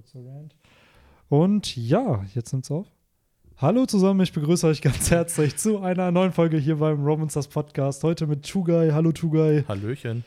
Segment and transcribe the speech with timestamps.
[0.00, 0.54] kurzer Rant.
[1.28, 2.86] Und ja, jetzt nimmt's auf.
[3.58, 8.02] Hallo zusammen, ich begrüße euch ganz herzlich zu einer neuen Folge hier beim Romancers Podcast.
[8.02, 8.90] Heute mit Chugai.
[8.92, 9.64] Hallo Chugai.
[9.68, 10.24] Hallöchen.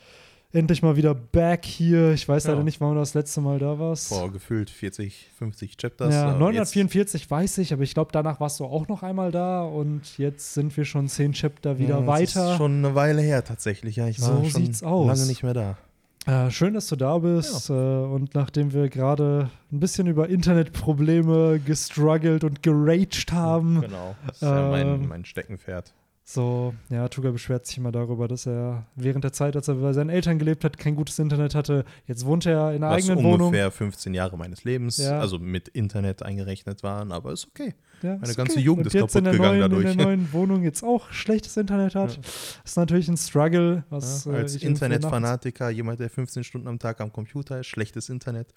[0.52, 2.12] Endlich mal wieder back hier.
[2.12, 2.52] Ich weiß Ja.
[2.52, 4.10] leider nicht, wann du das letzte Mal da warst.
[4.10, 6.14] Vor gefühlt 40, 50 Chapters.
[6.14, 9.64] ja, aber 944 weiß ich, aber ich glaube, danach warst du auch noch einmal da
[9.64, 12.52] und jetzt sind wir schon 10 Chapter wieder ja, das weiter.
[12.52, 13.96] Ist schon eine Weile her tatsächlich.
[13.96, 15.08] Ja, ich war So schon sieht's aus.
[15.08, 15.78] lange nicht mehr da.
[16.26, 17.70] Äh, schön, dass du da bist.
[17.70, 24.16] Äh, und nachdem wir gerade ein bisschen über Internetprobleme gestruggelt und geraged haben, Genau.
[24.28, 25.94] Das ist ja mein, Ähm, mein Steckenpferd.
[26.26, 29.92] So, ja, Tuga beschwert sich immer darüber, dass er während der Zeit, als er bei
[29.92, 31.84] seinen Eltern gelebt hat, kein gutes Internet hatte.
[32.08, 33.72] Jetzt wohnt er in einer Was eigenen ungefähr Wohnung.
[33.72, 35.20] 15 Jahre meines Lebens, Ja.
[35.20, 37.74] also mit Internet eingerechnet waren, aber ist okay.
[38.02, 39.92] Ja, meine ist ganze Jugend und ist jetzt in der kaputt gegangen neuen, dadurch.
[39.92, 42.16] in der neuen Wohnung jetzt auch schlechtes Internet hat.
[42.16, 42.22] Ja.
[42.64, 43.84] Ist natürlich ein Struggle.
[43.90, 47.68] Was, Ja, äh, als nachts- Internetfanatiker, jemand, der 15 Stunden am Tag am Computer ist,
[47.68, 48.54] schlechtes Internet.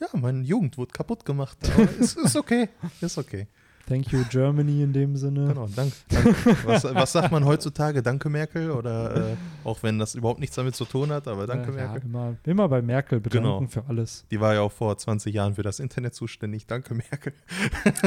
[0.00, 1.58] Ja, meine Jugend wurde kaputt gemacht.
[1.74, 2.68] Aber ist, ist okay.
[3.00, 3.48] Ist okay.
[3.88, 5.48] Thank you, Germany in dem Sinne.
[5.48, 5.94] Genau, danke.
[6.10, 6.34] danke.
[6.66, 8.02] Was, was sagt man heutzutage?
[8.02, 8.70] Danke, Merkel?
[8.70, 12.02] Oder äh, auch wenn das überhaupt nichts damit zu tun hat, aber danke, ja, Merkel.
[12.04, 13.66] immer, immer bei Merkel bedanken Genau.
[13.68, 14.26] für alles.
[14.30, 16.66] Die war ja auch vor 20 Jahren für das Internet zuständig.
[16.66, 17.32] Danke, Merkel.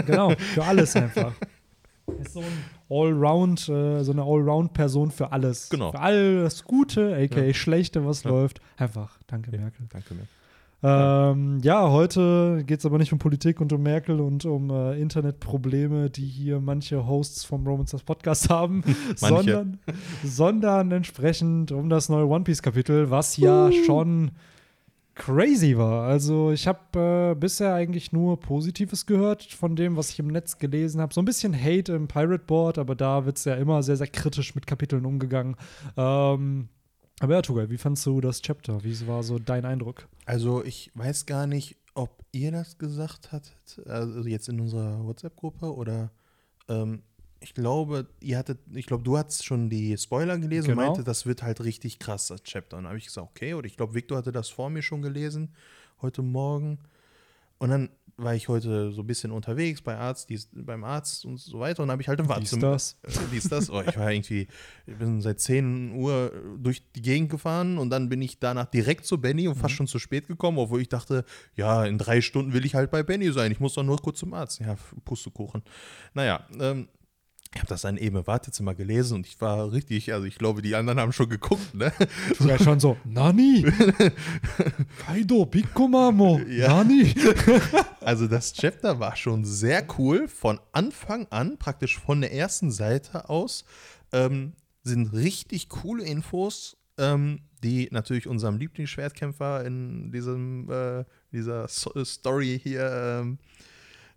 [0.06, 1.34] Genau, für alles einfach.
[2.20, 2.46] Ist so ein
[2.90, 5.70] Allround, äh, so eine Allround-Person für alles.
[5.70, 5.92] Genau.
[5.92, 7.54] Für all das Gute, aka Ja.
[7.54, 8.30] Schlechte, was Ja.
[8.32, 8.62] läuft.
[8.78, 9.50] Einfach, danke.
[9.52, 9.88] Merkel.
[9.90, 10.28] Danke, Merkel.
[10.84, 15.00] Ähm, ja, heute geht es aber nicht um Politik und um Merkel und um äh,
[15.00, 18.84] Internetprobleme, die hier manche Hosts vom Romancers Podcast haben,
[19.16, 19.80] sondern,
[20.24, 24.32] sondern entsprechend um das neue One Piece-Kapitel, was ja schon
[25.14, 26.08] crazy war.
[26.08, 30.58] Also ich habe äh, bisher eigentlich nur Positives gehört von dem, was ich im Netz
[30.58, 31.14] gelesen habe.
[31.14, 34.08] So ein bisschen Hate im Pirate Board, aber da wird es ja immer sehr, sehr
[34.08, 35.58] kritisch mit Kapiteln umgegangen.
[35.96, 36.70] Ähm,
[37.22, 38.84] aber ja, Tugai, wie fandst du das Chapter?
[38.84, 40.08] Wie war so dein Eindruck?
[40.26, 45.74] Also, ich weiß gar nicht, ob ihr das gesagt hattet, also jetzt in unserer WhatsApp-Gruppe
[45.74, 46.12] oder
[46.68, 47.04] ähm,
[47.40, 50.82] ich glaube, ihr hattet, ich glaube, du hattest schon die Spoiler gelesen Genau.
[50.82, 52.78] und meinte, das wird halt richtig krass, das Chapter.
[52.78, 55.02] Und dann habe ich gesagt, okay, oder ich glaube, Victor hatte das vor mir schon
[55.02, 55.54] gelesen,
[56.02, 56.80] heute Morgen.
[57.58, 57.90] Und dann
[58.24, 61.84] war ich heute so ein bisschen unterwegs bei Arzt, dies, beim Arzt und so weiter
[61.84, 62.72] und habe ich halt im Dies, Wartezimmer.
[62.74, 62.98] das.
[63.04, 63.70] Äh, Dies, das.
[63.70, 64.48] Oh, ich war irgendwie,
[64.86, 69.06] ich bin seit 10 Uhr durch die Gegend gefahren und dann bin ich danach direkt
[69.06, 69.60] zu Benny und Mhm.
[69.62, 72.92] fast schon zu spät gekommen, obwohl ich dachte, ja, in drei Stunden will ich halt
[72.92, 73.52] bei Benny sein.
[73.52, 74.60] Ich muss doch nur kurz zum Arzt.
[74.60, 75.64] Ja, Pustekuchen.
[76.14, 76.88] Naja, ähm,
[77.54, 80.62] ich habe das dann eben im Wartezimmer gelesen und ich war richtig, also ich glaube,
[80.62, 81.92] die anderen haben schon geguckt, ne?
[82.40, 83.66] Sogar schon so, Nani?
[85.06, 86.84] Kaido, Piccomamo, Ja.
[86.84, 87.14] Nani?
[88.00, 90.28] Also das Chapter war schon sehr cool.
[90.28, 93.64] Von Anfang an, praktisch von der ersten Seite aus,
[94.12, 102.04] ähm, sind richtig coole Infos, ähm, die natürlich unserem Lieblingsschwertkämpfer in diesem, äh, dieser so
[102.04, 103.38] Story hier ähm,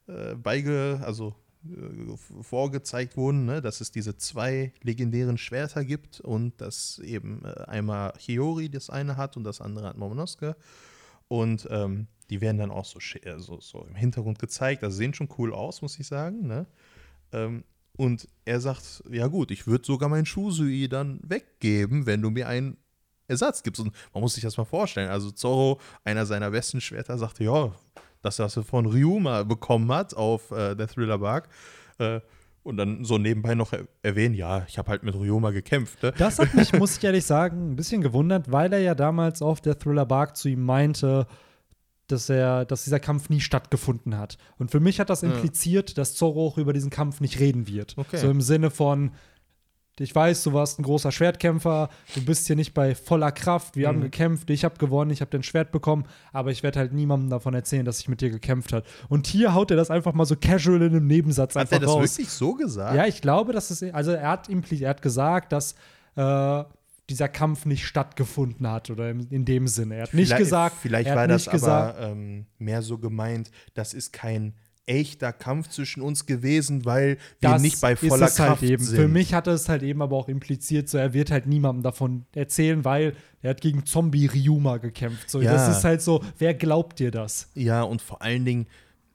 [0.07, 1.35] äh, beige, also
[2.43, 3.63] vorgezeigt wurden, ne?
[3.63, 9.17] dass es diese zwei legendären Schwerter gibt und dass eben äh, einmal Hiyori das eine
[9.17, 10.57] hat und das andere hat Momonosuke.
[11.29, 14.85] Und ähm, die werden dann auch so, äh, so, so im Hintergrund gezeigt.
[14.85, 16.47] Also sehen schon cool aus, muss ich sagen.
[16.47, 16.67] Ne?
[17.33, 17.65] Ähm,
[17.97, 22.49] und er sagt, ja gut, ich würde sogar meinen Shusui dann weggeben, wenn du mir
[22.49, 22.77] einen
[23.29, 23.81] Ersatz gibst.
[23.81, 25.11] Und man muss sich das mal vorstellen.
[25.11, 27.73] Also Zorro, einer seiner besten Schwerter, sagte, ja,
[28.25, 31.49] das, was er von Ryuma bekommen hat auf äh, der Thriller Bark.
[31.99, 32.21] Äh,
[32.63, 36.03] und dann so nebenbei noch er erwähnen, ja, ich habe halt mit Ryuma gekämpft.
[36.03, 36.13] Ne?
[36.17, 39.61] Das hat mich, muss ich ehrlich sagen, ein bisschen gewundert, weil er ja damals auf
[39.61, 41.27] der Thriller Bark zu ihm meinte,
[42.07, 44.39] dass er, dass dieser Kampf nie stattgefunden hat.
[44.59, 45.31] Und für mich hat das Ja.
[45.31, 47.95] impliziert, dass Zorro auch über diesen Kampf nicht reden wird.
[47.99, 48.17] Okay.
[48.17, 49.13] So im Sinne von,
[50.01, 53.87] ich weiß, du warst ein großer Schwertkämpfer, du bist hier nicht bei voller Kraft, wir
[53.89, 54.03] haben Mhm.
[54.03, 57.55] gekämpft, ich habe gewonnen, ich habe dein Schwert bekommen, aber ich werde halt niemandem davon
[57.55, 58.85] erzählen, dass ich mit dir gekämpft habe.
[59.09, 61.81] Und hier haut er das einfach mal so casual in einem Nebensatz Hat einfach er
[61.81, 62.19] das raus.
[62.19, 62.97] wirklich so gesagt?
[62.97, 65.75] Ja, ich glaube, dass es, also er hat, er hat gesagt, dass
[66.17, 66.65] äh,
[67.11, 69.97] dieser Kampf nicht stattgefunden hat oder in, in dem Sinne.
[69.97, 72.83] Er hat nicht Vielleicht- gesagt, Vielleicht er hat war das nicht gesagt, aber ähm, mehr
[72.83, 74.55] so gemeint, das ist kein
[74.87, 78.83] echter Kampf zwischen uns gewesen, weil wir das nicht bei voller halt Kraft eben.
[78.85, 78.97] sind.
[78.97, 82.25] Für mich hatte es halt eben aber auch impliziert, so er wird halt niemandem davon
[82.35, 85.31] erzählen, weil er hat gegen Zombie Ryuma gekämpft.
[85.31, 85.53] So, Ja.
[85.53, 87.49] das ist halt so, wer glaubt dir das?
[87.55, 88.67] Ja, und vor allen Dingen,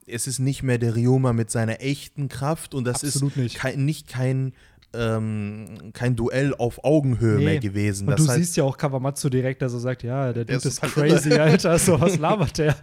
[0.07, 3.55] es ist nicht mehr der Ryoma mit seiner echten Kraft und das Absolut ist nicht.
[3.57, 4.53] Kein, nicht kein,
[4.93, 7.45] ähm, kein Duell auf Augenhöhe Nee.
[7.45, 8.07] mehr gewesen.
[8.07, 10.67] Und Das du halt, siehst ja auch Kawamatsu direkt, dass er sagt, ja, der Dude
[10.67, 11.77] ist crazy, Alter.
[11.77, 12.75] So, was labert der?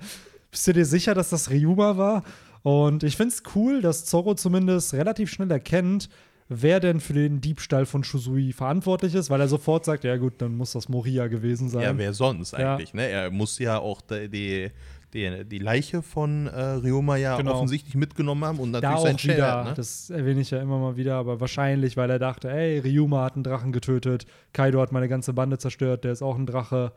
[0.53, 2.23] Bist du dir sicher, dass das Ryuma war?
[2.67, 6.09] Und ich finde es cool, dass Zorro zumindest relativ schnell erkennt,
[6.49, 10.35] wer denn für den Diebstahl von Shusui verantwortlich ist, weil er sofort sagt, ja gut,
[10.39, 11.83] dann muss das Moria gewesen sein.
[11.85, 12.75] ja, wer sonst Ja.
[12.75, 13.07] eigentlich, ne?
[13.09, 14.73] Er muss ja auch die,
[15.15, 17.53] die, die, Leiche von äh, Ryoma ja Genau.
[17.55, 19.65] offensichtlich mitgenommen haben und Da natürlich auch sein wieder, Schwert.
[19.67, 19.75] Ne?
[19.75, 23.35] das erwähne ich ja immer mal wieder, aber wahrscheinlich, weil er dachte, ey, Ryuma hat
[23.37, 26.91] einen Drachen getötet, Kaido hat meine ganze Bande zerstört, der ist auch ein Drache.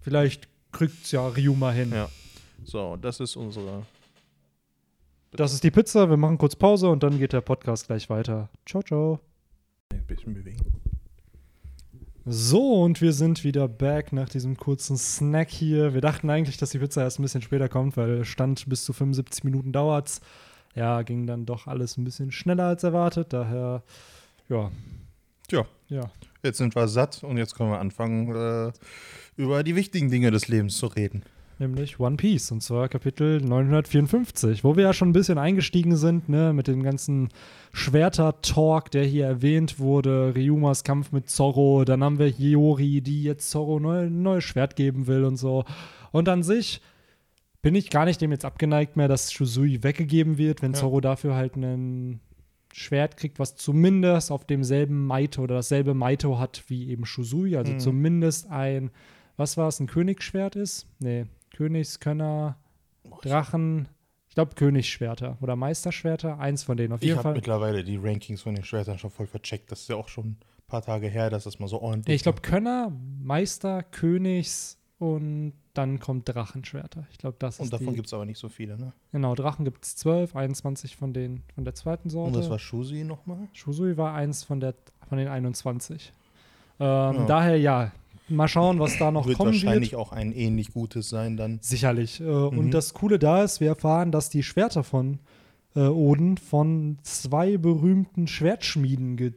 [0.00, 1.92] Vielleicht kriegt's ja Ryuma hin.
[1.94, 2.08] Ja.
[2.64, 3.82] So, das ist unsere.
[5.34, 8.50] Das ist die Pizza, wir machen kurz Pause und dann geht der Podcast gleich weiter.
[8.66, 9.18] Ciao, ciao.
[9.90, 10.60] Ein bisschen bewegen.
[12.26, 15.94] So, und wir sind wieder back nach diesem kurzen Snack hier.
[15.94, 18.92] Wir dachten eigentlich, dass die Pizza erst ein bisschen später kommt, weil Stand bis zu
[18.92, 20.20] 75 Minuten dauert's.
[20.74, 23.32] Ja, ging dann doch alles ein bisschen schneller als erwartet.
[23.32, 23.82] Daher,
[24.50, 24.70] ja,
[25.48, 26.10] Tja, ja.
[26.42, 28.72] jetzt sind wir satt und jetzt können wir anfangen, äh,
[29.36, 31.22] über die wichtigen Dinge des Lebens zu reden.
[31.62, 36.28] Nämlich One Piece, und zwar Kapitel 954, wo wir ja schon ein bisschen eingestiegen sind,
[36.28, 37.28] ne, mit dem ganzen
[37.72, 43.48] Schwerter-Talk, der hier erwähnt wurde, Ryumas Kampf mit Zorro, dann haben wir Hiyori, die jetzt
[43.48, 45.64] Zorro neu, ein neues Schwert geben will und so.
[46.10, 46.80] Und an sich
[47.62, 50.80] bin ich gar nicht dem jetzt abgeneigt mehr, dass Shusui weggegeben wird, wenn Ja.
[50.80, 52.18] Zorro dafür halt ein
[52.72, 57.74] Schwert kriegt, was zumindest auf demselben Maito oder dasselbe Maito hat wie eben Shusui, also
[57.74, 57.78] Mhm.
[57.78, 58.90] zumindest ein,
[59.36, 60.88] was war es, ein Königsschwert ist?
[60.98, 62.56] Nee, Königskönner,
[63.22, 63.88] Drachen,
[64.28, 67.34] ich glaube Königsschwerter oder Meisterschwerter, eins von denen auf Ich jeden habe Fall.
[67.34, 69.70] mittlerweile die Rankings von den Schwertern schon voll vercheckt.
[69.70, 72.14] Das ist ja auch schon ein paar Tage her, dass das mal so ordentlich Nee,
[72.14, 72.90] ich glaube Könner,
[73.22, 77.06] Meister, Königs und dann kommt Drachenschwerter.
[77.10, 78.92] Ich glaube, das Und ist davon gibt es aber nicht so viele, ne?
[79.10, 82.34] Genau, Drachen gibt es 12, 21 von, den, von der zweiten Sorte.
[82.34, 83.48] Und das war Shusi nochmal?
[83.52, 84.74] Shusui war eins von, der,
[85.08, 86.12] von den 21.
[86.78, 87.26] Ähm, Ja.
[87.26, 87.92] Daher ja,
[88.32, 90.00] mal schauen, was da noch Wird kommen wahrscheinlich wird.
[90.00, 91.58] auch ein ähnlich gutes sein dann.
[91.62, 92.20] Sicherlich.
[92.20, 92.58] Äh, Mhm.
[92.58, 95.18] Und das Coole da ist, wir erfahren, dass die Schwerter von
[95.76, 99.32] äh, Oden von zwei berühmten Schwertschmieden ge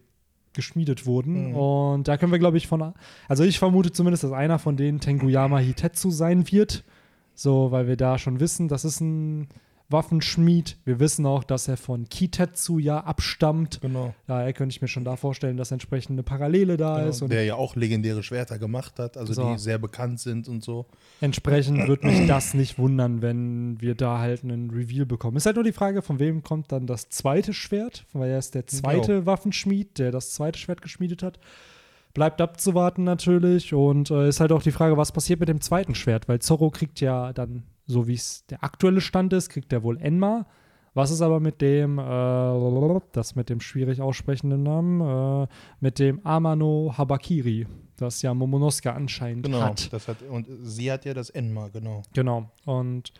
[0.53, 1.49] geschmiedet wurden.
[1.49, 1.55] Mhm.
[1.55, 2.93] Und da können wir, glaube ich, von.
[3.27, 6.85] Also ich vermute zumindest, dass einer von denen Tenguyama Hitetsu sein wird.
[7.33, 9.49] So, weil wir da schon wissen, das ist ein
[9.89, 10.77] Waffenschmied.
[10.83, 13.79] Wir wissen auch, dass er von Kitetsu ja abstammt.
[13.81, 14.15] Genau.
[14.25, 17.21] Daher könnte ich mir schon da vorstellen, dass entsprechend eine Parallele da ist.
[17.21, 19.51] Und der ja auch legendäre Schwerter gemacht hat, also So.
[19.51, 20.85] die sehr bekannt sind und so.
[21.21, 25.37] Entsprechend würde mich das nicht wundern, wenn wir da halt einen Reveal bekommen.
[25.37, 28.55] Ist halt nur die Frage, von wem kommt dann das zweite Schwert, weil er ist
[28.55, 31.39] der zweite Waffenschmied, der das zweite Schwert geschmiedet hat.
[32.13, 35.95] Bleibt abzuwarten natürlich und äh, ist halt auch die Frage, was passiert mit dem zweiten
[35.95, 39.83] Schwert, weil Zorro kriegt ja dann, so wie es der aktuelle Stand ist, kriegt er
[39.83, 40.45] wohl Enma.
[40.93, 45.47] Was ist aber mit dem, äh, das mit dem schwierig aussprechenden Namen, äh,
[45.81, 47.67] mit dem Amano Habakiri,
[47.97, 49.61] das ja Momonosuke anscheinend Genau.
[49.61, 49.91] hat.
[49.91, 52.01] Das hat, und sie hat ja das Enma, genau.
[52.13, 52.49] Genau.
[52.63, 53.11] Und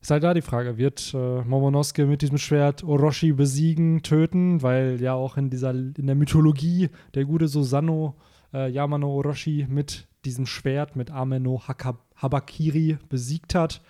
[0.00, 5.00] ist halt da die Frage, wird äh, Momonosuke mit diesem Schwert Orochi besiegen, töten, weil
[5.00, 8.14] ja auch in dieser in der Mythologie der gute Susanoo
[8.54, 13.82] äh, Yamano Orochi mit diesem Schwert mit Ameno Haka Habakiri besiegt hat.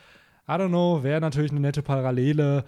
[0.48, 2.64] I don't know, wäre natürlich eine nette Parallele.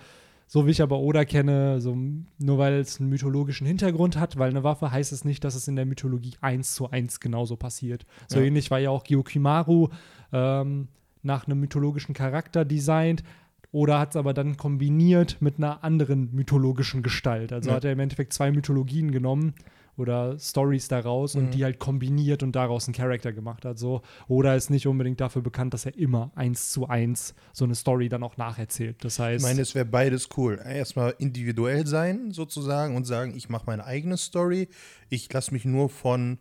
[0.46, 1.96] So wie ich aber Oda kenne, so
[2.38, 5.66] nur weil es einen mythologischen Hintergrund hat, weil eine Waffe heißt es nicht, dass es
[5.68, 8.04] in der Mythologie eins zu eins genauso passiert.
[8.28, 8.44] So Ja.
[8.46, 9.88] ähnlich war ja auch Gyokimaru
[10.32, 10.88] ähm,
[11.22, 13.24] nach einem mythologischen Charakter designt.
[13.72, 17.52] Oder hat es aber dann kombiniert mit einer anderen mythologischen Gestalt.
[17.52, 17.76] Also Ja.
[17.76, 19.54] hat er im Endeffekt zwei Mythologien genommen
[19.96, 21.40] oder Stories daraus Mhm.
[21.40, 23.78] und die halt kombiniert und daraus einen Charakter gemacht hat.
[23.78, 24.02] So.
[24.28, 28.08] Oder ist nicht unbedingt dafür bekannt, dass er immer eins zu eins so eine Story
[28.08, 29.04] dann auch nacherzählt.
[29.04, 30.60] Das Ich heißt, meine, es wäre beides cool.
[30.64, 34.68] Erstmal individuell sein, sozusagen, und sagen, ich mache meine eigene Story.
[35.10, 36.38] Ich lasse mich nur von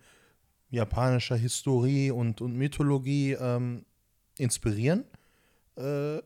[0.70, 3.86] japanischer Historie und, und Mythologie ähm,
[4.40, 5.04] inspirieren.
[5.76, 6.20] Äh,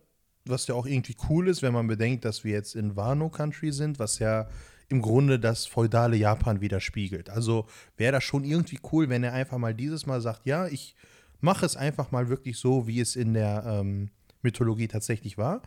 [0.45, 3.73] was ja auch irgendwie cool ist, wenn man bedenkt, dass wir jetzt in Wano Country
[3.73, 4.47] sind, was ja
[4.89, 7.29] im Grunde das feudale Japan widerspiegelt.
[7.29, 7.65] Also
[7.97, 10.95] wäre das schon irgendwie cool, wenn er einfach mal dieses Mal sagt, ja, ich
[11.41, 14.09] mache es einfach mal wirklich so, wie es in der ähm,
[14.41, 15.61] Mythologie tatsächlich war.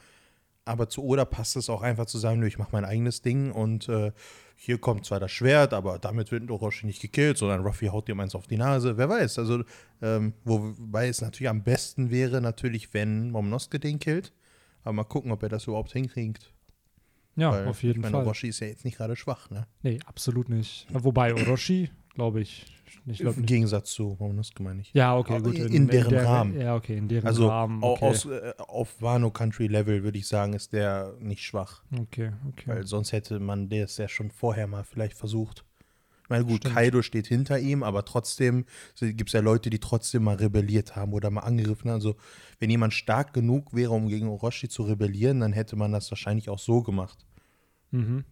[0.64, 3.88] Aber zu Oda passt es auch einfach zu sagen, ich mache mein eigenes Ding und
[3.88, 4.12] äh,
[4.56, 8.20] hier kommt zwar das Schwert, aber damit wird Orochi nicht gekillt, sondern Ruffy haut ihm
[8.20, 8.96] eins auf die Nase.
[8.98, 9.38] Wer weiß.
[9.38, 9.64] Also,
[10.02, 14.32] ähm, wobei es natürlich am besten wäre, natürlich, wenn Momonosuke den killt.
[14.84, 16.52] Aber mal gucken, ob er das überhaupt hinkriegt.
[17.36, 18.24] Ja, Weil, auf jeden ich meine, Fall.
[18.24, 19.66] Orochi ist ja jetzt nicht gerade schwach, ne?
[19.82, 20.86] Nee, absolut nicht.
[20.92, 22.66] Wobei Orochi, glaube ich,
[23.06, 23.48] ich glaube Im nicht.
[23.48, 24.92] Gegensatz zu Momonosuke, meine ich.
[24.92, 25.58] Ja, okay, Aber gut.
[25.58, 26.60] in deren der, Rahmen.
[26.60, 27.82] Ja, okay, in deren Also Rahmen.
[27.82, 28.04] Okay.
[28.04, 31.82] aus, äh, auf Wano Country Level würde ich sagen, ist der nicht schwach.
[31.98, 32.64] okay, okay.
[32.66, 35.64] Weil sonst hätte man das ja schon vorher mal vielleicht versucht.
[36.30, 36.76] Ich meine, gut, Stimmt.
[36.76, 38.64] Kaido steht hinter ihm, aber trotzdem
[39.00, 41.96] gibt es ja Leute, die trotzdem mal rebelliert haben oder mal angegriffen haben.
[41.96, 42.14] Also,
[42.60, 46.48] wenn jemand stark genug wäre, um gegen Orochi zu rebellieren, dann hätte man das wahrscheinlich
[46.48, 47.26] auch so gemacht.
[47.90, 48.24] Mhm.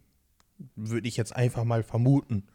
[0.77, 2.47] Würde ich jetzt einfach mal vermuten.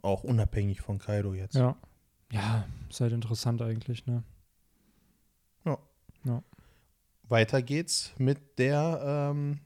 [0.00, 1.56] Auch unabhängig von Kaido jetzt.
[1.56, 1.76] Ja.
[2.30, 4.22] Ja, ist halt interessant eigentlich, ne?
[7.28, 9.58] weiter geht's mit der ähm,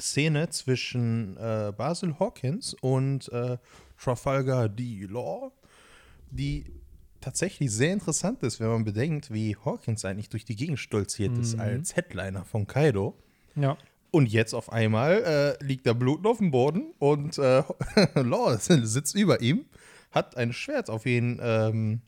[0.00, 3.58] Szene zwischen äh, Basil Hawkins und äh,
[3.98, 5.06] Trafalgar D.
[5.08, 5.52] Law,
[6.30, 6.64] die
[7.20, 11.40] tatsächlich sehr interessant ist, wenn man bedenkt, wie Hawkins eigentlich durch die Gegend stolziert mhm.
[11.40, 13.16] ist als Headliner von Kaido.
[13.56, 13.76] Ja.
[14.10, 17.62] Und jetzt auf einmal äh, liegt da Blut auf dem Boden und äh,
[18.14, 19.66] Law sitzt über ihm,
[20.10, 22.00] hat ein Schwert auf ihn ähm,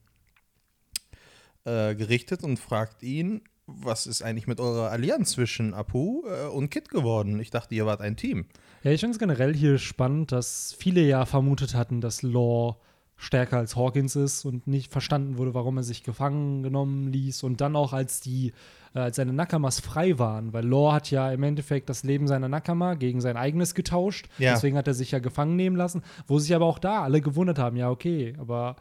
[1.65, 3.43] äh, gerichtet und fragt ihn,
[3.81, 7.41] was ist eigentlich mit eurer Allianz zwischen Apu äh, und Kid geworden?
[7.41, 8.47] Ich dachte, ihr wart ein Team.
[8.83, 12.77] Ja, ich finde es generell hier spannend, dass viele ja vermutet hatten, dass Law
[13.23, 17.45] stärker als Hawkins ist und nicht verstanden wurde, warum er sich gefangen genommen ließ.
[17.45, 18.53] Und dann auch, als die,
[18.95, 22.49] äh, als seine Nakamas frei waren, weil Law hat ja im Endeffekt das Leben seiner
[22.49, 24.29] Nakama gegen sein eigenes getauscht.
[24.39, 24.55] Ja.
[24.55, 27.61] Deswegen hat er sich ja gefangen nehmen lassen, wo sich aber auch da alle gewundert
[27.61, 28.77] haben, ja, okay, aber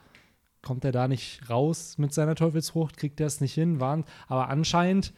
[0.61, 4.07] kommt er da nicht raus mit seiner Teufelsfrucht, kriegt er es nicht hin, warnt.
[4.27, 5.13] Aber anscheinend,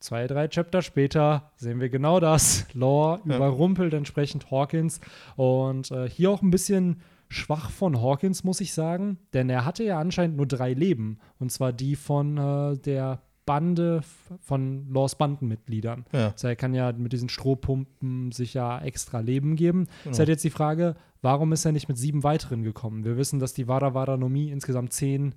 [0.00, 2.66] zwei, drei Chapter später, sehen wir genau das.
[2.72, 3.36] Law ja.
[3.36, 5.00] überrumpelt entsprechend Hawkins
[5.36, 9.84] und äh, hier auch ein bisschen schwach von Hawkins, muss ich sagen, denn er hatte
[9.84, 11.18] ja anscheinend nur drei Leben.
[11.38, 14.00] Und zwar die von äh, der Bande
[14.40, 16.06] von Laws Bandenmitgliedern.
[16.12, 16.30] Ja.
[16.30, 19.86] Also er kann ja mit diesen Strohpumpen sich ja extra Leben geben.
[20.02, 20.12] Genau.
[20.12, 23.04] Ist halt jetzt die Frage, warum ist er nicht mit sieben weiteren gekommen?
[23.04, 25.34] Wir wissen, dass die Vada Vadanomie insgesamt zehn,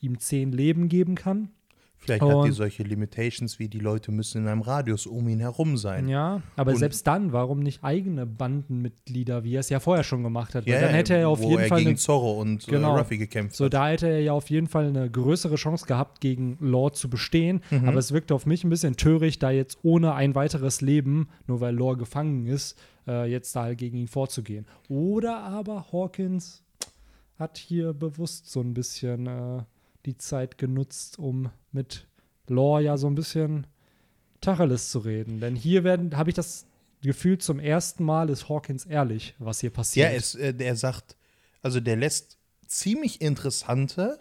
[0.00, 1.48] ihm zehn Leben geben kann.
[2.00, 5.40] Vielleicht und, hat die solche Limitations, wie die Leute müssen in einem Radius um ihn
[5.40, 6.08] herum sein.
[6.08, 10.22] Ja, aber und, selbst dann, warum nicht eigene Bandenmitglieder, wie er es ja vorher schon
[10.22, 10.66] gemacht hat?
[10.66, 13.18] Ja, dann hätte er auf jeden er Fall gegen eine, Zorro und äh, genau, Ruffy
[13.18, 13.54] gekämpft.
[13.54, 13.74] So, hat.
[13.74, 17.60] da hätte er ja auf jeden Fall eine größere Chance gehabt, gegen Lore zu bestehen.
[17.70, 17.86] Mhm.
[17.86, 21.60] Aber es wirkte auf mich ein bisschen töricht, da jetzt ohne ein weiteres Leben, nur
[21.60, 22.78] weil Lore gefangen ist,
[23.10, 24.66] äh, jetzt da gegen ihn vorzugehen.
[24.88, 26.62] Oder aber Hawkins
[27.36, 29.62] hat hier bewusst so ein bisschen äh,
[30.06, 32.06] die Zeit genutzt, um mit
[32.46, 33.66] Lore ja so ein bisschen
[34.40, 35.40] Tacheles zu reden.
[35.40, 35.82] Denn hier
[36.14, 36.66] habe ich das
[37.02, 40.10] Gefühl, zum ersten Mal ist Hawkins ehrlich, was hier passiert.
[40.10, 41.16] Ja, es, äh, der sagt,
[41.62, 44.20] also der lässt ziemlich interessante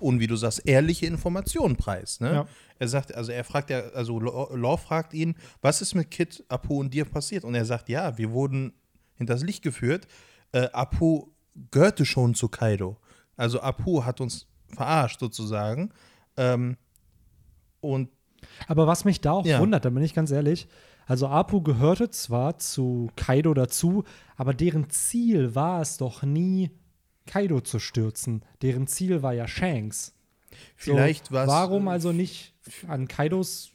[0.00, 2.20] und wie du sagst, ehrliche Informationen preis.
[2.20, 2.32] Ne?
[2.32, 2.46] Ja.
[2.78, 6.80] Er sagt, also er fragt ja, also Law fragt ihn, was ist mit Kid, Apu
[6.80, 7.44] und dir passiert?
[7.44, 8.72] Und er sagt, ja, wir wurden
[9.14, 10.06] hinters Licht geführt.
[10.52, 11.28] Äh, Apu
[11.70, 12.96] gehörte schon zu Kaido.
[13.36, 15.90] Also Apu hat uns verarscht sozusagen.
[16.36, 16.76] Ähm,
[17.80, 18.10] und
[18.66, 19.60] aber was mich da auch ja.
[19.60, 20.68] wundert, da bin ich ganz ehrlich,
[21.06, 24.04] also Apu gehörte zwar zu Kaido dazu,
[24.36, 26.70] aber deren Ziel war es doch nie,
[27.26, 28.42] Kaido zu stürzen.
[28.62, 30.14] Deren Ziel war ja Shanks.
[30.76, 31.48] Vielleicht so, was.
[31.48, 32.54] Warum also nicht
[32.88, 33.72] an Kaidos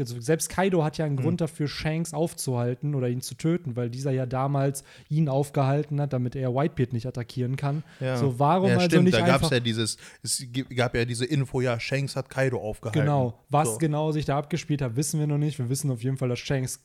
[0.00, 1.22] also selbst Kaido hat ja einen mhm.
[1.22, 6.12] Grund dafür, Shanks aufzuhalten oder ihn zu töten, weil dieser ja damals ihn aufgehalten hat,
[6.12, 7.82] damit er Whitebeard nicht attackieren kann.
[8.00, 8.16] Ja.
[8.16, 11.78] So, warum ja, also nicht da gab's ja dieses, es gab ja diese Info, ja,
[11.80, 13.00] Shanks hat Kaido aufgehalten.
[13.00, 13.78] Genau, was so.
[13.78, 15.58] genau sich da abgespielt hat, wissen wir noch nicht.
[15.58, 16.80] Wir wissen auf jeden Fall, dass Shanks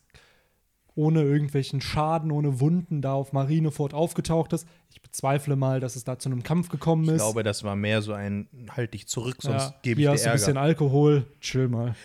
[0.95, 4.67] ohne irgendwelchen Schaden, ohne Wunden da auf Marineford aufgetaucht ist.
[4.91, 7.11] Ich bezweifle mal, dass es da zu einem Kampf gekommen ist.
[7.11, 10.09] Ich glaube, das war mehr so ein halt dich zurück, sonst ja, gebe ich dir
[10.09, 11.95] Hier hast ein bisschen Alkohol, chill mal.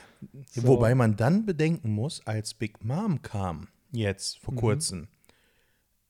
[0.51, 0.67] So.
[0.67, 4.59] Wobei man dann bedenken muss, als Big Mom kam, jetzt vor mhm.
[4.59, 5.09] kurzem,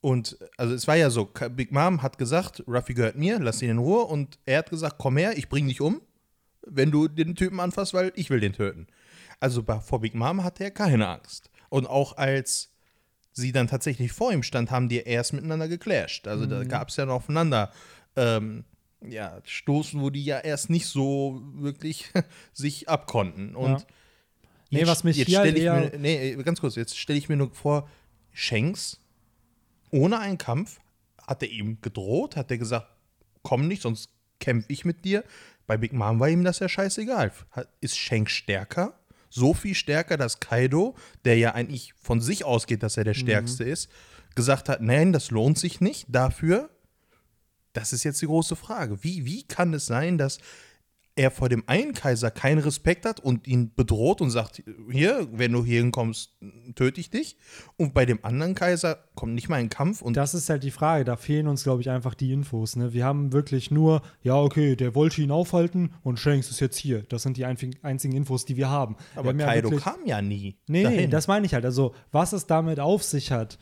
[0.01, 3.71] und also es war ja so, Big Mom hat gesagt, Ruffy gehört mir, lass ihn
[3.71, 4.03] in Ruhe.
[4.03, 6.01] Und er hat gesagt, komm her, ich bring dich um,
[6.65, 8.87] wenn du den Typen anfasst, weil ich will den töten.
[9.39, 11.49] Also vor Big Mom hatte er keine Angst.
[11.69, 12.71] Und auch als
[13.31, 16.27] sie dann tatsächlich vor ihm stand, haben die erst miteinander geclasht.
[16.27, 16.49] Also mhm.
[16.49, 17.71] da gab es ja noch aufeinander
[18.15, 18.65] ähm,
[19.01, 22.11] ja, Stoßen, wo die ja erst nicht so wirklich
[22.53, 23.55] sich abkonnten.
[23.55, 23.87] Und ja.
[24.69, 27.29] Nee, jetzt, was mich jetzt hier halt ich mir, nee, ganz kurz, jetzt stelle ich
[27.29, 27.89] mir nur vor,
[28.33, 28.99] Shanks
[29.91, 30.79] ohne einen Kampf
[31.25, 32.87] hat er ihm gedroht, hat er gesagt,
[33.43, 34.09] komm nicht, sonst
[34.39, 35.23] kämpfe ich mit dir.
[35.65, 37.31] Bei Big Mom war ihm das ja scheißegal.
[37.81, 38.97] Ist Shanks stärker?
[39.29, 43.19] So viel stärker, dass Kaido, der ja eigentlich von sich ausgeht, dass er der mhm.
[43.19, 43.71] Stärkste mhm.
[43.71, 43.89] ist,
[44.35, 46.05] gesagt hat, nein, das lohnt sich nicht.
[46.09, 46.69] Dafür,
[47.73, 49.03] das ist jetzt die große Frage.
[49.03, 50.39] Wie, wie kann es sein, dass
[51.17, 55.51] er vor dem einen Kaiser keinen Respekt hat und ihn bedroht und sagt, hier, wenn
[55.51, 56.37] du hier hinkommst,
[56.75, 57.37] töte ich dich.
[57.75, 60.01] Und bei dem anderen Kaiser kommt nicht mal ein Kampf.
[60.01, 62.75] Und das ist halt die Frage, da fehlen uns, glaube ich, einfach die Infos.
[62.75, 62.93] Ne?
[62.93, 67.03] Wir haben wirklich nur, ja, okay, der wollte ihn aufhalten und Shanks ist jetzt hier.
[67.09, 68.95] Das sind die einzigen Infos, die wir haben.
[69.15, 70.55] Aber wir haben Kaido ja wirklich, kam ja nie.
[70.67, 70.97] Nee, dahin.
[70.97, 71.65] nee, das meine ich halt.
[71.65, 73.57] Also, was es damit auf sich hat,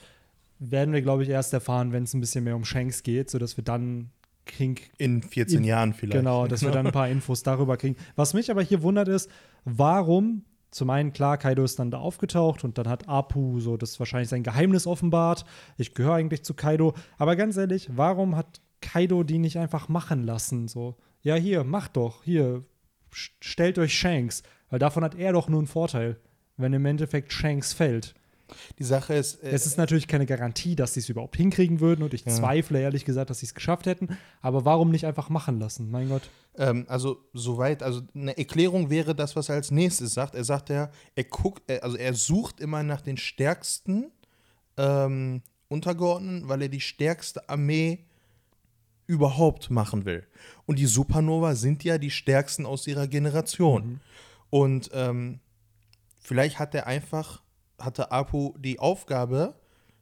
[0.60, 3.58] werden wir, glaube ich, erst erfahren, wenn es ein bisschen mehr um Shanks geht, sodass
[3.58, 4.12] wir dann
[4.46, 4.76] kriegen.
[4.98, 6.20] In 14 in, Jahren vielleicht.
[6.20, 7.96] Genau, dass wir dann ein paar Infos darüber kriegen.
[8.16, 9.30] Was mich aber hier wundert ist,
[9.64, 10.44] warum
[10.76, 14.28] zum einen, klar, Kaido ist dann da aufgetaucht und dann hat Apu so das wahrscheinlich
[14.28, 15.46] sein Geheimnis offenbart.
[15.78, 16.96] Ich gehöre eigentlich zu Kaido.
[17.18, 20.68] Aber ganz ehrlich, warum hat Kaido die nicht einfach machen lassen?
[20.68, 22.66] So, ja, hier, mach doch, hier,
[23.10, 24.44] stellt euch Shanks.
[24.70, 26.20] Weil davon hat er doch nur einen Vorteil,
[26.58, 28.14] wenn im Endeffekt Shanks fällt.
[28.80, 29.44] Die Sache ist.
[29.44, 32.32] Äh, es ist natürlich keine Garantie, dass sie es überhaupt hinkriegen würden und ich ja.
[32.32, 34.18] zweifle ehrlich gesagt, dass sie es geschafft hätten.
[34.42, 35.90] Aber warum nicht einfach machen lassen?
[35.92, 36.24] Mein Gott.
[36.58, 40.36] Ähm, also, soweit, also eine Erklärung wäre das, was er als nächstes sagt.
[40.36, 44.12] Er sagt ja, er guckt, also er sucht immer nach den stärksten
[44.78, 48.06] ähm, Untergeordneten, weil er die stärkste Armee
[49.08, 50.26] überhaupt machen will.
[50.66, 53.86] Und die Supernova sind ja die stärksten aus ihrer Generation.
[53.86, 54.00] Mhm.
[54.50, 55.40] Und ähm,
[56.20, 57.42] vielleicht hat er einfach
[57.80, 59.56] hatte Apu die Aufgabe,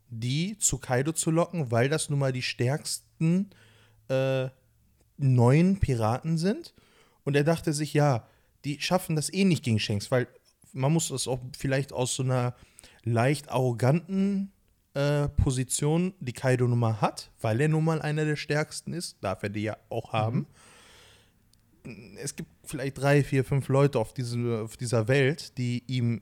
[0.09, 3.49] die zu Kaido zu locken, weil das nun mal die stärksten
[4.09, 4.49] äh,
[5.17, 6.73] neuen Piraten sind.
[7.23, 8.27] Und er dachte sich, ja,
[8.65, 10.27] die schaffen das eh nicht gegen Shanks, weil
[10.71, 12.55] man muss das auch vielleicht aus so einer
[13.03, 14.51] leicht arroganten
[14.93, 19.17] äh, Position, die Kaido nun mal hat, weil er nun mal einer der stärksten ist,
[19.21, 20.47] darf er die ja auch haben.
[21.83, 22.17] Mhm.
[22.17, 26.21] Es gibt vielleicht drei, vier, fünf Leute auf, diese, auf dieser Welt, die ihm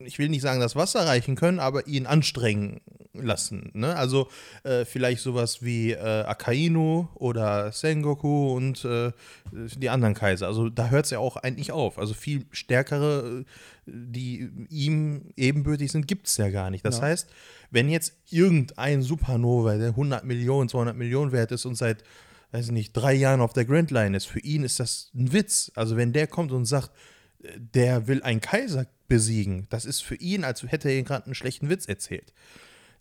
[0.00, 2.80] ich will nicht sagen, das Wasser reichen können, aber ihn anstrengen
[3.12, 3.70] lassen.
[3.74, 3.96] Ne?
[3.96, 4.28] Also
[4.62, 9.12] äh, vielleicht sowas wie äh, Akainu oder Sengoku und äh,
[9.52, 10.46] die anderen Kaiser.
[10.46, 11.98] Also da hört es ja auch eigentlich auf.
[11.98, 13.44] Also viel stärkere,
[13.86, 16.84] die ihm ebenbürtig sind, gibt es ja gar nicht.
[16.84, 17.04] Das ja.
[17.04, 17.28] heißt,
[17.70, 22.04] wenn jetzt irgendein Supernova, der 100 Millionen, 200 Millionen wert ist und seit
[22.50, 25.34] weiß ich nicht, drei Jahren auf der Grand Line ist, für ihn ist das ein
[25.34, 25.70] Witz.
[25.74, 27.17] Also wenn der kommt und sagt, äh,
[27.56, 29.66] der will einen Kaiser besiegen.
[29.70, 32.32] Das ist für ihn, als hätte er gerade einen schlechten Witz erzählt.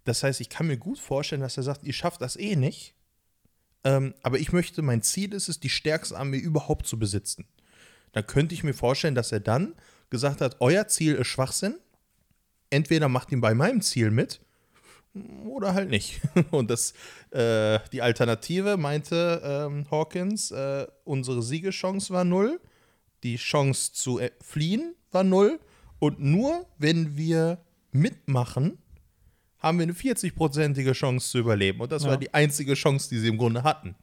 [0.06, 2.94] Das heißt, ich kann mir gut vorstellen, dass er sagt, ihr schafft das eh nicht.
[3.84, 7.46] Ähm, aber ich möchte, mein Ziel ist es, die stärkste Armee überhaupt zu besitzen.
[8.14, 9.76] Da könnte ich mir vorstellen, dass er dann
[10.10, 11.76] gesagt hat, euer Ziel ist Schwachsinn.
[12.70, 14.40] Entweder macht ihn bei meinem Ziel mit
[15.46, 16.22] oder halt nicht.
[16.52, 16.94] Und das,
[17.32, 22.60] äh, die Alternative meinte ähm, Hawkins, äh, unsere Siegeschance war null,
[23.24, 25.60] die Chance zu äh, fliehen war null
[26.00, 27.60] und nur wenn wir
[27.92, 28.78] mitmachen,
[29.60, 31.82] haben wir eine 40-prozentige Chance zu überleben.
[31.82, 32.10] Und das ja.
[32.10, 33.96] war die einzige Chance, die sie im Grunde hatten.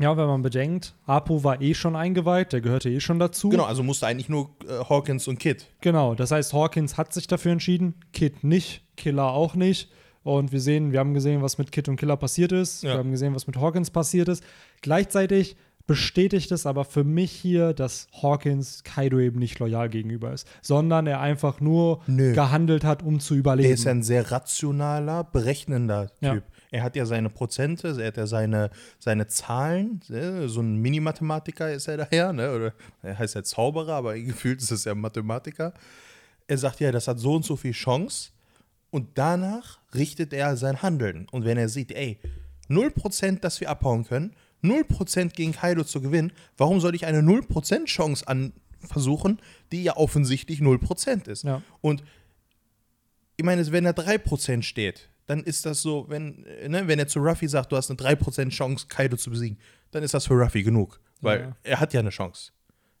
[0.00, 3.48] Ja, wenn man bedenkt, Apo war eh schon eingeweiht, der gehörte eh schon dazu.
[3.48, 5.68] Genau, also musste eigentlich nur äh, Hawkins und Kid.
[5.80, 9.90] Genau, das heißt, Hawkins hat sich dafür entschieden, Kid nicht, Killer auch nicht.
[10.24, 12.82] Und wir sehen, wir haben gesehen, was mit Kid und Killer passiert ist.
[12.82, 12.94] Ja.
[12.94, 14.42] Wir haben gesehen, was mit Hawkins passiert ist.
[14.80, 20.48] Gleichzeitig bestätigt es aber für mich hier, dass Hawkins Kaido eben nicht loyal gegenüber ist,
[20.62, 22.32] sondern er einfach nur Nö.
[22.32, 23.68] gehandelt hat, um zu überleben.
[23.68, 26.22] Er ist ein sehr rationaler, berechnender Typ.
[26.22, 26.42] Ja.
[26.70, 30.48] Er hat ja seine Prozente, er hat ja seine, seine Zahlen, ne?
[30.48, 32.52] so ein Mini-Mathematiker ist er daher, ne?
[32.52, 35.74] oder er heißt ja Zauberer, aber gefühlt ist es ja Mathematiker.
[36.46, 38.30] Er sagt ja, das hat so und so viel Chance
[38.90, 41.26] und danach richtet er sein Handeln.
[41.30, 42.18] Und wenn er sieht, ey,
[42.68, 47.84] 0%, dass wir abhauen können, 0% gegen Kaido zu gewinnen, warum soll ich eine 0%
[47.84, 49.40] Chance an versuchen,
[49.72, 51.44] die ja offensichtlich 0% ist?
[51.44, 51.62] Ja.
[51.80, 52.02] Und
[53.36, 57.18] ich meine, wenn er 3% steht, dann ist das so, wenn, ne, wenn er zu
[57.18, 59.58] Ruffy sagt, du hast eine 3% Chance, Kaido zu besiegen,
[59.90, 61.00] dann ist das für Ruffy genug.
[61.20, 61.56] Weil ja.
[61.62, 62.52] er hat ja eine Chance.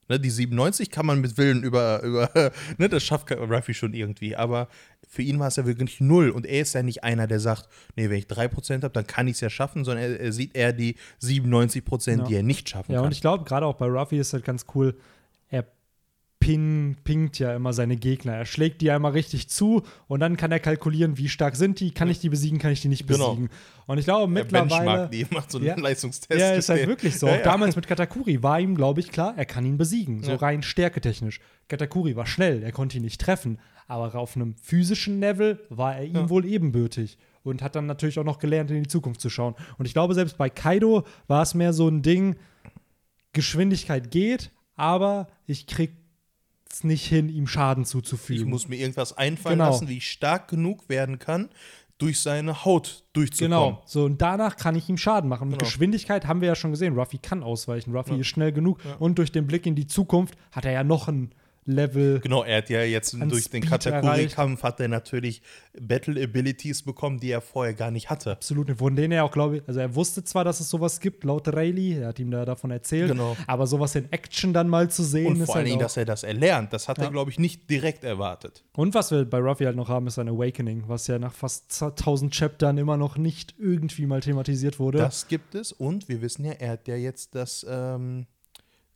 [0.08, 2.30] Ne, die 97 kann man mit Willen über, über
[2.78, 4.68] ne, das schafft Ruffy schon irgendwie, aber
[5.08, 7.68] für ihn war es ja wirklich null und er ist ja nicht einer, der sagt,
[7.96, 10.56] nee, wenn ich 3% habe, dann kann ich es ja schaffen, sondern er, er, sieht
[10.56, 12.24] eher die 97%, ja.
[12.24, 13.04] die er nicht schaffen ja, kann.
[13.04, 14.96] Ja, und ich glaube, gerade auch bei Ruffy ist halt ganz cool,
[16.44, 18.34] ping, pingt ja immer seine Gegner.
[18.34, 21.90] Er schlägt die einmal richtig zu und dann kann er kalkulieren, wie stark sind die,
[21.92, 23.30] kann ich die besiegen, kann ich die nicht genau.
[23.30, 23.46] besiegen.
[23.48, 23.84] Genau.
[23.86, 25.08] Und ich glaube, mittlerweile.
[25.08, 26.38] Die macht so einen ja, Leistungstest.
[26.38, 27.26] Ja, ist halt wirklich so.
[27.26, 27.42] Ja, ja.
[27.42, 30.22] Damals mit Katakuri war ihm, glaube ich, klar, er kann ihn besiegen.
[30.22, 31.40] So rein stärketechnisch.
[31.68, 33.58] Katakuri war schnell, er konnte ihn nicht treffen.
[33.86, 38.24] Aber auf einem physischen Level war er ihm wohl ebenbürtig und hat dann natürlich auch
[38.24, 39.54] noch gelernt, in die Zukunft zu schauen.
[39.78, 42.36] Und ich glaube, selbst bei Kaido war es mehr so ein Ding,
[43.32, 46.03] Geschwindigkeit geht, aber ich krieg
[46.74, 48.42] es nicht hin, ihm Schaden zuzufügen.
[48.42, 49.70] Ich muss mir irgendwas einfallen genau.
[49.70, 51.48] lassen, wie ich stark genug werden kann,
[51.98, 53.58] durch seine Haut durchzukommen.
[53.58, 55.48] Genau, so und danach kann ich ihm Schaden machen.
[55.48, 55.68] Mit genau.
[55.68, 58.18] Geschwindigkeit haben wir ja schon gesehen, Ruffy kann ausweichen, Ruffy ja.
[58.18, 58.96] ist schnell genug ja.
[58.96, 61.34] und durch den Blick in die Zukunft hat er ja noch einen
[61.66, 62.20] Level.
[62.20, 65.42] Genau, er hat ja jetzt durch den Kategorie-Kampf hat er natürlich
[65.80, 68.32] Battle-Abilities bekommen, die er vorher gar nicht hatte.
[68.32, 71.24] Absolut, von denen er auch, glaube ich, also er wusste zwar, dass es sowas gibt,
[71.24, 73.36] laut Rayleigh, er hat ihm da davon erzählt, genau.
[73.46, 75.26] aber sowas in Action dann mal zu sehen.
[75.26, 77.04] Und vor allen halt Dingen, dass er das erlernt, das hat ja.
[77.04, 78.64] er, glaube ich, nicht direkt erwartet.
[78.76, 81.82] Und was wir bei Ruffy halt noch haben, ist ein Awakening, was ja nach fast
[81.82, 84.98] 1000 Chaptern immer noch nicht irgendwie mal thematisiert wurde.
[84.98, 88.33] Das gibt es und wir wissen ja, er hat ja jetzt das ähm äh,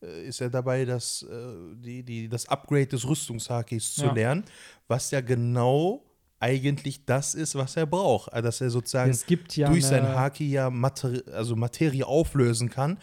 [0.01, 4.13] ist er dabei, das, äh, die, die, das Upgrade des Rüstungshakis zu ja.
[4.13, 4.45] lernen,
[4.87, 6.05] was ja genau
[6.41, 8.33] eigentlich das ist, was er braucht.
[8.33, 9.17] Also, dass er sozusagen
[9.55, 12.99] ja durch sein Haki ja Materi also Materie auflösen kann.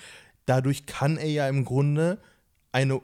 [0.46, 2.20] Dadurch kann er ja im Grunde
[2.72, 3.02] eine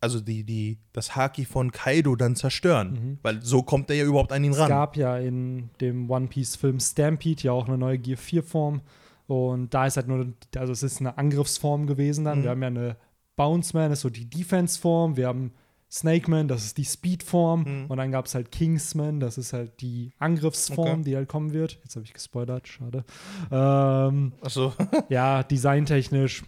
[0.00, 2.92] also die, die, das Haki von Kaido dann zerstören.
[2.92, 3.18] Mhm.
[3.22, 4.64] Weil so kommt er ja überhaupt an ihn ran.
[4.64, 8.82] Es gab ja in dem One Piece-Film Stampede ja auch eine neue Gear 4-Form.
[9.26, 12.40] Und da ist halt nur, also es ist eine Angriffsform gewesen dann.
[12.40, 12.42] Mhm.
[12.44, 12.96] Wir haben ja eine
[13.36, 15.16] Bounce Man, das ist so die Defense-Form.
[15.16, 15.52] Wir haben
[15.90, 17.62] Snake Man, das ist die Speed-Form.
[17.62, 17.86] Mhm.
[17.86, 21.02] Und dann gab es halt Kingsman, das ist halt die Angriffsform, okay.
[21.04, 21.78] die halt kommen wird.
[21.82, 23.04] Jetzt habe ich gespoilert, schade.
[23.50, 24.72] Ähm, Ach so.
[25.08, 26.42] ja, designtechnisch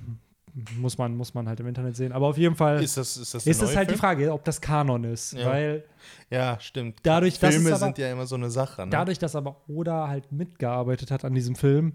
[0.76, 2.12] muss man, muss man halt im Internet sehen.
[2.12, 3.96] Aber auf jeden Fall ist das, ist das ist es halt Film?
[3.96, 5.34] die Frage, ob das Kanon ist.
[5.34, 5.46] Ja.
[5.46, 5.84] Weil
[6.30, 6.98] ja, stimmt.
[7.02, 8.82] Dadurch, Filme aber, sind ja immer so eine Sache.
[8.82, 8.90] Ne?
[8.90, 11.92] Dadurch, dass aber Oda halt mitgearbeitet hat an diesem Film,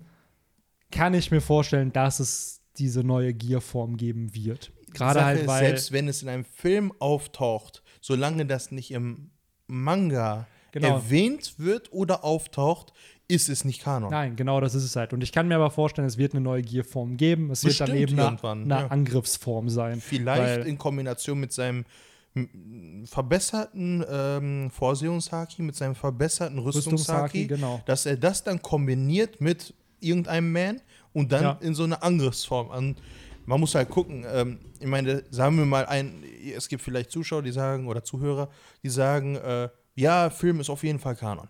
[0.91, 4.71] kann ich mir vorstellen, dass es diese neue Gear-Form geben wird.
[4.93, 5.65] Gerade halt, weil.
[5.65, 9.31] Selbst wenn es in einem Film auftaucht, solange das nicht im
[9.67, 10.95] Manga genau.
[10.95, 12.93] erwähnt wird oder auftaucht,
[13.27, 14.11] ist es nicht Kanon.
[14.11, 15.13] Nein, genau das ist es halt.
[15.13, 17.49] Und ich kann mir aber vorstellen, es wird eine neue Gear-Form geben.
[17.51, 18.87] Es Bestimmt wird dann eben eine, eine ja.
[18.87, 20.01] Angriffsform sein.
[20.01, 21.85] Vielleicht in Kombination mit seinem
[23.05, 27.81] verbesserten ähm, Vorsehungshaki, mit seinem verbesserten Rüstungshaki, Rüstungshaki genau.
[27.85, 30.81] dass er das dann kombiniert mit irgendeinem Man
[31.13, 31.57] und dann ja.
[31.61, 32.95] in so eine Angriffsform an.
[33.45, 36.23] Man muss halt gucken, ähm, ich meine, sagen wir mal ein,
[36.55, 38.49] es gibt vielleicht Zuschauer, die sagen, oder Zuhörer,
[38.83, 41.49] die sagen, äh, ja, Film ist auf jeden Fall Kanon.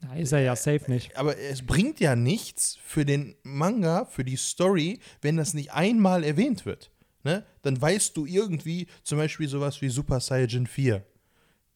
[0.00, 1.16] Na, ist er ja safe nicht.
[1.16, 6.24] Aber es bringt ja nichts für den Manga, für die Story, wenn das nicht einmal
[6.24, 6.90] erwähnt wird.
[7.22, 7.44] Ne?
[7.62, 11.04] Dann weißt du irgendwie zum Beispiel sowas wie Super Saiyan 4.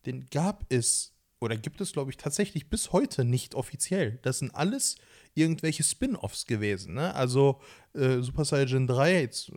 [0.06, 4.18] Den gab es oder gibt es, glaube ich, tatsächlich bis heute nicht offiziell.
[4.22, 4.96] Das sind alles
[5.34, 6.94] irgendwelche Spin-offs gewesen.
[6.94, 7.14] Ne?
[7.14, 7.60] Also
[7.94, 9.54] äh, Super Saiyan 3 jetzt, äh,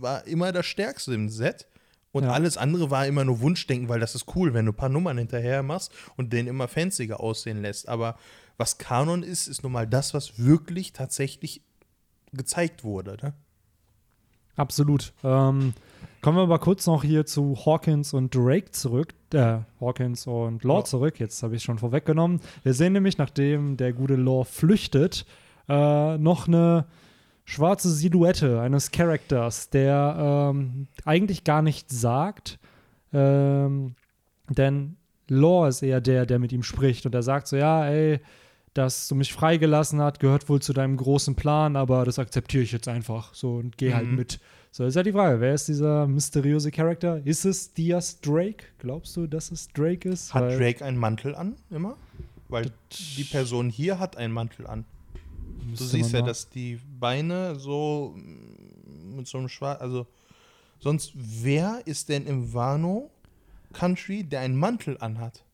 [0.00, 1.66] war immer das Stärkste im Set.
[2.12, 2.30] Und ja.
[2.30, 5.18] alles andere war immer nur Wunschdenken, weil das ist cool, wenn du ein paar Nummern
[5.18, 7.88] hinterher machst und den immer fancier aussehen lässt.
[7.88, 8.16] Aber
[8.56, 11.62] was Kanon ist, ist nun mal das, was wirklich tatsächlich
[12.32, 13.16] gezeigt wurde.
[13.20, 13.34] Ne?
[14.54, 15.12] Absolut.
[15.24, 15.74] Ähm,
[16.20, 19.14] kommen wir mal kurz noch hier zu Hawkins und Drake zurück.
[19.34, 20.84] Äh, Hawkins und Law ja.
[20.84, 21.20] zurück.
[21.20, 22.40] Jetzt habe ich schon vorweggenommen.
[22.62, 25.26] Wir sehen nämlich, nachdem der gute Law flüchtet,
[25.68, 26.86] äh, noch eine
[27.44, 32.58] schwarze Silhouette eines Charakters, der ähm, eigentlich gar nichts sagt,
[33.12, 33.94] ähm,
[34.48, 34.96] denn
[35.28, 38.20] Law ist eher der, der mit ihm spricht und er sagt so, ja, ey,
[38.74, 42.72] dass du mich freigelassen hast, gehört wohl zu deinem großen Plan, aber das akzeptiere ich
[42.72, 44.08] jetzt einfach so und gehe halt mhm.
[44.08, 44.40] halt mit.
[44.76, 47.24] So, ist ja die Frage, wer ist dieser mysteriöse Charakter?
[47.24, 48.64] Ist es Diaz Drake?
[48.80, 50.34] Glaubst du, dass es Drake ist?
[50.34, 51.96] Hat Weil Drake einen Mantel an, immer?
[52.48, 52.72] Weil
[53.16, 54.84] die Person hier hat einen Mantel an.
[55.76, 60.08] Du siehst ja, dass die Beine so mm, mit so einem Schwarz, also
[60.80, 63.12] sonst, wer ist denn im Wano
[63.74, 65.44] Country, der einen Mantel anhat?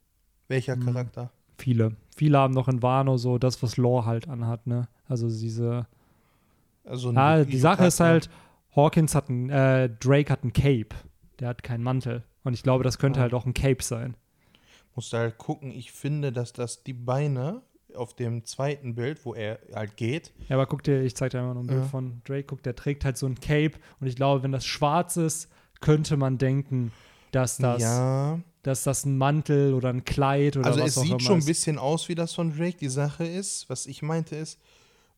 [0.48, 0.86] Welcher hm.
[0.86, 1.30] Charakter?
[1.58, 1.94] Viele.
[2.16, 4.88] Viele haben noch in Wano so das, was Law halt anhat, ne?
[5.10, 5.86] Also diese.
[6.84, 8.30] Also ah, die Sache ist halt,
[8.74, 10.94] Hawkins hat ein, äh, Drake hat ein Cape.
[11.38, 12.24] Der hat keinen Mantel.
[12.44, 13.22] Und ich glaube, das könnte ah.
[13.22, 14.16] halt auch ein Cape sein.
[14.94, 17.62] Musst halt gucken, ich finde, dass das die Beine
[17.94, 20.32] auf dem zweiten Bild, wo er halt geht.
[20.48, 21.86] Ja, aber guck dir, ich zeig dir mal noch ein Bild ja.
[21.86, 22.44] von Drake.
[22.44, 25.48] Guck, der trägt halt so ein Cape und ich glaube, wenn das schwarz ist,
[25.80, 26.92] könnte man denken,
[27.32, 28.40] dass das, ja.
[28.62, 31.16] dass das ein Mantel oder ein Kleid oder also was auch immer ist.
[31.16, 32.76] Also es sieht schon ein bisschen aus wie das von Drake.
[32.76, 34.60] Die Sache ist, was ich meinte ist,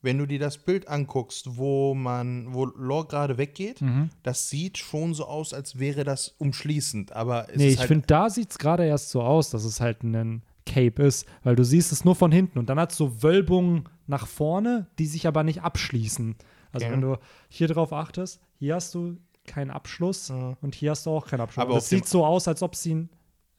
[0.02, 4.10] wenn du dir das Bild anguckst, wo man, wo Lore gerade weggeht, mhm.
[4.22, 7.12] das sieht schon so aus, als wäre das umschließend.
[7.12, 10.02] Aber nee, ich halt finde, da sieht es gerade erst so aus, dass es halt
[10.02, 13.22] ein Cape ist, weil du siehst es nur von hinten und dann hat es so
[13.22, 16.36] Wölbungen nach vorne, die sich aber nicht abschließen.
[16.72, 16.94] Also okay.
[16.94, 20.56] wenn du hier drauf achtest, hier hast du keinen Abschluss ja.
[20.60, 21.64] und hier hast du auch keinen Abschluss.
[21.64, 23.10] Aber es sieht so aus, als ob sie ein,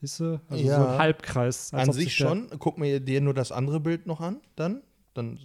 [0.01, 0.77] also ja.
[0.77, 1.73] so ein Halbkreis.
[1.73, 2.49] An sich schon.
[2.59, 4.81] Guck mir dir nur das andere Bild noch an, dann.
[5.13, 5.39] Dann,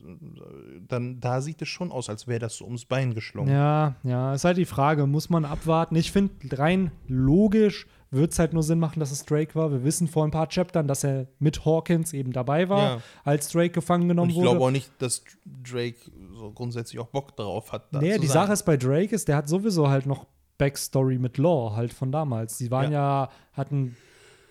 [0.89, 3.53] dann da sieht es schon aus, als wäre das so ums Bein geschlungen.
[3.53, 5.95] Ja, ja, ist halt die Frage, muss man abwarten?
[5.97, 9.71] Ich finde rein logisch wird es halt nur Sinn machen, dass es Drake war.
[9.71, 13.03] Wir wissen vor ein paar Chaptern, dass er mit Hawkins eben dabei war, ja.
[13.25, 14.47] als Drake gefangen genommen wurde.
[14.47, 15.99] Ich glaube auch nicht, dass Drake
[16.33, 17.93] so grundsätzlich auch Bock drauf hat.
[17.93, 18.43] Da nee, die sein.
[18.43, 20.27] Sache ist bei Drake ist, der hat sowieso halt noch
[20.57, 22.59] Backstory mit Law halt von damals.
[22.59, 23.97] Die waren ja, ja hatten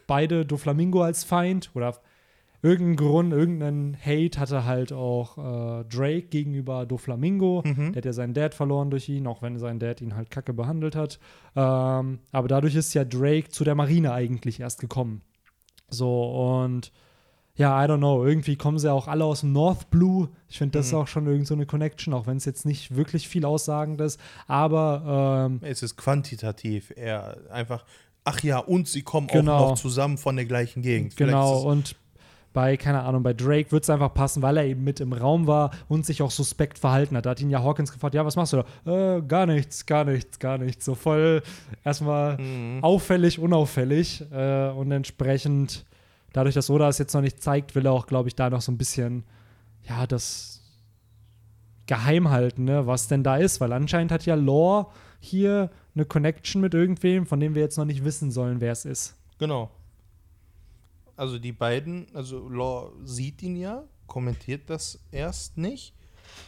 [0.06, 1.96] beide Doflamingo als Feind oder
[2.62, 7.64] irgendeinen Grund, irgendeinen Hate hatte halt auch äh, Drake gegenüber Doflamingo.
[7.66, 7.94] Mhm.
[7.94, 10.54] Der hat ja seinen Dad verloren durch ihn, auch wenn sein Dad ihn halt kacke
[10.54, 11.20] behandelt hat.
[11.56, 15.22] Ähm, aber dadurch ist ja Drake zu der Marine eigentlich erst gekommen.
[15.90, 16.92] So, und
[17.56, 20.30] ja, I don't know, irgendwie kommen sie auch alle aus dem North Blue.
[20.48, 20.90] Ich finde, das mhm.
[20.90, 24.00] ist auch schon irgend so eine Connection, auch wenn es jetzt nicht wirklich viel aussagend
[24.00, 24.20] ist.
[24.48, 27.84] Aber ähm, es ist quantitativ eher einfach,
[28.24, 29.58] ach ja, und sie kommen genau.
[29.58, 31.16] auch noch zusammen von der gleichen Gegend.
[31.16, 31.96] Vielleicht genau, und
[32.58, 35.46] bei, keine Ahnung, bei Drake wird es einfach passen, weil er eben mit im Raum
[35.46, 37.28] war und sich auch suspekt verhalten hat.
[37.28, 39.18] Da hat ihn ja Hawkins gefragt, ja, was machst du da?
[39.18, 40.84] Äh, gar nichts, gar nichts, gar nichts.
[40.84, 41.44] So voll
[41.86, 42.84] erstmal mhm.
[42.84, 45.86] auffällig, unauffällig äh, und entsprechend,
[46.34, 48.62] dadurch, dass Oda es jetzt noch nicht zeigt, will er auch, glaube ich, da noch
[48.62, 49.24] so ein bisschen,
[49.88, 50.64] ja, das
[51.86, 54.88] geheim halten, ne, was denn da ist, weil anscheinend hat ja Lore
[55.20, 58.84] hier eine Connection mit irgendwem, von dem wir jetzt noch nicht wissen sollen, wer es
[58.84, 59.16] ist.
[59.38, 59.70] Genau.
[61.18, 65.94] Also die beiden, also Law sieht ihn ja, kommentiert das erst nicht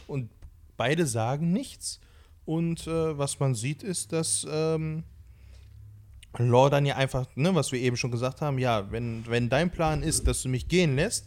[0.06, 0.30] und
[0.76, 2.00] beide sagen nichts.
[2.46, 5.04] Und äh, was man sieht, ist, dass ähm,
[6.38, 9.70] Law dann ja einfach, ne, was wir eben schon gesagt haben, ja, wenn, wenn dein
[9.70, 11.26] Plan ist, dass du mich gehen lässt,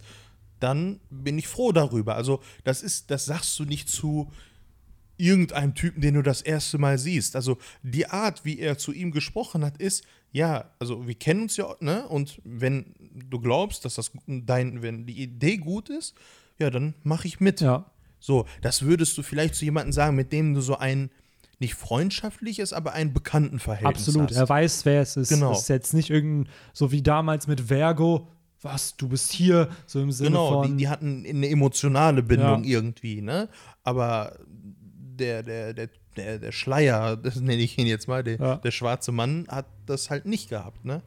[0.59, 2.15] dann bin ich froh darüber.
[2.15, 4.31] Also, das ist, das sagst du nicht zu
[5.23, 7.35] irgendeinem Typen, den du das erste Mal siehst.
[7.35, 11.57] Also die Art, wie er zu ihm gesprochen hat, ist, ja, also wir kennen uns
[11.57, 12.07] ja, ne?
[12.07, 16.15] Und wenn du glaubst, dass das dein, wenn die Idee gut ist,
[16.59, 17.61] ja, dann mache ich mit.
[17.61, 17.85] Ja.
[18.19, 21.11] So, das würdest du vielleicht zu jemandem sagen, mit dem du so ein
[21.59, 24.37] nicht freundschaftliches, aber ein Bekanntenverhältnis Absolut, hast.
[24.37, 25.29] er weiß, wer es ist.
[25.29, 25.53] Genau.
[25.53, 28.27] Es ist jetzt nicht irgendein, so wie damals mit Vergo,
[28.61, 30.61] was, du bist hier, so im Sinne genau, von.
[30.63, 32.71] Genau, die, die, hatten eine emotionale Bindung ja.
[32.71, 33.49] irgendwie, ne?
[33.83, 34.37] Aber
[35.19, 38.55] der, der, der, der, der Schleier, das nenne ich ihn jetzt mal, der, ja.
[38.57, 41.01] der schwarze Mann hat das halt nicht gehabt, ne?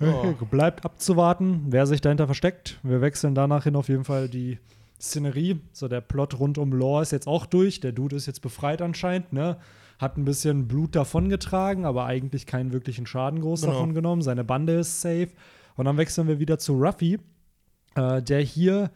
[0.00, 0.34] Oh.
[0.50, 2.78] Bleibt abzuwarten, wer sich dahinter versteckt.
[2.82, 4.58] Wir wechseln danach hin auf jeden Fall die
[5.00, 5.60] Szenerie.
[5.72, 7.80] So, der Plot rund um Law ist jetzt auch durch.
[7.80, 9.56] Der Dude ist jetzt befreit anscheinend, ne?
[9.98, 13.72] Hat ein bisschen Blut davongetragen, aber eigentlich keinen wirklichen Schaden groß genau.
[13.72, 14.20] davon genommen.
[14.20, 15.30] Seine Bande ist safe.
[15.76, 17.18] Und dann wechseln wir wieder zu Ruffy,
[17.94, 18.90] äh, der hier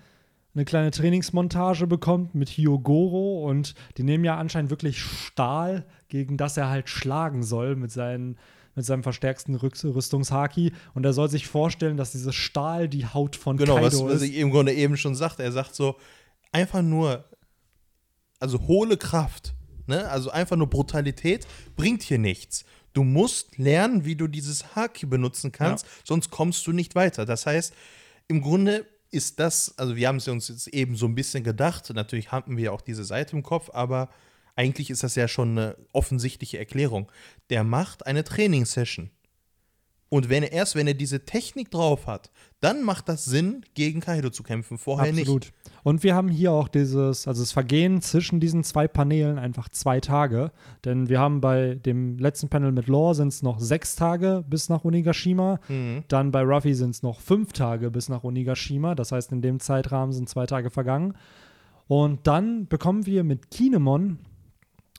[0.60, 6.58] eine kleine Trainingsmontage bekommt mit Hyogoro und die nehmen ja anscheinend wirklich Stahl, gegen das
[6.58, 8.36] er halt schlagen soll mit, seinen,
[8.74, 13.56] mit seinem verstärksten Rüstungshaki und er soll sich vorstellen, dass dieses Stahl die Haut von
[13.56, 14.00] genau, Kaido was, ist.
[14.00, 15.42] Genau, was ich im Grunde eben schon sagte.
[15.42, 15.96] Er sagt so,
[16.52, 17.24] einfach nur,
[18.38, 19.54] also hohle Kraft,
[19.86, 20.10] ne?
[20.10, 22.66] also einfach nur Brutalität bringt hier nichts.
[22.92, 25.92] Du musst lernen, wie du dieses Haki benutzen kannst, ja.
[26.04, 27.24] sonst kommst du nicht weiter.
[27.24, 27.72] Das heißt,
[28.28, 31.90] im Grunde ist das, also wir haben es uns jetzt eben so ein bisschen gedacht,
[31.92, 34.08] natürlich hatten wir auch diese Seite im Kopf, aber
[34.56, 37.10] eigentlich ist das ja schon eine offensichtliche Erklärung.
[37.48, 39.10] Der macht eine Trainingssession.
[40.10, 44.00] Und wenn er erst, wenn er diese Technik drauf hat, dann macht das Sinn, gegen
[44.00, 44.76] Kaido zu kämpfen.
[44.76, 45.42] Vorher Absolut.
[45.44, 45.52] nicht.
[45.84, 50.00] Und wir haben hier auch dieses, also das Vergehen zwischen diesen zwei Panelen einfach zwei
[50.00, 50.50] Tage.
[50.84, 54.68] Denn wir haben bei dem letzten Panel mit Law sind es noch sechs Tage bis
[54.68, 55.60] nach Onigashima.
[55.68, 56.02] Mhm.
[56.08, 58.96] Dann bei Ruffy sind es noch fünf Tage bis nach Onigashima.
[58.96, 61.14] Das heißt, in dem Zeitrahmen sind zwei Tage vergangen.
[61.86, 64.18] Und dann bekommen wir mit Kinemon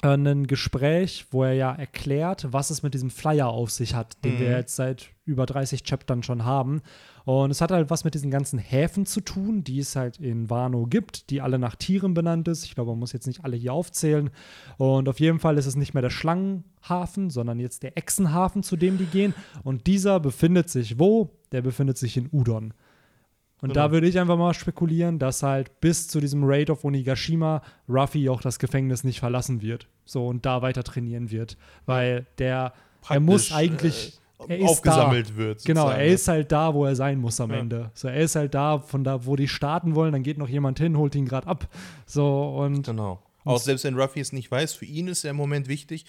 [0.01, 4.35] ein Gespräch, wo er ja erklärt, was es mit diesem Flyer auf sich hat, den
[4.35, 4.39] mhm.
[4.39, 6.81] wir jetzt seit über 30 Chaptern schon haben.
[7.23, 10.49] Und es hat halt was mit diesen ganzen Häfen zu tun, die es halt in
[10.49, 12.65] Wano gibt, die alle nach Tieren benannt ist.
[12.65, 14.31] Ich glaube, man muss jetzt nicht alle hier aufzählen.
[14.77, 18.75] Und auf jeden Fall ist es nicht mehr der Schlangenhafen, sondern jetzt der Echsenhafen, zu
[18.75, 19.35] dem die gehen.
[19.63, 21.29] Und dieser befindet sich wo?
[21.51, 22.73] Der befindet sich in Udon.
[23.61, 23.85] Und genau.
[23.85, 28.27] da würde ich einfach mal spekulieren, dass halt bis zu diesem Raid auf Onigashima Ruffy
[28.27, 29.87] auch das Gefängnis nicht verlassen wird.
[30.05, 31.57] So und da weiter trainieren wird.
[31.85, 32.73] Weil der,
[33.09, 34.19] er muss eigentlich.
[34.47, 35.35] Äh, er aufgesammelt da.
[35.37, 35.65] wird.
[35.65, 37.57] Genau, er ist halt da, wo er sein muss am ja.
[37.57, 37.91] Ende.
[37.93, 40.79] So, er ist halt da, von da, wo die starten wollen, dann geht noch jemand
[40.79, 41.67] hin, holt ihn gerade ab.
[42.07, 42.87] So und.
[42.87, 43.21] Genau.
[43.43, 46.05] Auch selbst wenn Ruffy es nicht weiß, für ihn ist er im Moment wichtig.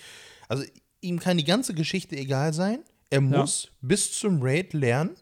[0.49, 0.65] Also
[1.01, 2.81] ihm kann die ganze Geschichte egal sein.
[3.11, 3.71] Er muss ja.
[3.83, 5.17] bis zum Raid lernen,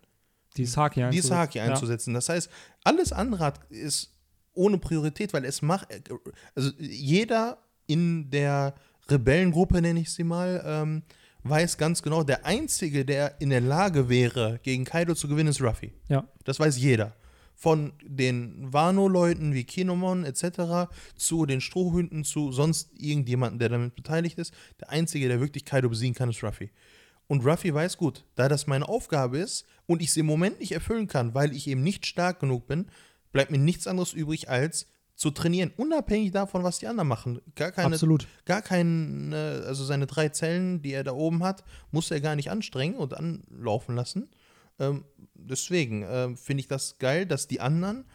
[0.56, 1.28] die Saki einzusetzen.
[1.28, 2.10] Saki einzusetzen.
[2.10, 2.14] Ja.
[2.14, 2.50] Das heißt,
[2.84, 4.14] alles andere ist
[4.52, 5.88] ohne Priorität, weil es macht,
[6.54, 7.58] also jeder
[7.90, 8.74] in der
[9.08, 11.02] Rebellengruppe, nenne ich sie mal, ähm,
[11.42, 15.60] weiß ganz genau, der Einzige, der in der Lage wäre, gegen Kaido zu gewinnen, ist
[15.60, 15.92] Ruffy.
[16.08, 16.28] Ja.
[16.44, 17.16] Das weiß jeder.
[17.54, 20.90] Von den Wano-Leuten wie Kinomon etc.
[21.16, 24.54] zu den Strohhünden zu sonst irgendjemanden, der damit beteiligt ist.
[24.80, 26.70] Der Einzige, der wirklich Kaido besiegen kann, ist Ruffy.
[27.26, 30.72] Und Ruffy weiß gut, da das meine Aufgabe ist und ich sie im Moment nicht
[30.72, 32.86] erfüllen kann, weil ich eben nicht stark genug bin,
[33.32, 34.86] bleibt mir nichts anderes übrig, als
[35.20, 37.42] zu trainieren, unabhängig davon, was die anderen machen.
[37.54, 38.26] Gar keine, Absolut.
[38.46, 42.50] Gar keinen, also seine drei Zellen, die er da oben hat, muss er gar nicht
[42.50, 44.30] anstrengen und anlaufen lassen.
[44.78, 45.04] Ähm,
[45.34, 48.06] deswegen äh, finde ich das geil, dass die anderen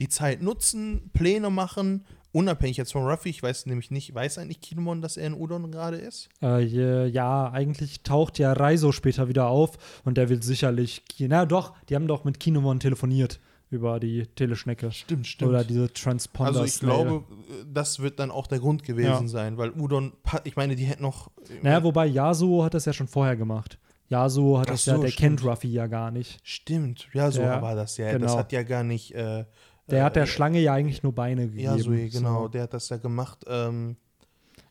[0.00, 4.60] die Zeit nutzen, Pläne machen Unabhängig jetzt von Ruffy, ich weiß nämlich nicht, weiß eigentlich
[4.60, 6.28] Kinemon, dass er in Udon gerade ist?
[6.42, 6.64] Äh,
[7.06, 11.94] ja, eigentlich taucht ja Reiso später wieder auf und der will sicherlich, na doch, die
[11.94, 13.38] haben doch mit Kinemon telefoniert
[13.74, 14.90] über die Teleschnecke.
[14.92, 15.50] Stimmt, stimmt.
[15.50, 16.60] Oder diese Transponder.
[16.60, 17.24] Also ich glaube,
[17.72, 19.28] das wird dann auch der Grund gewesen ja.
[19.28, 20.12] sein, weil Udon,
[20.44, 21.30] ich meine, die hätten noch.
[21.62, 23.78] Naja, wobei Yasuo hat das ja schon vorher gemacht.
[24.08, 25.40] Yasuo hat Ach das ja, so, der stimmt.
[25.40, 26.38] kennt Ruffy ja gar nicht.
[26.42, 28.12] Stimmt, ja, so Der- war das ja.
[28.12, 28.36] Das genau.
[28.38, 29.14] hat ja gar nicht.
[29.14, 29.44] Äh,
[29.88, 31.62] Der hat der äh, Schlange ja eigentlich nur Beine gegeben.
[31.64, 32.48] Ja, so, genau, So.
[32.48, 33.44] der hat das ja gemacht.
[33.46, 33.96] Ähm,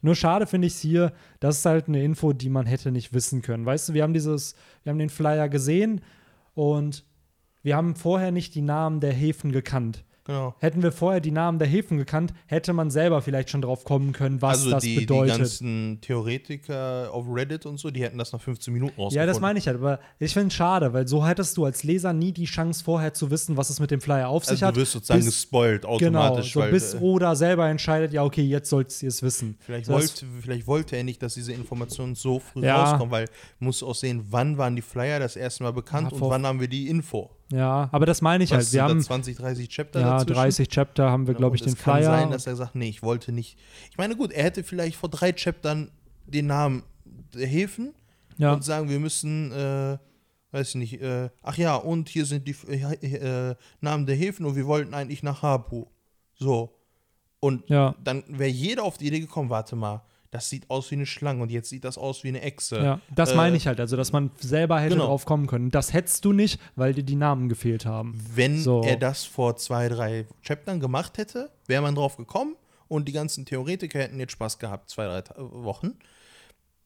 [0.01, 3.13] Nur schade finde ich es hier, das ist halt eine Info, die man hätte nicht
[3.13, 3.65] wissen können.
[3.65, 6.01] Weißt du, wir haben dieses, wir haben den Flyer gesehen
[6.55, 7.03] und
[7.63, 10.03] wir haben vorher nicht die Namen der Häfen gekannt.
[10.25, 10.55] genau.
[10.59, 14.13] Hätten wir vorher die Namen der Häfen gekannt, hätte man selber vielleicht schon drauf kommen
[14.13, 15.37] können, was also das die, die bedeutet.
[15.37, 19.17] ganzen Theoretiker auf Reddit und so, die hätten das nach 15 Minuten rausgefunden.
[19.17, 21.83] ja, das meine ich halt, aber ich finde es schade, weil so hättest du als
[21.83, 24.67] Leser nie die Chance vorher zu wissen, was es mit dem Flyer auf sich Also
[24.67, 24.75] hat.
[24.75, 26.53] du wirst sozusagen bis- gespoilt Genau, automatisch.
[26.53, 29.57] so weil, bis äh, Oda selber entscheidet, ja, okay, jetzt sollst ihr es wissen.
[29.59, 32.81] Vielleicht, Das- wollte, vielleicht wollte er nicht, dass diese Informationen so früh Ja.
[32.83, 33.25] rauskommen, weil
[33.59, 36.59] muss auch sehen, wann waren die Flyer das erste Mal bekannt Ja, und wann haben
[36.59, 37.29] wir die Info.
[37.53, 38.73] Ja, aber das meine ich Was halt.
[38.73, 40.33] Wir haben 20, 30 Chapter ja, dazwischen?
[40.33, 42.09] 30 Chapter haben wir, glaube ich, den es kann Flyer.
[42.09, 43.59] sein, dass er sagt, nee, ich wollte nicht.
[43.91, 45.91] Ich meine, gut, er hätte vielleicht vor drei Chaptern
[46.25, 47.93] den Namen der Häfen
[48.37, 48.53] ja.
[48.53, 49.97] und sagen, wir müssen, äh,
[50.51, 54.45] weiß ich nicht, äh, ach ja, und hier sind die äh, äh, Namen der Häfen
[54.47, 55.85] und wir wollten eigentlich nach Hapu.
[56.35, 56.75] So.
[57.39, 57.93] Und Ja.
[58.03, 60.01] dann wäre jeder auf die Idee gekommen, warte mal,
[60.33, 62.77] das sieht aus wie eine Schlange und jetzt sieht das aus wie eine Echse.
[62.77, 65.05] Ja, das Äh, meine ich halt, also dass man selber hätte genau.
[65.07, 65.69] drauf kommen können.
[65.69, 68.19] Das hättest du nicht, weil dir die Namen gefehlt haben.
[68.33, 68.81] Wenn So.
[68.81, 72.55] er das vor zwei, drei Chaptern gemacht hätte, wäre man drauf gekommen
[72.87, 75.93] und die ganzen Theoretiker hätten jetzt Spaß gehabt, zwei, drei Wochen.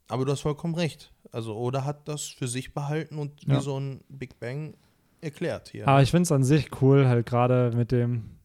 [0.09, 1.11] Aber du hast vollkommen recht.
[1.31, 3.61] Also Oda hat das für sich behalten und wie Ja.
[3.61, 4.73] so ein Big Bang
[5.21, 5.87] erklärt hier.
[5.87, 8.37] Aber ich finde es an sich cool, halt gerade mit dem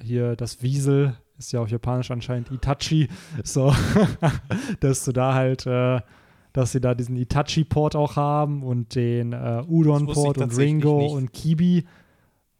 [0.00, 3.08] hier das Wiesel, ist ja auf Japanisch anscheinend Itachi,
[3.44, 3.72] so,
[4.80, 6.00] dass du da halt, äh,
[6.52, 11.12] dass sie da diesen Itachi-Port auch haben und den äh, Das Udon-Port und Ringo nicht.
[11.12, 11.78] und Kibi.
[11.78, 11.84] ich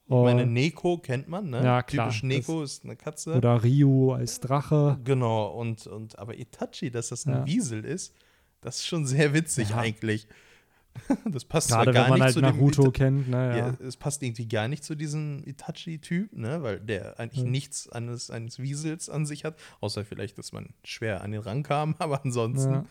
[0.09, 1.65] meine, Neko kennt man, ne?
[1.65, 2.09] Ja, klar.
[2.11, 3.35] Typisch Neko ist eine Katze.
[3.35, 4.99] oder Ryu als Drache.
[5.05, 7.47] Genau, und, und aber Itachi, dass das ein Ja.
[7.47, 8.15] Wiesel ist,
[8.61, 9.79] das ist schon sehr witzig Ja.
[9.79, 10.27] eigentlich.
[11.27, 13.37] Das passt Gerade gar wenn man nicht halt zu dem Naruto Ita- kennt, ne?
[13.51, 13.57] Ja.
[13.69, 16.63] Ja, es passt irgendwie gar nicht zu diesem Itachi-Typ, ne?
[16.63, 17.51] weil der eigentlich Ja.
[17.51, 21.63] nichts eines, eines Wiesels an sich hat, außer vielleicht, dass man schwer an den Rang
[21.63, 22.85] kam, aber ansonsten Ja.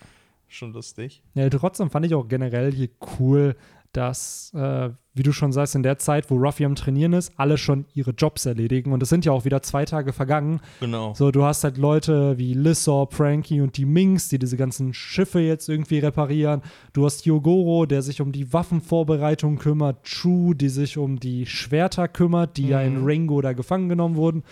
[0.48, 1.24] schon lustig.
[1.34, 2.90] Ja, trotzdem fand ich auch generell hier
[3.20, 3.56] cool,
[3.96, 7.58] dass, äh, wie du schon sagst, in der Zeit, wo Ruffy am Trainieren ist, alle
[7.58, 8.92] schon ihre Jobs erledigen.
[8.92, 10.60] Und es sind ja auch wieder zwei Tage vergangen.
[10.80, 11.14] Genau.
[11.14, 15.40] So, du hast halt Leute wie Lissor, Frankie und die Minks, die diese ganzen Schiffe
[15.40, 16.62] jetzt irgendwie reparieren.
[16.94, 20.04] Du hast Yogoro, der sich um die Waffenvorbereitung kümmert.
[20.04, 23.06] Chu, die sich um die Schwerter kümmert, die ja in Mhm.
[23.06, 24.44] Ringo da gefangen genommen wurden.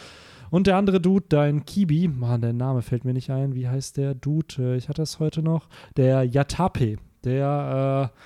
[0.50, 3.56] Und der andere Dude, da in Kibi, Mann, der Name fällt mir nicht ein.
[3.56, 4.76] Wie heißt der Dude?
[4.76, 5.68] Ich hatte das heute noch.
[5.98, 6.98] Der Yatape.
[7.24, 8.20] Der äh,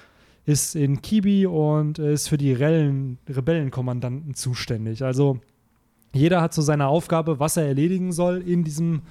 [0.48, 5.04] ist in Kibi und ist für die Rellen, Rebellenkommandanten zuständig.
[5.04, 5.40] Also
[6.14, 9.02] jeder hat so seine Aufgabe, was er erledigen soll in diesem,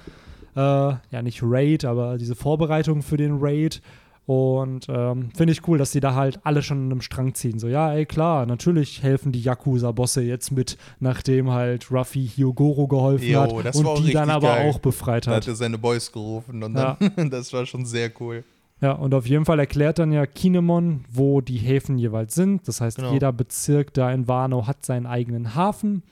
[0.55, 3.81] äh, ja nicht Raid, aber diese Vorbereitung für den Raid.
[4.25, 7.59] Und ähm, finde ich cool, dass die da halt alle schon an einem Strang ziehen.
[7.59, 13.25] So, ja, ey, klar, natürlich helfen die Yakuza-Bosse jetzt mit, nachdem halt Ruffy Hyogoro geholfen
[13.29, 14.69] Jo, hat und die dann aber geil.
[14.69, 15.43] auch befreit Da hat.
[15.43, 16.97] hat er seine Boys gerufen und dann,
[17.29, 18.43] das war schon sehr cool.
[18.79, 22.67] Ja, und auf jeden Fall erklärt dann ja Kinemon, wo die Häfen jeweils sind.
[22.67, 23.11] Das heißt, Genau.
[23.11, 26.03] jeder Bezirk da in Wano hat seinen eigenen Hafen.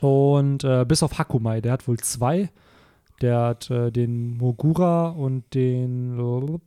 [0.00, 2.50] Und äh, bis auf Hakumai, der hat wohl zwei.
[3.20, 6.16] Der hat äh, den Mogura und den,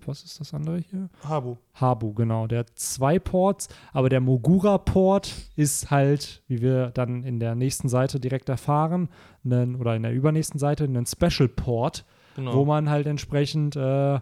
[0.05, 1.09] was ist das andere hier?
[1.25, 1.55] Habu.
[1.75, 2.45] Habu, genau.
[2.47, 7.87] Der hat zwei Ports, aber der Mogura-Port ist halt, wie wir dann in der nächsten
[7.87, 9.07] Seite direkt erfahren,
[9.43, 12.03] nen, oder in der übernächsten Seite, ein Special-Port,
[12.35, 12.53] Genau.
[12.53, 14.19] wo man halt entsprechend äh,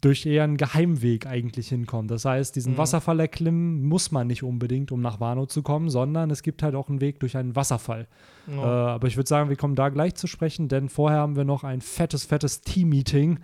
[0.00, 2.10] durch eher einen Geheimweg eigentlich hinkommt.
[2.10, 2.78] Das heißt, diesen Mhm.
[2.78, 6.74] Wasserfall erklimmen muss man nicht unbedingt, um nach Wano zu kommen, sondern es gibt halt
[6.74, 8.06] auch einen Weg durch einen Wasserfall.
[8.48, 8.62] Äh, ja.
[8.62, 11.64] aber ich würde sagen, wir kommen da gleich zu sprechen, denn vorher haben wir noch
[11.64, 13.40] ein fettes, fettes Team-Meeting,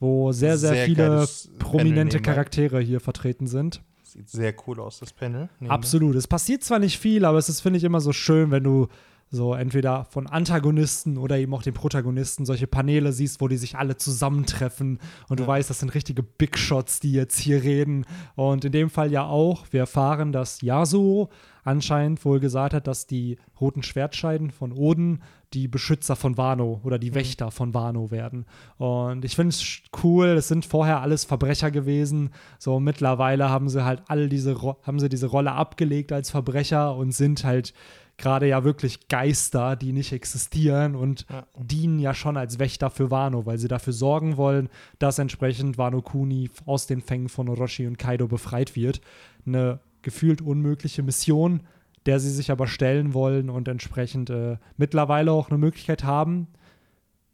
[0.00, 1.26] wo sehr, sehr, Sehr viele
[1.58, 2.20] prominente.
[2.20, 3.82] Charaktere hier vertreten sind.
[4.02, 5.48] Sieht sehr cool aus, das Panel.
[5.68, 6.14] Absolut.
[6.16, 8.88] Es passiert zwar nicht viel, aber es ist, finde ich, immer so schön, wenn du
[9.34, 13.76] so entweder von Antagonisten oder eben auch den Protagonisten solche Paneele siehst, wo die sich
[13.76, 15.48] alle zusammentreffen und du Ja.
[15.48, 18.06] weißt, das sind richtige Big Shots, die jetzt hier reden.
[18.36, 21.30] Und in dem Fall ja auch, wir erfahren, dass Yasuo
[21.64, 25.22] anscheinend wohl gesagt hat, dass die roten Schwertscheiden von Oden
[25.54, 28.44] die Beschützer von Wano oder die Wächter von Wano werden.
[28.76, 32.30] Und ich finde es cool, es sind vorher alles Verbrecher gewesen.
[32.58, 37.12] So mittlerweile haben sie halt alle diese, haben sie diese Rolle abgelegt als Verbrecher und
[37.12, 37.72] sind halt
[38.16, 41.46] gerade ja wirklich Geister, die nicht existieren und Ja.
[41.58, 46.00] dienen ja schon als Wächter für Wano, weil sie dafür sorgen wollen, dass entsprechend Wano
[46.02, 49.00] Kuni aus den Fängen von Orochi und Kaido befreit wird.
[49.46, 51.62] Eine gefühlt unmögliche Mission,
[52.06, 56.48] der sie sich aber stellen wollen und entsprechend äh, mittlerweile auch eine Möglichkeit haben,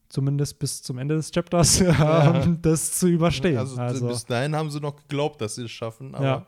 [0.09, 2.47] zumindest bis zum Ende des Chapters, ja.
[2.63, 3.59] das zu überstehen.
[3.59, 6.47] Also, also, bis dahin haben sie noch geglaubt, dass sie es schaffen, aber ja.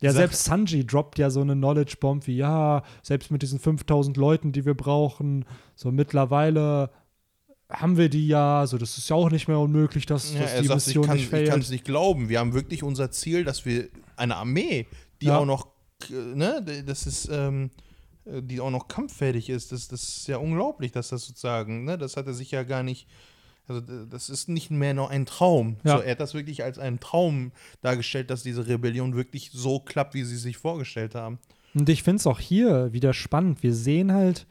[0.00, 4.52] Ja, selbst Sanji droppt ja so eine Knowledge-Bomb wie, ja, selbst mit diesen 5000 Leuten,
[4.52, 5.44] die wir brauchen,
[5.74, 6.90] so mittlerweile
[7.70, 10.58] haben wir die ja, so das ist ja auch nicht mehr unmöglich, dass, ja, dass
[10.60, 11.44] die sagt, Mission ich kann, nicht fällt.
[11.44, 12.28] Ich kann es nicht glauben.
[12.28, 14.86] Wir haben wirklich unser Ziel, dass wir eine Armee,
[15.20, 15.38] die ja.
[15.38, 15.68] auch noch,
[16.10, 17.70] ne, das ist, ähm,
[18.24, 19.72] die auch noch kampffähig ist.
[19.72, 22.82] Das, das ist ja unglaublich, dass das sozusagen, ne, das hat er sich ja gar
[22.82, 23.06] nicht,
[23.70, 25.76] also das ist nicht mehr nur ein Traum.
[25.84, 25.98] Ja.
[25.98, 27.52] So, er hat das wirklich als einen Traum
[27.82, 31.38] dargestellt, dass diese Rebellion wirklich so klappt, wie sie sich vorgestellt haben.
[31.72, 33.62] Und ich finde es auch hier wieder spannend.
[33.62, 34.48] Wir sehen halt,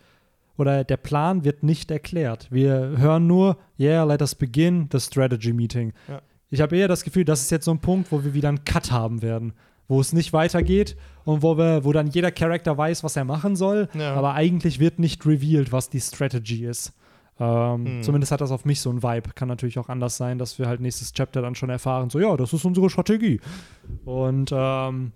[0.57, 2.47] oder der Plan wird nicht erklärt.
[2.49, 5.91] Wir hören nur, yeah, let us begin the strategy meeting.
[6.07, 6.21] Ja.
[6.49, 8.63] Ich habe eher das Gefühl, das ist jetzt so ein Punkt, wo wir wieder einen
[8.63, 9.51] Cut haben werden,
[9.89, 10.95] wo es nicht weitergeht
[11.25, 14.13] und wo wir, wo dann jeder Charakter weiß, was er machen soll, ja.
[14.13, 16.93] aber eigentlich wird nicht revealed, was die Strategy ist.
[17.39, 18.03] Ähm, hm.
[18.03, 19.31] Zumindest hat das auf mich so ein Vibe.
[19.35, 22.35] Kann natürlich auch anders sein, dass wir halt nächstes Chapter dann schon erfahren, so ja,
[22.37, 23.39] das ist unsere Strategie.
[24.05, 25.13] Und ähm,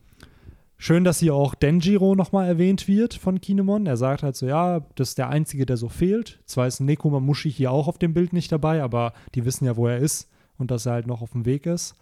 [0.86, 3.86] Schön, dass hier auch Denjiro nochmal erwähnt wird von Kinemon.
[3.86, 6.42] Er sagt halt so, ja, das ist der Einzige, der so fehlt.
[6.46, 9.78] Zwar ist Nekoma Mushi hier auch auf dem Bild nicht dabei, aber die wissen ja,
[9.78, 11.96] wo er ist und dass er halt noch auf dem Weg ist.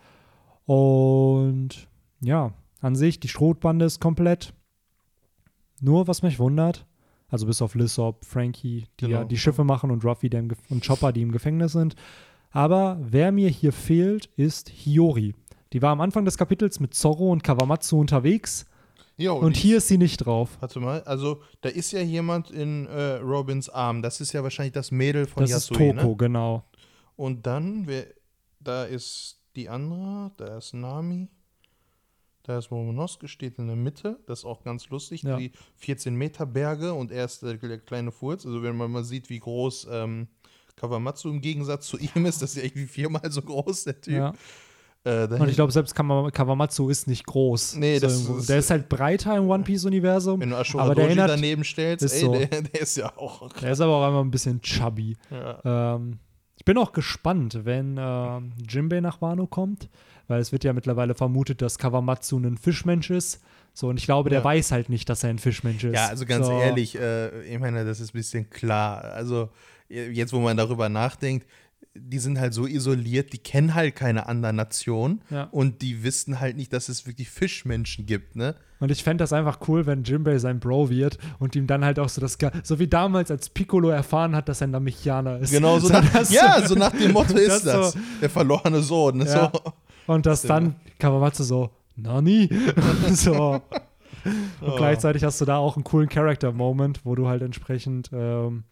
[0.66, 1.88] Und
[2.22, 4.56] ja, an sich, die Schrotbande ist komplett.
[5.80, 6.88] Nur, was mich wundert,
[7.32, 9.20] also bis auf Lissop, Frankie, die genau.
[9.20, 11.96] ja die Schiffe machen und Ruffy der und Chopper, die im Gefängnis sind.
[12.52, 15.34] Aber wer mir hier fehlt, ist Hiyori.
[15.74, 18.66] Die war am Anfang des Kapitels mit Zorro und Kawamatsu unterwegs
[19.18, 20.58] Jo, und hier ist sie nicht drauf.
[20.60, 24.02] Warte mal, also da ist ja jemand in äh, Robins Arm.
[24.02, 26.16] Das ist ja wahrscheinlich das Mädel von das Yasui, ist Toko, ne?
[26.18, 26.66] genau.
[27.16, 28.08] Und dann, wer,
[28.60, 31.30] da ist die andere, da ist Nami,
[32.44, 34.20] da ist Momonosuke, steht in der Mitte.
[34.26, 35.24] Das ist auch ganz lustig.
[35.24, 35.38] Ja.
[35.38, 38.46] Die 14 Meter Berge und er ist der, der, kleine Furz.
[38.46, 40.28] Also wenn man mal sieht, wie groß ähm,
[40.76, 44.14] Kawamatsu im Gegensatz zu ihm ist, das ist ja irgendwie viermal so groß, der Typ.
[44.14, 44.34] Ja.
[45.04, 47.76] Äh, und ich glaube, selbst Kawamatsu ist nicht groß.
[47.76, 50.40] Nee, so das ist, der ist halt breiter im One Piece-Universum.
[50.40, 52.34] Wenn du Ashura aber der erinnert, daneben stellst, ey, so.
[52.34, 53.50] der, der, ist ja auch.
[53.62, 55.18] Der ist aber auch einmal ein bisschen chubby.
[55.32, 55.96] Ja.
[55.96, 56.20] Ähm,
[56.56, 58.40] ich bin auch gespannt, wenn äh,
[58.70, 59.90] Jimbei nach Wano kommt,
[60.32, 63.42] weil es wird ja mittlerweile vermutet, dass Kawamatsu ein Fischmensch ist.
[63.74, 64.44] So, und ich glaube, der ja.
[64.44, 65.96] weiß halt nicht, dass er ein Fischmensch ist.
[65.96, 66.60] Ja, also ganz so.
[66.60, 69.04] ehrlich, äh, ich meine, das ist ein bisschen klar.
[69.04, 69.50] Also,
[69.88, 71.46] jetzt, wo man darüber nachdenkt,
[71.94, 75.44] die sind halt so isoliert, die kennen halt keine andere Nation ja.
[75.52, 78.56] und die wissen halt nicht, dass es wirklich Fischmenschen gibt, ne?
[78.80, 82.00] Und ich fände das einfach cool, wenn Jimbei sein Bro wird und ihm dann halt
[82.00, 85.52] auch so das, so wie damals, als Piccolo erfahren hat, dass er ein Namechianer ist.
[85.52, 89.18] Genau, so, nach, ja, so nach dem Motto ist das, so, der verlorene Sohn.
[89.18, 89.26] Ne?
[89.26, 89.52] Ja.
[89.54, 89.74] So.
[90.14, 92.50] Und dass dann Kawamatsu so, Nani?
[93.14, 93.62] so.
[94.62, 94.76] Und oh.
[94.76, 98.64] gleichzeitig hast du da auch einen coolen Character-Moment, wo du halt entsprechend ähm,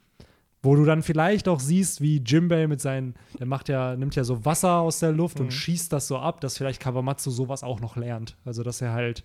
[0.62, 4.24] wo du dann vielleicht auch siehst, wie Jimbei mit seinen, der macht ja, nimmt ja
[4.24, 5.46] so Wasser aus der Luft mhm.
[5.46, 8.36] und schießt das so ab, dass vielleicht Kawamatsu sowas auch noch lernt.
[8.44, 9.24] Also, dass er halt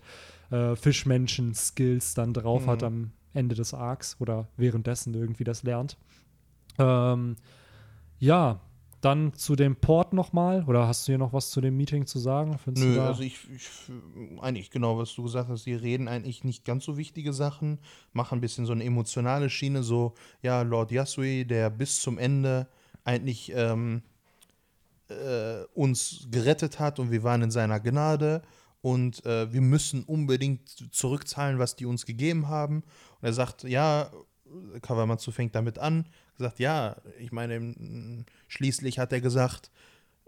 [0.51, 2.69] äh, Fischmenschen-Skills dann drauf mhm.
[2.69, 5.97] hat am Ende des Arcs oder währenddessen irgendwie das lernt.
[6.77, 7.35] Ähm,
[8.19, 8.61] ja,
[9.05, 12.17] dann zu dem Port nochmal, oder hast du hier noch was zu dem Meeting zu
[12.17, 12.57] sagen?
[12.57, 13.69] Findest Nö, also ich, ich,
[14.41, 17.77] eigentlich genau, was du gesagt hast, die reden eigentlich nicht ganz so wichtige Sachen,
[18.13, 22.67] machen ein bisschen so eine emotionale Schiene, so, ja, Lord Yasui, der bis zum Ende
[23.03, 24.01] eigentlich ähm,
[25.09, 28.41] äh, uns gerettet hat und wir waren in seiner Gnade
[28.81, 32.77] und äh, wir müssen unbedingt zurückzahlen, was die uns gegeben haben.
[33.21, 34.09] Und er sagt, ja,
[34.81, 36.05] Kawamatsu fängt damit an,
[36.37, 39.71] gesagt, ja, ich meine, schließlich hat er gesagt,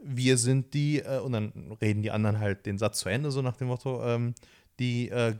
[0.01, 3.41] wir sind die, äh, und dann reden die anderen halt den Satz zu Ende, so
[3.41, 4.35] nach dem Motto, ähm,
[4.79, 5.35] die äh,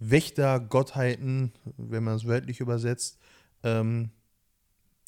[0.00, 3.18] Wächter-Gottheiten, wenn man es wörtlich übersetzt,
[3.62, 4.10] ähm,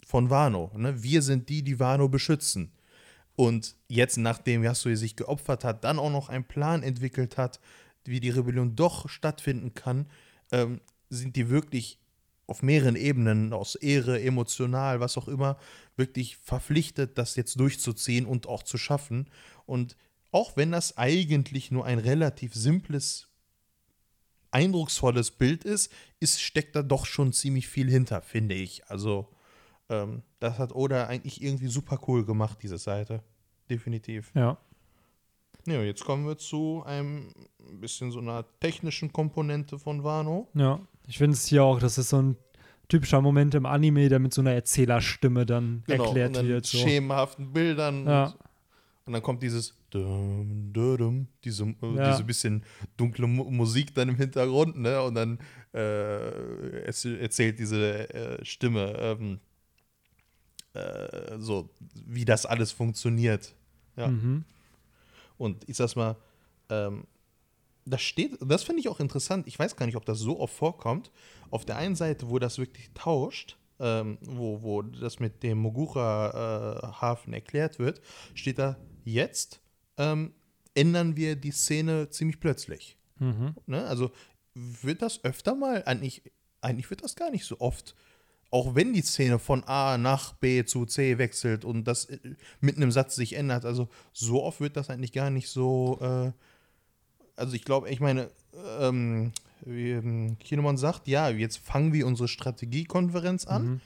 [0.06, 0.70] von Wano.
[0.76, 1.02] Ne?
[1.02, 2.72] Wir sind die, die Wano beschützen.
[3.34, 7.60] Und jetzt, nachdem Yasui sich geopfert hat, dann auch noch einen Plan entwickelt hat,
[8.04, 10.06] wie die Rebellion doch stattfinden kann,
[10.50, 11.98] ähm, sind die wirklich
[12.52, 15.56] auf mehreren Ebenen, aus Ehre, emotional, was auch immer,
[15.96, 19.30] wirklich verpflichtet, das jetzt durchzuziehen und auch zu schaffen.
[19.64, 19.96] Und
[20.32, 23.28] auch wenn das eigentlich nur ein relativ simples,
[24.50, 25.90] eindrucksvolles Bild ist,
[26.20, 28.86] ist steckt da doch schon ziemlich viel hinter, finde ich.
[28.90, 29.30] Also,
[29.88, 33.22] ähm, das hat Oda eigentlich irgendwie super cool gemacht, diese Seite.
[33.70, 34.30] Definitiv.
[34.34, 34.58] Ja.
[35.64, 37.32] Ja, jetzt kommen wir zu einem
[37.80, 40.50] bisschen so einer technischen Komponente von Wano.
[40.52, 42.36] Ja, ich finde es hier auch, das ist so ein
[42.88, 46.66] typischer Moment im Anime, der mit so einer Erzählersstimme dann genau, erklärt und wird.
[46.66, 46.78] So.
[46.78, 48.06] schemenhaften Bildern.
[48.06, 48.24] Ja.
[48.26, 48.34] Und,
[49.06, 52.10] und, dann kommt dieses dum, dum, diese, äh, ja.
[52.10, 52.64] diese bisschen
[52.96, 55.02] dunkle Musik dann im Hintergrund, ne?
[55.02, 55.38] Und dann
[55.72, 58.94] äh, erzählt diese äh, Stimme.
[58.98, 59.40] Ähm,
[60.74, 61.68] äh, so,
[62.06, 63.54] wie das alles funktioniert.
[63.96, 64.08] Ja.
[64.08, 64.44] Mhm.
[65.36, 66.16] Und ich sag's mal,
[66.68, 67.04] ähm,
[67.84, 69.46] das steht, das finde ich auch interessant.
[69.46, 71.10] Ich weiß gar nicht, ob das so oft vorkommt.
[71.50, 77.32] Auf der einen Seite, wo das wirklich tauscht, ähm, wo, wo das mit dem Mogura-Hafen
[77.32, 78.00] erklärt wird,
[78.34, 79.60] steht da jetzt
[79.98, 80.32] ähm,
[80.74, 82.96] ändern wir die Szene ziemlich plötzlich.
[83.18, 83.54] Mhm.
[83.66, 83.84] Ne?
[83.84, 84.10] Also
[84.54, 86.22] wird das öfter mal, eigentlich,
[86.60, 87.94] eigentlich wird das gar nicht so oft,
[88.50, 92.18] auch wenn die Szene von A nach B zu C wechselt und das äh,
[92.60, 96.32] mitten im Satz sich ändert, also so oft wird das eigentlich gar nicht so, äh,
[97.42, 98.28] also ich glaube, ich meine,
[98.80, 99.32] ähm,
[99.64, 103.80] wie ähm, Kinemon sagt, ja, jetzt fangen wir unsere Strategiekonferenz an Mhm.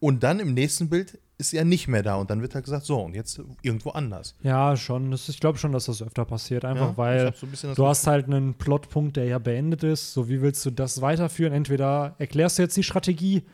[0.00, 2.84] und dann im nächsten Bild ist er nicht mehr da und dann wird halt gesagt,
[2.84, 4.34] so und jetzt irgendwo anders.
[4.42, 5.10] Ja, schon.
[5.12, 6.64] Das, ich glaube schon, dass das öfter passiert.
[6.64, 10.12] Einfach Ja, weil so ein du hast halt einen Plotpunkt, der ja beendet ist.
[10.14, 11.52] So, wie willst du das weiterführen?
[11.52, 13.44] Entweder erklärst du jetzt die Strategie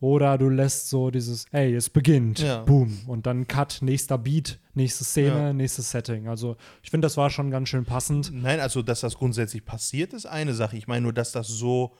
[0.00, 2.62] oder du lässt so dieses, ey, es beginnt, Ja.
[2.64, 2.98] boom.
[3.06, 5.52] Und dann Cut, nächster Beat, nächste Szene, Ja.
[5.52, 6.28] nächstes Setting.
[6.28, 8.30] Also, ich finde, das war schon ganz schön passend.
[8.32, 10.76] Nein, also dass das grundsätzlich passiert, ist eine Sache.
[10.76, 11.94] Ich meine nur, dass das so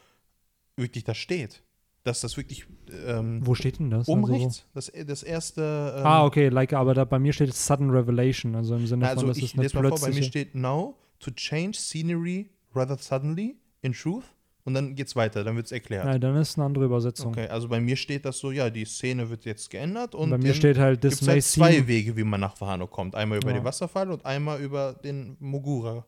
[0.77, 1.63] wirklich da steht.
[2.05, 2.67] Dass das wirklich
[3.07, 4.07] ähm, Wo steht denn das?
[4.07, 5.95] oben Also, rechts, das, das erste.
[5.99, 9.09] Ähm, Ah, okay, like, aber da, bei mir steht Sudden Revelation, also im Sinne na,
[9.09, 10.29] von, also das ich ist eine lese mal vor, bei mir plötzliche.
[10.29, 14.25] steht now to change scenery rather suddenly in truth
[14.67, 16.05] und dann geht's weiter, dann wird's erklärt.
[16.05, 17.29] Nein, dann ist eine andere Übersetzung.
[17.33, 20.39] Okay, also bei mir steht das so, ja, die Szene wird jetzt geändert und bei
[20.39, 23.15] mir steht halt, this gibt's halt zwei Wege, wie man nach Wano kommt.
[23.15, 23.55] Einmal über Ja.
[23.59, 26.05] den Wasserfall und einmal über den Mogura.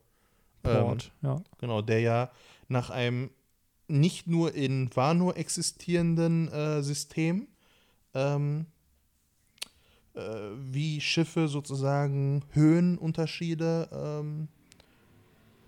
[0.64, 1.12] Ähm, Port.
[1.22, 1.40] ja.
[1.58, 2.30] Genau, der ja
[2.66, 3.30] nach einem
[3.86, 7.46] nicht nur in Wano existierenden äh, System,
[8.12, 8.66] ähm,
[10.14, 10.20] äh,
[10.58, 14.48] wie Schiffe sozusagen Höhenunterschiede ähm,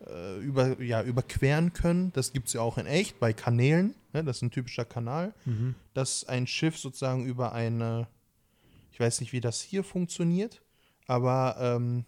[0.07, 2.13] äh, über, ja, überqueren können.
[2.13, 3.95] Das gibt es ja auch in echt bei Kanälen.
[4.13, 4.25] Ne?
[4.25, 5.75] Das ist ein typischer Kanal, Mhm.
[5.95, 8.09] dass ein Schiff sozusagen über eine,
[8.93, 10.63] ich weiß nicht, wie das hier funktioniert,
[11.07, 12.05] aber ähm,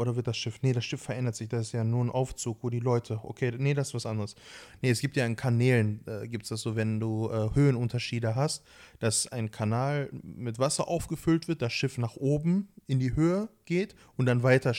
[0.00, 0.58] oder wird das Schiff?
[0.62, 1.48] Nee, das Schiff verändert sich.
[1.48, 3.20] Das ist ja nur ein Aufzug, wo die Leute.
[3.22, 4.34] Okay, nee, das ist was anderes.
[4.80, 8.34] Nee, es gibt ja in Kanälen, äh, gibt es das so, wenn du äh, Höhenunterschiede
[8.34, 8.64] hast,
[8.98, 13.94] dass ein Kanal mit Wasser aufgefüllt wird, das Schiff nach oben in die Höhe geht
[14.16, 14.74] und dann weiter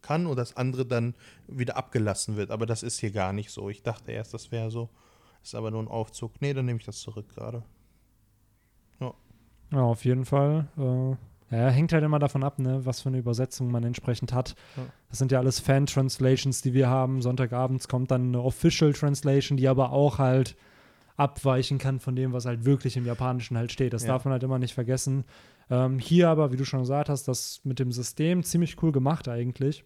[0.00, 1.14] kann und das andere dann
[1.46, 2.50] wieder abgelassen wird.
[2.50, 3.68] Aber das ist hier gar nicht so.
[3.68, 4.88] Ich dachte erst, das wäre so.
[5.42, 6.40] Ist aber nur ein Aufzug.
[6.40, 7.62] Nee, dann nehme ich das zurück gerade.
[9.72, 10.68] Ja, auf jeden Fall.
[10.76, 11.16] Äh,
[11.50, 14.54] ja, hängt halt immer davon ab, ne, was für eine Übersetzung man entsprechend hat.
[14.76, 14.84] Ja.
[15.08, 17.22] Das sind ja alles Fan-Translations, die wir haben.
[17.22, 20.56] Sonntagabends kommt dann eine Official Translation, die aber auch halt
[21.16, 23.92] abweichen kann von dem, was halt wirklich im Japanischen halt steht.
[23.92, 24.08] Das Ja.
[24.08, 25.24] darf man halt immer nicht vergessen.
[25.70, 29.26] Ähm, hier aber, wie du schon gesagt hast, das mit dem System ziemlich cool gemacht
[29.28, 29.84] eigentlich.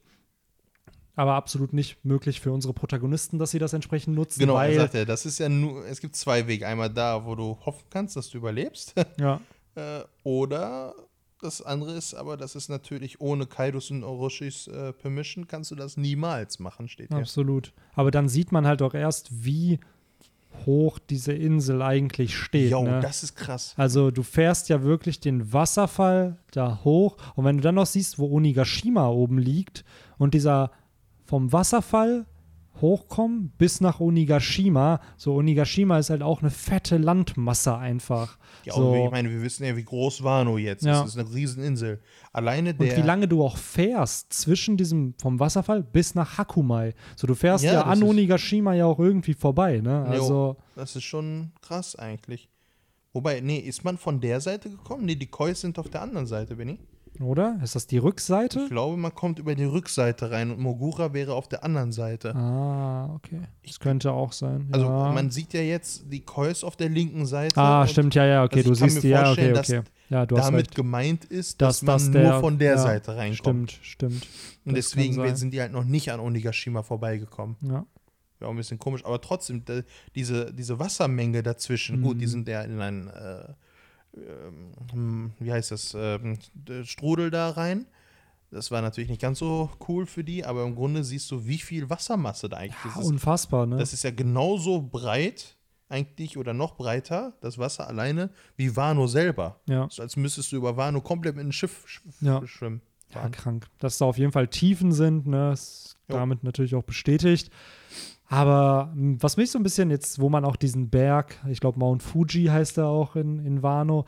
[1.16, 4.40] Aber absolut nicht möglich für unsere Protagonisten, dass sie das entsprechend nutzen.
[4.40, 6.66] Genau, weil, er sagt ja, das ist ja nur, es gibt zwei Wege.
[6.66, 8.94] Einmal da, wo du hoffen kannst, dass du überlebst.
[9.18, 9.40] ja,
[9.76, 10.94] Äh, oder
[11.43, 15.74] das andere ist, aber das ist natürlich ohne Kaidos und Orochis äh, Permission kannst du
[15.74, 17.18] das niemals machen, steht hier.
[17.18, 17.72] Absolut.
[17.95, 19.80] Aber dann sieht man halt auch erst, wie
[20.66, 22.70] hoch diese Insel eigentlich steht.
[22.70, 23.01] Jo, ne?
[23.01, 23.74] das ist krass.
[23.76, 28.18] Also du fährst ja wirklich den Wasserfall da hoch und wenn du dann noch siehst,
[28.18, 29.84] wo Onigashima oben liegt
[30.18, 30.70] und dieser
[31.24, 32.26] vom Wasserfall
[32.81, 38.39] hochkommen bis nach Onigashima, so Onigashima ist halt auch eine fette Landmasse einfach.
[38.64, 38.91] Ja, so.
[38.91, 40.93] und ich meine, wir wissen ja, wie groß Wano jetzt Ja.
[40.93, 41.01] ist.
[41.01, 42.01] Das ist eine Rieseninsel.
[42.33, 42.91] Alleine der.
[42.91, 46.95] Und wie lange du auch fährst zwischen diesem vom Wasserfall bis nach Hakumai.
[47.16, 50.05] So, du fährst Ja, ja, an Onigashima ja auch irgendwie vorbei, ne?
[50.07, 50.11] Jo.
[50.12, 52.49] Also, Das ist schon krass eigentlich.
[53.12, 55.05] Wobei, nee, ist man von der Seite gekommen?
[55.05, 56.78] Nee, die Kois sind auf der anderen Seite, Benny.
[57.18, 57.58] Oder?
[57.62, 58.61] Ist das die Rückseite?
[58.64, 62.34] Ich glaube, man kommt über die Rückseite rein und Mogura wäre auf der anderen Seite.
[62.34, 63.40] Ah, okay.
[63.66, 64.68] Das könnte auch sein.
[64.72, 65.12] Also ja.
[65.12, 67.56] man sieht ja jetzt die Kois auf der linken Seite.
[67.61, 69.82] Ah, stimmt, ja, ja, okay, also du siehst die, ja, okay, dass okay.
[70.08, 70.74] Ja, du hast Damit recht.
[70.74, 73.72] gemeint ist, Dass dass, man das nur der- von der ja, Seite reinkommt.
[73.72, 74.26] Stimmt, stimmt.
[74.64, 77.56] Und das deswegen sind die halt noch nicht an Onigashima vorbeigekommen.
[77.62, 77.86] Ja.
[78.38, 79.04] Wäre auch ein bisschen komisch.
[79.04, 79.62] Aber trotzdem,
[80.16, 82.30] diese, diese Wassermenge dazwischen, gut, die Mhm.
[82.30, 83.52] sind ja in einen, äh,
[84.16, 86.38] ähm, wie heißt das, ähm,
[86.84, 87.86] Strudel da rein.
[88.50, 91.58] Das war natürlich nicht ganz so cool für die, aber im Grunde siehst du, wie
[91.58, 93.06] viel Wassermasse da eigentlich Ja, ist.
[93.06, 93.76] unfassbar, ne?
[93.76, 95.56] Das ist ja genauso breit
[95.88, 99.61] eigentlich oder noch breiter, das Wasser alleine, wie Wano selber.
[99.68, 99.86] ja.
[99.90, 102.44] So als müsstest du über Wano komplett mit einem Schiff sch Ja.
[102.46, 102.80] schwimmen.
[103.14, 103.68] ja, krank.
[103.78, 105.52] Dass da auf jeden Fall Tiefen sind, ne?
[105.52, 106.16] Ist Jo.
[106.16, 107.50] damit natürlich auch bestätigt.
[108.33, 111.78] Aber m, was mich so ein bisschen jetzt, wo man auch diesen Berg, ich glaube
[111.81, 114.05] Mount Fuji heißt er auch in, in Wano,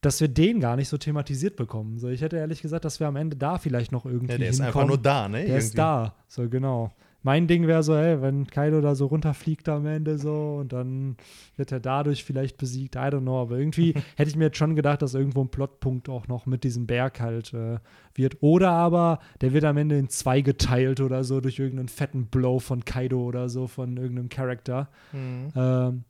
[0.00, 1.98] dass wir den gar nicht so thematisiert bekommen.
[1.98, 4.48] So, ich hätte ehrlich gesagt, dass wir am Ende da vielleicht noch irgendwie Ja, der
[4.50, 4.76] ist hinkommen.
[4.84, 5.44] einfach nur da, ne?
[5.44, 5.76] Der ist Irgendwie.
[5.78, 6.92] da, so genau.
[7.24, 11.16] Mein Ding wäre so, ey, wenn Kaido da so runterfliegt am Ende so und dann
[11.56, 13.40] wird er dadurch vielleicht besiegt, I don't know.
[13.40, 16.64] Aber irgendwie hätte ich mir jetzt schon gedacht, dass irgendwo ein Plotpunkt auch noch mit
[16.64, 17.78] diesem Berg halt äh,
[18.14, 18.42] wird.
[18.42, 22.58] Oder aber der wird am Ende in zwei geteilt oder so durch irgendeinen fetten Blow
[22.58, 24.90] von Kaido oder so, von irgendeinem Charakter.
[25.12, 25.48] Mhm.
[25.56, 26.04] Ähm,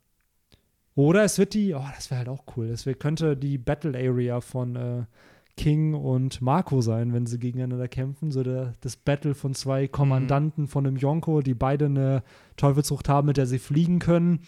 [0.96, 2.66] oder es wird die, oh, das wäre halt auch cool.
[2.66, 5.04] Es könnte die Battle Area von äh,
[5.56, 8.30] King und Marco sein, wenn sie gegeneinander kämpfen.
[8.30, 10.68] So der, das Battle von zwei Kommandanten mhm.
[10.68, 12.22] von einem Yonko, die beide eine
[12.56, 14.40] Teufelsfrucht haben, mit der sie fliegen können.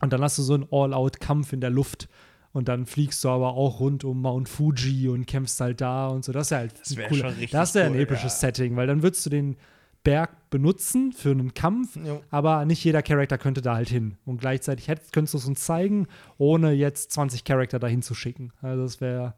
[0.00, 2.08] Und dann hast du so einen All-Out-Kampf in der Luft.
[2.52, 6.24] Und dann fliegst du aber auch rund um Mount Fuji und kämpfst halt da und
[6.24, 6.32] so.
[6.32, 7.34] Das ist ja halt das cool.
[7.52, 8.48] Das ist ja ein episches ja.
[8.48, 9.56] Setting, weil dann würdest du den
[10.02, 12.22] Berg benutzen für einen Kampf, jo.
[12.30, 14.16] aber nicht jeder Charakter könnte da halt hin.
[14.24, 18.52] Und gleichzeitig hättest, könntest du es uns zeigen, ohne jetzt 20 Charakter dahin zu schicken.
[18.62, 19.34] Also das wäre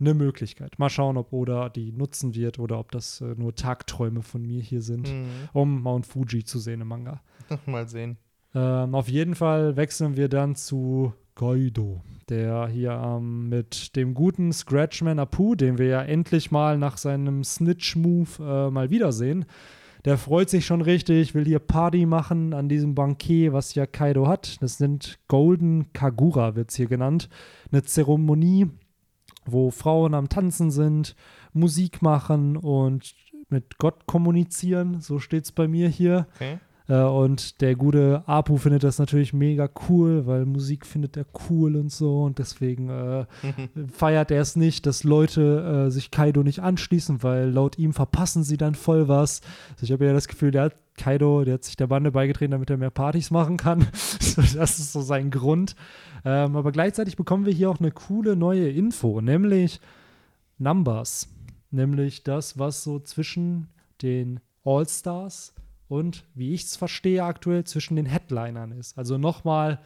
[0.00, 0.78] eine Möglichkeit.
[0.78, 4.62] Mal schauen, ob Oda die nutzen wird oder ob das äh, nur Tagträume von mir
[4.62, 5.28] hier sind, mhm.
[5.52, 7.20] um Mount Fuji zu sehen im Manga.
[7.66, 8.16] Mal sehen.
[8.54, 14.52] Ähm, auf jeden Fall wechseln wir dann zu Kaido, der hier ähm, mit dem guten
[14.52, 19.46] Scratchman Apu, den wir ja endlich mal nach seinem Snitch-Move äh, mal wiedersehen,
[20.04, 24.26] der freut sich schon richtig, will hier Party machen an diesem Bankier, was ja Kaido
[24.26, 24.60] hat.
[24.62, 27.28] Das sind Golden Kagura, wird es hier genannt.
[27.70, 28.70] Eine Zeremonie,
[29.52, 31.14] wo Frauen am Tanzen sind,
[31.52, 33.14] Musik machen und
[33.48, 35.00] mit Gott kommunizieren.
[35.00, 36.26] So steht es bei mir hier.
[36.36, 36.58] Okay.
[36.90, 41.76] Äh, und der gute Apu findet das natürlich mega cool, weil Musik findet er cool
[41.76, 42.24] und so.
[42.24, 43.26] Und deswegen äh,
[43.92, 48.42] feiert er es nicht, dass Leute äh, sich Kaido nicht anschließen, weil laut ihm verpassen
[48.42, 49.40] sie dann voll was.
[49.72, 52.52] Also ich habe ja das Gefühl, der hat Kaido, der hat sich der Bande beigetreten,
[52.52, 53.80] damit er mehr Partys machen kann.
[54.36, 55.74] das ist so sein Grund.
[56.24, 59.80] Ähm, aber gleichzeitig bekommen wir hier auch eine coole neue Info, nämlich
[60.58, 61.28] Numbers.
[61.70, 63.68] Nämlich das, was so zwischen
[64.02, 65.54] den All-Stars
[65.88, 68.98] und, wie ich es verstehe aktuell, zwischen den Headlinern ist.
[68.98, 69.80] Also nochmal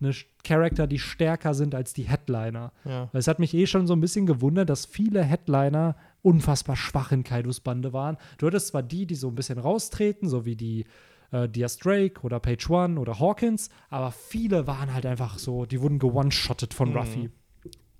[0.00, 0.12] eine
[0.44, 2.72] Charakter, die stärker sind als die Headliner.
[2.84, 3.08] Ja.
[3.12, 7.24] Es hat mich eh schon so ein bisschen gewundert, dass viele Headliner unfassbar schwach in
[7.24, 8.16] Kaidos Bande waren.
[8.38, 10.86] Du hattest zwar die, die so ein bisschen raustreten, so wie die
[11.32, 15.80] äh, Diaz Drake oder Page One oder Hawkins, aber viele waren halt einfach so, die
[15.80, 16.96] wurden gewone-shottet von mhm.
[16.96, 17.30] Ruffy.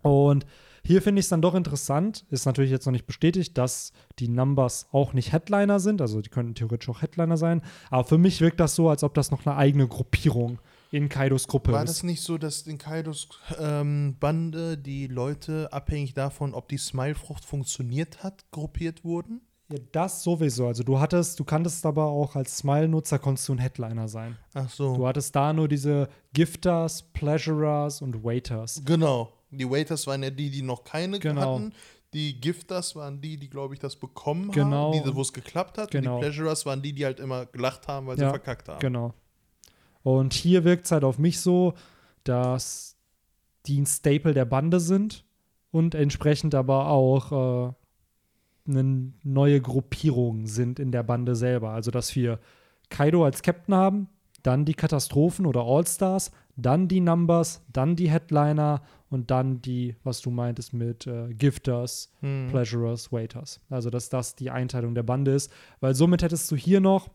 [0.02, 0.46] Und
[0.84, 4.28] hier finde ich es dann doch interessant, ist natürlich jetzt noch nicht bestätigt, dass die
[4.28, 8.40] Numbers auch nicht Headliner sind, also die könnten theoretisch auch Headliner sein, aber für mich
[8.40, 10.58] wirkt das so, als ob das noch eine eigene Gruppierung
[10.92, 11.88] in Kaidos Gruppe War ist.
[11.88, 13.28] das nicht so, dass in Kaidos
[13.58, 19.40] ähm, Bande die Leute abhängig davon, ob die Smile-Frucht funktioniert hat, gruppiert wurden?
[19.70, 20.66] Ja, das sowieso.
[20.66, 24.36] Also du hattest, du kanntest aber auch als Smile-Nutzer konntest du ein Headliner sein.
[24.52, 24.94] Ach so.
[24.94, 28.82] Du hattest da nur diese Gifters, Pleasurers und Waiters.
[28.84, 29.32] Genau.
[29.50, 31.54] Die Waiters waren ja die, die noch keine genau.
[31.54, 31.72] hatten.
[32.12, 34.94] Die Gifters waren die, die, glaube ich, das bekommen genau.
[34.94, 35.90] haben, wo es geklappt hat.
[35.90, 36.16] Genau.
[36.16, 38.80] Und die Pleasurers waren die, die halt immer gelacht haben, weil ja, sie verkackt haben.
[38.80, 39.14] Genau.
[40.02, 41.74] Und hier wirkt es halt auf mich so,
[42.24, 42.96] dass
[43.66, 45.24] die ein Staple der Bande sind
[45.70, 47.72] und entsprechend aber auch äh,
[48.68, 51.70] eine neue Gruppierung sind in der Bande selber.
[51.70, 52.38] Also, dass wir
[52.90, 54.08] Kaido als Captain haben,
[54.42, 60.20] dann die Katastrophen oder All-Stars, dann die Numbers, dann die Headliner und dann die, was
[60.20, 62.48] du meintest mit äh, Gifters, hm.
[62.50, 63.60] Pleasurers, Waiters.
[63.70, 65.52] Also, dass das die Einteilung der Bande ist.
[65.80, 67.08] Weil somit hättest du hier noch,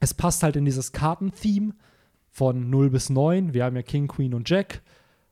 [0.00, 1.74] es passt halt in dieses Kartentheme
[2.30, 3.54] von 0 bis 9.
[3.54, 4.82] Wir haben ja King, Queen und Jack.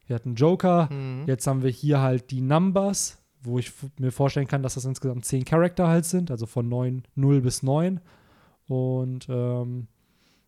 [0.06, 0.88] Wir hatten Joker.
[0.88, 1.24] Hm.
[1.26, 5.24] Jetzt haben wir hier halt die Numbers, wo ich mir vorstellen kann, dass das insgesamt
[5.24, 8.00] zehn Charakter halt sind, also von 9, 0 bis 9.
[8.66, 9.86] Und ähm,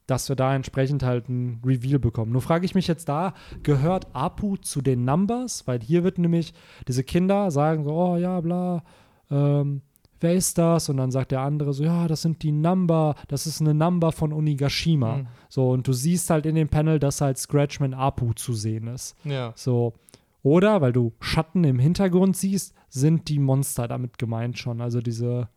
[0.07, 2.32] dass wir da entsprechend halt ein Reveal bekommen.
[2.32, 3.32] Nur frage ich mich jetzt da,
[3.62, 5.68] gehört Apu zu den Numbers?
[5.68, 6.53] Weil hier wird nämlich
[6.88, 8.82] diese Kinder sagen so, oh ja, bla,
[9.30, 9.82] ähm,
[10.20, 10.88] wer ist das?
[10.88, 14.12] Und dann sagt der andere so, ja, das sind die Number, das ist eine Number
[14.12, 15.18] von Onigashima.
[15.18, 15.26] Mhm.
[15.48, 19.16] So, und du siehst halt in dem Panel, dass halt Scratchman Apu zu sehen ist.
[19.24, 19.52] Ja.
[19.56, 19.94] So,
[20.42, 24.80] oder, weil du Schatten im Hintergrund siehst, sind die Monster damit gemeint schon.
[24.80, 25.48] Also diese,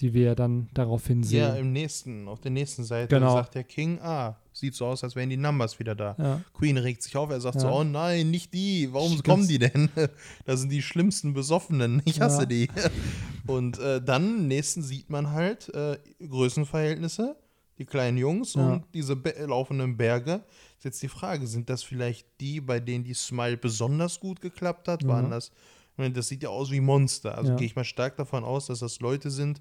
[0.00, 1.40] die wir dann daraufhin sehen.
[1.40, 3.34] Ja, im nächsten, auf der nächsten Seite genau.
[3.34, 6.14] sagt der King, ah, sieht so aus, als wären die Numbers wieder da.
[6.18, 6.40] Ja.
[6.54, 7.62] Queen regt sich auf, er sagt ja.
[7.62, 9.24] so, oh nein, nicht die, warum Stimmt.
[9.24, 9.88] kommen die denn?
[10.44, 12.46] Das sind die schlimmsten Besoffenen, ich hasse ja.
[12.46, 12.68] die.
[13.46, 17.36] Und äh, dann nächsten sieht man halt äh, Größenverhältnisse,
[17.78, 19.14] die kleinen Jungs und diese
[19.46, 20.44] laufenden Berge
[20.80, 24.88] ist jetzt die Frage, sind das vielleicht die, bei denen die Smile besonders gut geklappt
[24.88, 25.06] hat?
[25.06, 25.52] Waren das,
[25.96, 27.36] das sieht ja aus wie Monster.
[27.36, 29.60] Also gehe ich mal stark davon aus, dass das Leute sind,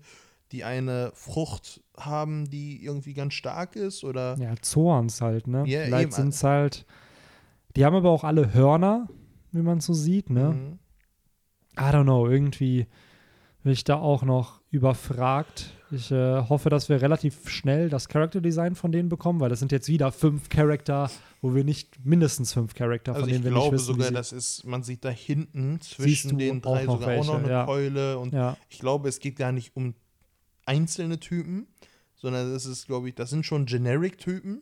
[0.52, 4.38] die eine Frucht haben, die irgendwie ganz stark ist oder.
[4.39, 5.64] Ja, Zorns halt, ne?
[5.68, 6.86] Ja, Vielleicht sind es halt.
[7.76, 9.08] Die haben aber auch alle Hörner,
[9.52, 10.52] wie man so sieht, ne?
[10.52, 10.80] Mhm.
[11.78, 12.88] I don't know, irgendwie
[13.64, 15.72] bin ich da auch noch überfragt.
[15.91, 19.60] Ich äh, hoffe, dass wir relativ schnell das Character Design von denen bekommen, weil das
[19.60, 21.10] sind jetzt wieder fünf Charakter,
[21.41, 23.91] wo wir nicht mindestens fünf Charakter, also von denen wir nicht wissen.
[23.91, 27.22] Ich glaube sogar, das ist, man sieht da hinten zwischen den drei auch sogar welche,
[27.22, 27.66] auch noch eine ja.
[27.66, 28.56] Keule und ja.
[28.70, 29.95] ich glaube, es geht gar nicht um
[30.70, 31.67] einzelne Typen,
[32.15, 34.61] sondern das ist, glaube ich, das sind schon Generic-Typen.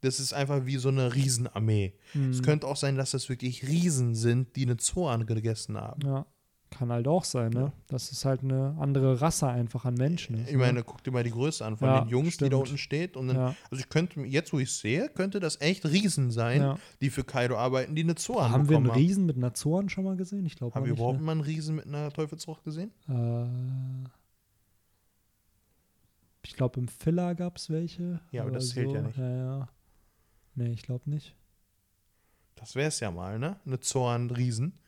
[0.00, 1.94] Das ist einfach wie so eine Riesenarmee.
[2.14, 2.30] Mhm.
[2.30, 6.06] Es könnte auch sein, dass das wirklich Riesen sind, die eine Zoan gegessen haben.
[6.06, 6.26] Ja.
[6.70, 7.72] Kann halt auch sein, ne?
[7.86, 10.34] Das ist halt eine andere Rasse einfach an Menschen.
[10.34, 10.82] Ist, ich meine, ne?
[10.84, 12.48] guck dir mal die Größe an von ja, den Jungs, stimmt.
[12.48, 13.16] die da unten steht.
[13.16, 13.56] Und dann, ja.
[13.70, 16.78] Also ich könnte, jetzt wo ich sehe, könnte das echt Riesen sein, ja.
[17.00, 18.52] die für Kaido arbeiten, die eine Zoan haben.
[18.52, 20.44] Haben wir einen Riesen mit einer Zoan schon mal gesehen?
[20.46, 21.24] Ich glaube Haben wir überhaupt ne?
[21.24, 22.90] mal einen Riesen mit einer Teufelsfrucht gesehen?
[23.08, 24.04] Äh,
[26.44, 28.20] ich glaube, im Filler gab es welche.
[28.30, 28.94] Ja, aber das zählt so.
[28.94, 29.18] ja nicht.
[29.18, 29.68] Ja, ja.
[30.54, 31.34] Nee, ich glaube nicht.
[32.54, 33.56] Das wäre es ja mal, ne?
[33.66, 34.78] Eine Zoan-Riesen.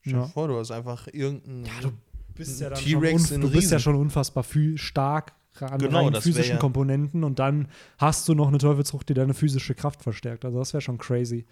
[0.00, 0.26] Stell dir ja.
[0.26, 1.92] vor, du hast einfach irgendeinen ja, du
[2.34, 4.44] bist ja T-Rex Du bist ja schon unfassbar
[4.76, 7.68] stark an genau, physischen ja Komponenten und dann
[7.98, 10.44] hast du noch eine Teufelsfrucht, die deine physische Kraft verstärkt.
[10.44, 11.46] Also das wäre schon crazy.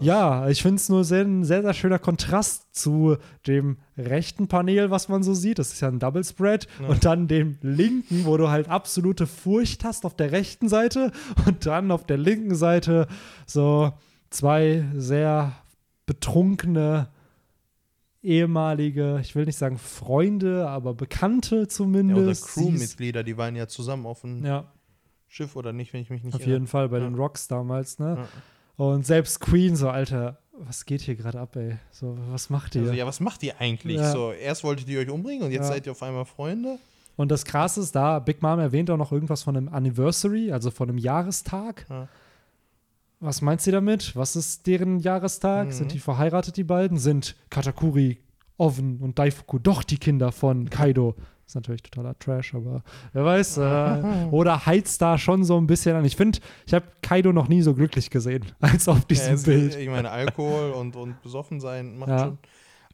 [0.00, 4.90] Ja, ich finde es nur sehr, ein sehr, sehr schöner Kontrast zu dem rechten Panel,
[4.90, 5.58] was man so sieht.
[5.58, 6.66] Das ist ja ein Double Spread.
[6.80, 6.88] Ja.
[6.88, 11.12] Und dann dem linken, wo du halt absolute Furcht hast auf der rechten Seite.
[11.46, 13.06] Und dann auf der linken Seite
[13.46, 13.92] so
[14.30, 15.52] zwei sehr
[16.06, 17.08] betrunkene
[18.22, 22.56] ehemalige, ich will nicht sagen Freunde, aber Bekannte zumindest.
[22.56, 24.70] Ja, oder Crewmitglieder, die waren ja zusammen auf dem ja.
[25.26, 26.50] Schiff oder nicht, wenn ich mich nicht Auf irre.
[26.50, 27.04] jeden Fall bei ja.
[27.04, 28.16] den Rocks damals, ne?
[28.18, 28.28] Ja.
[28.80, 31.76] Und selbst Queen, so, Alter, was geht hier gerade ab, ey?
[31.90, 32.80] So, was macht ihr?
[32.80, 34.00] Also, ja, was macht ihr eigentlich?
[34.00, 36.78] So, erst wolltet ihr euch umbringen und jetzt seid ihr auf einmal Freunde.
[37.14, 40.70] Und das Krasse ist da, Big Mom erwähnt auch noch irgendwas von einem Anniversary, also
[40.70, 41.84] von einem Jahrestag.
[41.90, 42.08] Ja.
[43.20, 44.16] Was meinst du damit?
[44.16, 45.66] Was ist deren Jahrestag?
[45.66, 45.72] Mhm.
[45.72, 46.96] Sind die verheiratet, die beiden?
[46.96, 48.16] Sind Katakuri,
[48.56, 51.16] Oven und Daifuku doch die Kinder von Kaido?
[51.50, 53.56] Ist natürlich totaler Trash, aber wer weiß.
[53.56, 56.04] Äh, oder heizt da schon so ein bisschen an.
[56.04, 59.74] Ich finde, ich habe Kaido noch nie so glücklich gesehen, als auf diesem ja, Bild.
[59.74, 62.18] Ich meine, Alkohol und, und besoffen sein macht ja.
[62.20, 62.38] schon.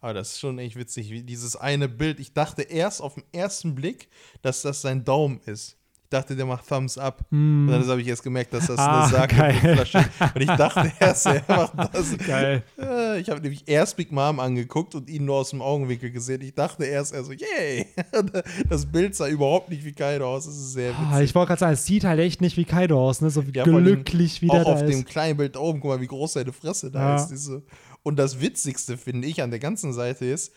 [0.00, 2.18] Aber das ist schon echt witzig, wie dieses eine Bild.
[2.18, 4.08] Ich dachte erst auf den ersten Blick,
[4.40, 5.75] dass das sein Daumen ist.
[6.06, 7.24] Ich dachte, der macht Thumbs up.
[7.30, 7.66] Mm.
[7.66, 10.34] Und dann habe ich erst gemerkt, dass das ah, eine Sake-Flasche ist.
[10.36, 12.16] Und ich dachte erst, er macht das.
[12.18, 12.62] Geil.
[12.80, 16.42] Äh, ich habe nämlich erst Big Mom angeguckt und ihn nur aus dem Augenwinkel gesehen.
[16.42, 17.86] Ich dachte erst, er so, yay.
[18.68, 20.46] Das Bild sah überhaupt nicht wie Kaido aus.
[20.46, 21.12] Das ist sehr ah, witzig.
[21.12, 23.28] Ah, ich wollte gerade sagen, es sieht halt echt nicht wie Kaido aus, ne?
[23.30, 24.68] So ja, glücklich wie der da ist.
[24.68, 27.24] Auch auf dem kleinen Bild oben, guck mal, wie groß seine Fresse da ja.
[27.24, 27.50] ist.
[28.04, 30.52] Und das Witzigste, finde ich, an der ganzen Seite ist,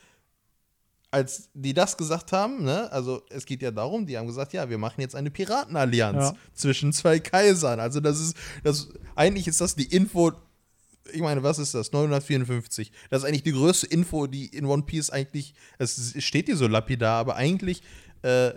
[1.11, 4.69] als die das gesagt haben, ne, also es geht ja darum, die haben gesagt, ja,
[4.69, 6.35] wir machen jetzt eine Piratenallianz ja.
[6.53, 7.79] zwischen zwei Kaisern.
[7.79, 10.31] Also das ist, das, eigentlich ist das die Info,
[11.11, 11.91] ich meine, was ist das?
[11.91, 12.91] 954.
[13.09, 16.67] Das ist eigentlich die größte Info, die in One Piece eigentlich, es steht hier so
[16.67, 17.81] lapidar, aber eigentlich,
[18.21, 18.51] äh,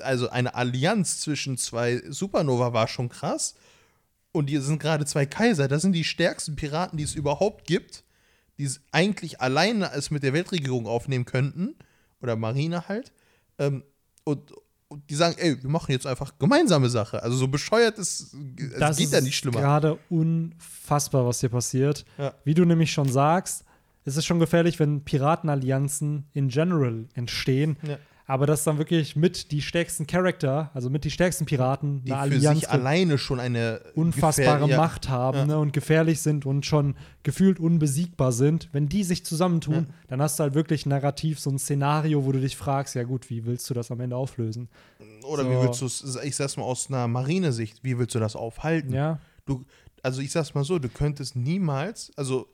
[0.00, 3.54] also eine Allianz zwischen zwei Supernova war schon krass.
[4.32, 5.68] Und hier sind gerade zwei Kaiser.
[5.68, 8.04] Das sind die stärksten Piraten, die es überhaupt gibt
[8.60, 11.76] die es eigentlich alleine es mit der Weltregierung aufnehmen könnten,
[12.20, 13.10] oder Marine halt,
[13.58, 13.84] ähm,
[14.24, 14.52] und,
[14.88, 17.22] und, die sagen, ey, wir machen jetzt einfach gemeinsame Sache.
[17.22, 19.60] Also so bescheuert ist, es geht ja nicht schlimmer.
[19.60, 22.04] gerade unfassbar, was hier passiert.
[22.18, 22.34] Ja.
[22.44, 23.64] Wie du nämlich schon sagst,
[24.04, 27.78] es ist schon gefährlich, wenn Piratenallianzen in general entstehen.
[27.82, 27.96] Ja
[28.30, 32.20] aber dass dann wirklich mit die stärksten Charakter, also mit die stärksten Piraten, die eine
[32.20, 35.46] Allianz alleine schon eine unfassbare Macht haben ja.
[35.46, 39.94] ne, und gefährlich sind und schon gefühlt unbesiegbar sind, wenn die sich zusammentun, ja.
[40.06, 43.30] dann hast du halt wirklich narrativ so ein Szenario, wo du dich fragst, ja gut,
[43.30, 44.68] wie willst du das am Ende auflösen?
[45.24, 45.50] Oder so.
[45.50, 48.92] wie willst du es, ich sag's mal aus einer Marinesicht, wie willst du das aufhalten?
[48.92, 49.18] Ja.
[49.44, 49.64] Du,
[50.04, 52.46] also ich sag's mal so, du könntest niemals, also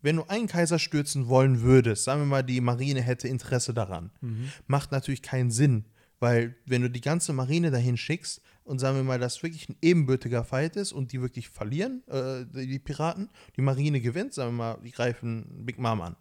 [0.00, 4.10] wenn du einen Kaiser stürzen wollen würdest, sagen wir mal, die Marine hätte Interesse daran,
[4.20, 4.50] mhm.
[4.66, 5.84] macht natürlich keinen Sinn,
[6.20, 9.76] weil wenn du die ganze Marine dahin schickst und sagen wir mal, dass wirklich ein
[9.82, 14.56] ebenbürtiger Fight ist und die wirklich verlieren, äh, die Piraten, die Marine gewinnt, sagen wir
[14.56, 16.16] mal, die greifen Big Mom an.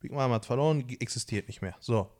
[0.00, 1.76] Big Mom hat verloren, existiert nicht mehr.
[1.80, 2.10] So.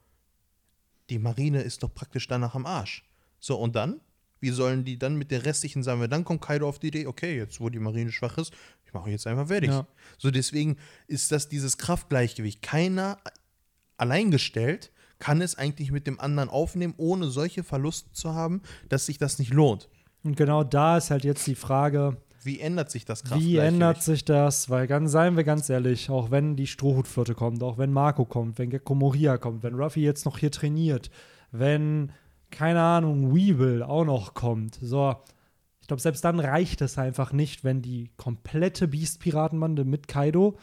[1.10, 3.04] Die Marine ist doch praktisch danach am Arsch.
[3.38, 4.00] So, und dann?
[4.40, 7.06] Wie sollen die dann mit der restlichen, sagen wir, dann kommt Kaido auf die Idee,
[7.06, 8.52] okay, jetzt wo die Marine schwach ist,
[8.92, 9.70] ich mache jetzt einfach fertig.
[9.70, 9.86] Ja.
[10.18, 10.76] So deswegen
[11.06, 12.60] ist das dieses Kraftgleichgewicht.
[12.60, 13.16] Keiner
[13.96, 19.16] alleingestellt kann es eigentlich mit dem anderen aufnehmen, ohne solche Verluste zu haben, dass sich
[19.16, 19.88] das nicht lohnt.
[20.24, 23.62] Und genau da ist halt jetzt die Frage, wie ändert sich das Kraftgleichgewicht?
[23.62, 24.68] Wie ändert sich das?
[24.68, 28.58] Weil ganz, seien wir ganz ehrlich, auch wenn die Strohhutflotte kommt, auch wenn Marco kommt,
[28.58, 31.10] wenn Gekko Moria kommt, wenn Ruffy jetzt noch hier trainiert,
[31.50, 32.12] wenn,
[32.50, 35.16] keine Ahnung, Weevil auch noch kommt, so,
[35.82, 40.56] ich glaube, selbst dann reicht es einfach nicht, wenn die komplette Beast-Piratenbande mit Kaido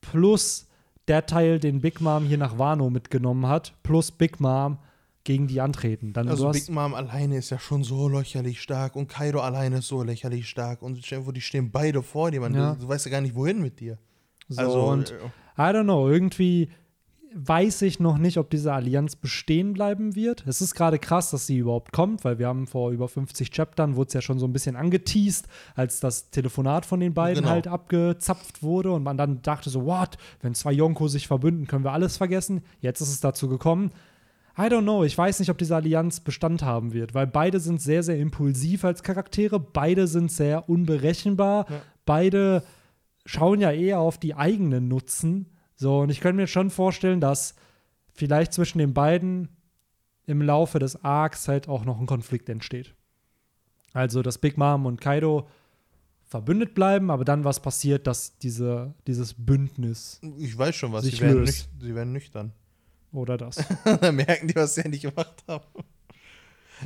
[0.00, 0.66] plus
[1.06, 4.78] der Teil, den Big Mom hier nach Wano mitgenommen hat, plus Big Mom
[5.22, 6.12] gegen die antreten.
[6.12, 9.86] Dann, also Big Mom alleine ist ja schon so lächerlich stark und Kaido alleine ist
[9.86, 12.74] so lächerlich stark und die stehen beide vor dir, man, ja.
[12.74, 13.96] du, du, weißt ja gar nicht, wohin mit dir.
[14.48, 15.14] So, also, und äh,
[15.56, 16.68] I don't know, irgendwie
[17.34, 20.44] weiß ich noch nicht, ob diese Allianz bestehen bleiben wird.
[20.46, 23.96] Es ist gerade krass, dass sie überhaupt kommt, weil wir haben vor über 50 Chaptern,
[23.96, 27.54] wurde es ja schon so ein bisschen angeteased, als das Telefonat von den beiden genau.
[27.54, 31.84] halt abgezapft wurde und man dann dachte so, what, wenn zwei Yonko sich verbünden, können
[31.84, 32.62] wir alles vergessen.
[32.80, 33.90] Jetzt ist es dazu gekommen.
[34.56, 37.82] I don't know, ich weiß nicht, ob diese Allianz Bestand haben wird, weil beide sind
[37.82, 41.80] sehr, sehr impulsiv als Charaktere, beide sind sehr unberechenbar, ja.
[42.06, 42.62] beide
[43.26, 47.54] schauen ja eher auf die eigenen Nutzen so, und ich könnte mir schon vorstellen, dass
[48.12, 49.48] vielleicht zwischen den beiden
[50.26, 52.94] im Laufe des Arcs halt auch noch ein Konflikt entsteht.
[53.92, 55.48] Also, dass Big Mom und Kaido
[56.22, 60.20] verbündet bleiben, aber dann was passiert, dass diese, dieses Bündnis.
[60.38, 62.52] Ich weiß schon was, sie werden, nüch sie werden nüchtern.
[63.12, 63.56] Oder das.
[64.00, 65.64] dann merken die, was sie ja nicht gemacht haben.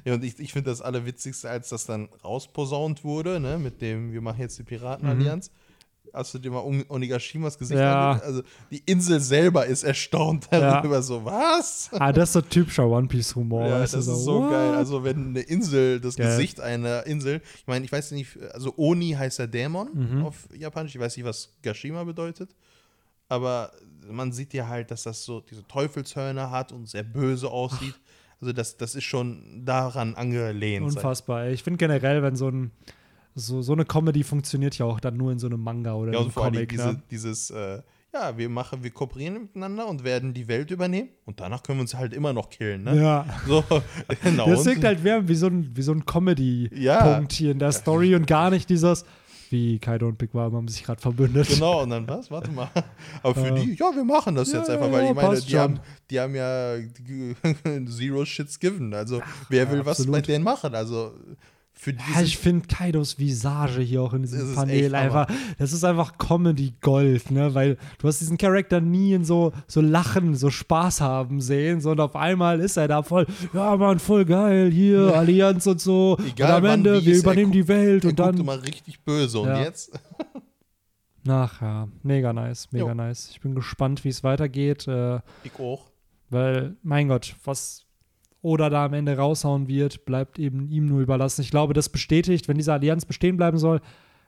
[0.04, 4.12] Ja, und ich, ich finde das Allerwitzigste, als das dann rausposaunt wurde, ne, mit dem,
[4.12, 5.50] wir machen jetzt die Piratenallianz.
[5.50, 5.67] Mhm
[6.12, 8.10] Hast du dir mal Onigashimas Gesicht ja.
[8.10, 8.26] angeguckt?
[8.26, 11.02] Also die Insel selber ist erstaunt darüber, ja.
[11.02, 11.90] so, was?
[11.92, 13.66] Ah, das ist so typischer One Piece Humor.
[13.66, 14.74] Ja, das ist so, so geil.
[14.74, 16.28] Also wenn eine Insel, das geil.
[16.28, 20.24] Gesicht einer Insel, ich meine, ich weiß nicht, also Oni heißt der Dämon mhm.
[20.24, 22.54] auf Japanisch, ich weiß nicht, was Gashima bedeutet,
[23.28, 23.72] aber
[24.10, 27.94] man sieht ja halt, dass das so diese Teufelshörner hat und sehr böse aussieht.
[27.94, 28.08] Ach.
[28.40, 30.86] Also das, das ist schon daran angelehnt.
[30.86, 31.48] Unfassbar.
[31.48, 32.70] Ich finde generell, wenn so ein
[33.38, 36.20] so, so eine Comedy funktioniert ja auch dann nur in so einem Manga oder ja,
[36.20, 36.68] einem Comic.
[36.68, 37.02] Diese, ne?
[37.10, 37.82] dieses, äh,
[38.12, 41.82] ja, wir machen, wir kooperieren miteinander und werden die Welt übernehmen und danach können wir
[41.82, 42.96] uns halt immer noch killen, ne?
[42.96, 43.26] Ja.
[43.46, 43.64] So,
[44.22, 44.48] genau.
[44.48, 47.26] Das wirkt halt wie so ein, wie so ein Comedy-Punkt ja.
[47.30, 49.04] hier in der Story und gar nicht dieses
[49.50, 51.48] wie Kaido und Big Mom haben sich gerade verbündet.
[51.48, 52.30] Genau, und dann was?
[52.30, 52.68] Warte mal.
[53.22, 55.80] Aber für die, ja, wir machen das ja, jetzt einfach, weil ich meine, die haben,
[56.10, 56.76] die haben ja
[57.88, 58.92] Zero Shits given.
[58.92, 60.74] Also, wer will was mit denen machen?
[60.74, 61.14] Also,
[61.78, 66.18] für ja, ich finde Kaidos Visage hier auch in diesem Panel einfach, das ist einfach
[66.18, 71.00] Comedy Gold, ne, weil du hast diesen Charakter nie in so, so Lachen, so Spaß
[71.00, 75.12] haben sehen, sondern auf einmal ist er da voll, ja Mann, voll geil, hier, ja.
[75.12, 76.18] Allianz und so.
[76.26, 78.36] Egal, und am Ende, Mann, wir übernehmen die Welt und dann.
[78.36, 79.62] immer richtig böse und ja.
[79.62, 79.92] jetzt?
[81.28, 82.94] Ach ja, mega nice, mega jo.
[82.94, 83.30] nice.
[83.30, 84.88] Ich bin gespannt, wie es weitergeht.
[84.88, 85.92] Äh, ich auch.
[86.28, 87.87] Weil, mein Gott, was
[88.42, 91.42] oder da am Ende raushauen wird, bleibt eben ihm nur überlassen.
[91.42, 93.80] Ich glaube, das bestätigt, wenn diese Allianz bestehen bleiben soll,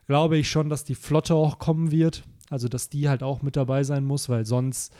[0.07, 2.23] glaube ich schon, dass die Flotte auch kommen wird.
[2.49, 4.93] Also, dass die halt auch mit dabei sein muss, weil sonst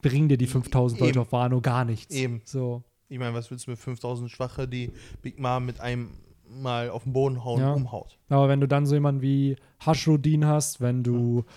[0.00, 2.14] bringen dir die 5000 Leute auf Wano gar nichts.
[2.14, 2.40] Eben.
[2.44, 2.82] So.
[3.08, 6.10] Ich meine, was willst du mit 5000 Schwache, die Big Mom mit einem
[6.48, 7.72] mal auf den Boden hauen, ja.
[7.74, 8.18] umhaut?
[8.30, 11.44] Aber wenn du dann so jemanden wie Hashrudin hast, wenn du.
[11.46, 11.52] Ja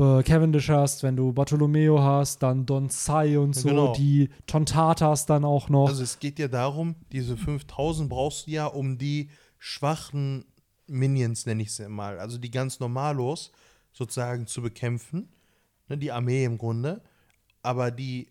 [0.00, 3.92] Cavendish hast, wenn du Bartolomeo hast, dann Don Sai und so, genau.
[3.92, 5.88] die Tontatas dann auch noch.
[5.88, 10.44] Also es geht ja darum, diese 5000 brauchst du ja, um die schwachen
[10.86, 13.52] Minions, nenne ich sie mal, also die ganz normalos
[13.92, 15.28] sozusagen zu bekämpfen.
[15.88, 17.02] Ne, die Armee im Grunde.
[17.62, 18.28] Aber die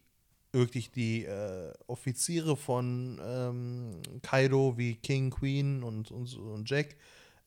[0.52, 6.98] wirklich die äh, Offiziere von ähm, Kaido wie King, Queen und, und, und Jack, äh,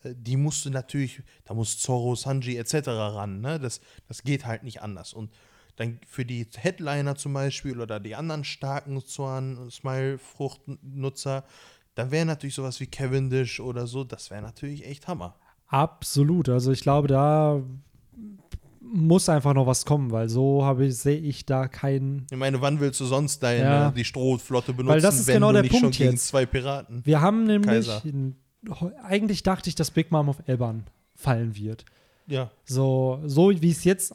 [0.04, 2.88] die musst du natürlich, da muss Zorro, Sanji etc.
[2.88, 3.40] ran.
[3.40, 3.58] Ne?
[3.58, 5.12] Das, das geht halt nicht anders.
[5.12, 5.30] Und
[5.76, 11.44] dann für die Headliner zum Beispiel oder die anderen starken Zorn, Smile-Fruchtnutzer,
[11.94, 15.36] da wäre natürlich sowas wie Cavendish oder so, das wäre natürlich echt Hammer.
[15.68, 16.48] Absolut.
[16.48, 17.62] Also ich glaube, da
[18.80, 22.26] muss einfach noch was kommen, weil so habe ich sehe ich da keinen.
[22.30, 23.90] Ich meine, wann willst du sonst deine ja.
[23.90, 26.10] die Strohflotte benutzen, weil das ist wenn genau du der nicht Punkt schon jetzt.
[26.10, 27.04] gegen zwei Piraten?
[27.06, 28.02] Wir haben nämlich Kaiser
[29.02, 30.84] eigentlich dachte ich, dass Big Mom auf Elban
[31.14, 31.84] fallen wird.
[32.26, 32.50] Ja.
[32.64, 34.14] So, so wie es jetzt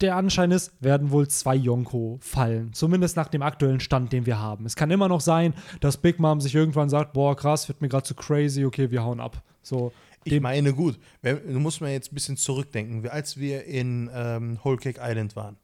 [0.00, 2.72] der Anschein ist, werden wohl zwei Yonko fallen.
[2.72, 4.64] Zumindest nach dem aktuellen Stand, den wir haben.
[4.64, 7.88] Es kann immer noch sein, dass Big Mom sich irgendwann sagt, boah, krass, wird mir
[7.88, 9.42] gerade zu crazy, okay, wir hauen ab.
[9.62, 9.92] So,
[10.24, 14.76] ich meine, gut, du musst mal jetzt ein bisschen zurückdenken, als wir in ähm, Whole
[14.76, 15.56] Cake Island waren.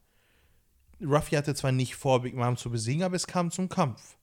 [1.00, 4.16] Ruffy hatte zwar nicht vor, Big Mom zu besiegen, aber es kam zum Kampf.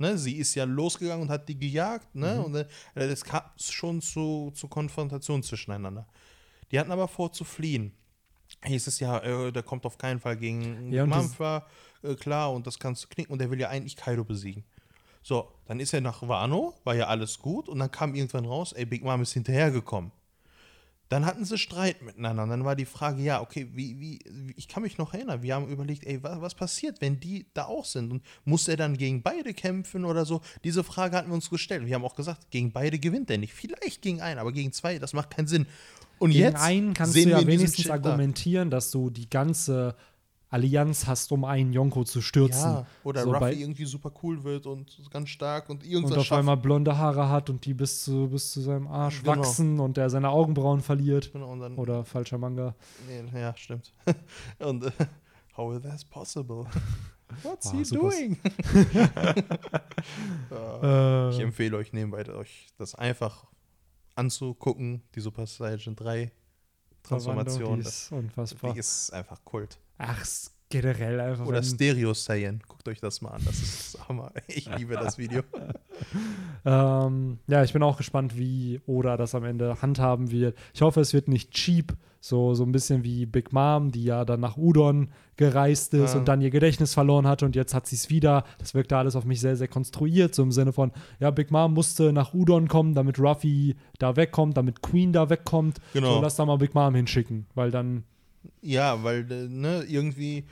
[0.00, 2.36] Ne, sie ist ja losgegangen und hat die gejagt, ne?
[2.36, 2.44] Mhm.
[2.44, 6.06] Und äh, es kam schon zu, zu Konfrontation zwischeneinander.
[6.70, 7.92] Die hatten aber vor zu fliehen.
[8.64, 11.66] Hieß es ja, äh, der kommt auf keinen Fall gegen ja, Mampha,
[12.02, 13.32] äh, klar, und das kannst du knicken.
[13.32, 14.64] Und der will ja eigentlich Kaido besiegen.
[15.22, 18.72] So, dann ist er nach Wano, war ja alles gut, und dann kam irgendwann raus,
[18.72, 20.12] ey, Big Mom ist hinterhergekommen.
[21.08, 22.42] Dann hatten sie Streit miteinander.
[22.42, 24.18] Und dann war die Frage, ja, okay, wie, wie,
[24.56, 27.64] ich kann mich noch erinnern, wir haben überlegt, ey, was, was passiert, wenn die da
[27.64, 28.12] auch sind?
[28.12, 30.42] Und muss er dann gegen beide kämpfen oder so?
[30.64, 31.86] Diese Frage hatten wir uns gestellt.
[31.86, 33.54] Wir haben auch gesagt, gegen beide gewinnt er nicht.
[33.54, 35.66] Vielleicht gegen einen, aber gegen zwei, das macht keinen Sinn.
[36.18, 39.96] Und gegen jetzt einen kannst du ja wenigstens argumentieren, dass du die ganze
[40.50, 42.72] Allianz hast, um einen Yonko zu stürzen.
[42.72, 46.24] Ja, oder So Ruffy irgendwie super cool wird und ganz stark und und irgendwas auf
[46.26, 46.38] schafft.
[46.38, 49.36] einmal blonde Haare hat und die bis zu, bis zu seinem Arsch Genau.
[49.38, 51.32] wachsen und er seine Augenbrauen verliert.
[51.32, 52.74] Genau, und dann, Oder falscher Manga.
[53.06, 53.92] nee, ja, stimmt.
[54.58, 54.90] und äh,
[55.56, 56.64] how is that possible?
[57.42, 58.08] What's Ah, he super.
[58.10, 58.38] doing?
[60.50, 63.44] Äh, Ich empfehle euch nebenbei euch das einfach
[64.14, 66.32] anzugucken, die Super Saiyan 3
[67.02, 67.78] Transformation.
[67.78, 68.72] die Das ist unfassbar.
[68.72, 69.78] die ist einfach Kult.
[69.98, 70.24] Ach,
[70.70, 71.46] generell einfach.
[71.46, 72.60] Oder Stereo Saiyan.
[72.66, 73.42] Guckt euch das mal an.
[73.44, 74.32] Das ist Hammer.
[74.48, 75.42] Ich liebe das Video.
[76.64, 80.56] Ähm, ja, ich bin auch gespannt, wie Oda das am Ende handhaben wird.
[80.74, 84.24] Ich hoffe, es wird nicht cheap, so, so ein bisschen wie Big Mom, die ja
[84.24, 86.18] dann nach Udon gereist ist Ja.
[86.18, 88.44] und dann ihr Gedächtnis verloren hatte und jetzt hat sie es wieder.
[88.58, 91.74] Das wirkte alles auf mich sehr, sehr konstruiert, so im Sinne von, ja, Big Mom
[91.74, 95.78] musste nach Udon kommen, damit Ruffy da wegkommt, damit Queen da wegkommt.
[95.94, 96.16] Genau.
[96.16, 98.04] So, lass da mal Big Mom hinschicken, weil dann,
[98.60, 100.44] Ja, weil äh, ne, irgendwie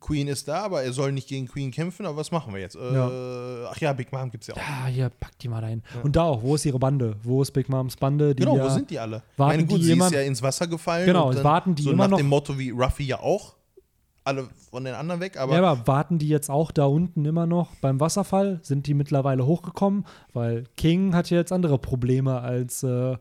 [0.00, 2.04] Queen ist da, aber er soll nicht gegen Queen kämpfen.
[2.06, 2.76] Aber was machen wir jetzt?
[2.76, 3.68] Äh, Ja.
[3.72, 4.58] Ach ja, Big Mom gibt es ja auch.
[4.58, 5.82] ja, hier, pack die mal dahin.
[6.02, 7.16] Und da auch, wo ist ihre Bande?
[7.22, 8.34] Wo ist Big Moms Bande?
[8.34, 9.22] Genau, ja, wo sind die alle?
[9.36, 11.06] warten Meine gut, die sie immer- ist ja ins Wasser gefallen.
[11.06, 13.54] Genau, und dann warten die so immer nach noch- dem Motto wie Ruffy ja auch.
[14.24, 17.46] Alle von den anderen weg, aber, ja, aber warten die jetzt auch da unten immer
[17.46, 18.58] noch beim Wasserfall?
[18.62, 20.04] Sind die mittlerweile hochgekommen?
[20.34, 23.16] Weil King hat ja jetzt andere Probleme, als äh,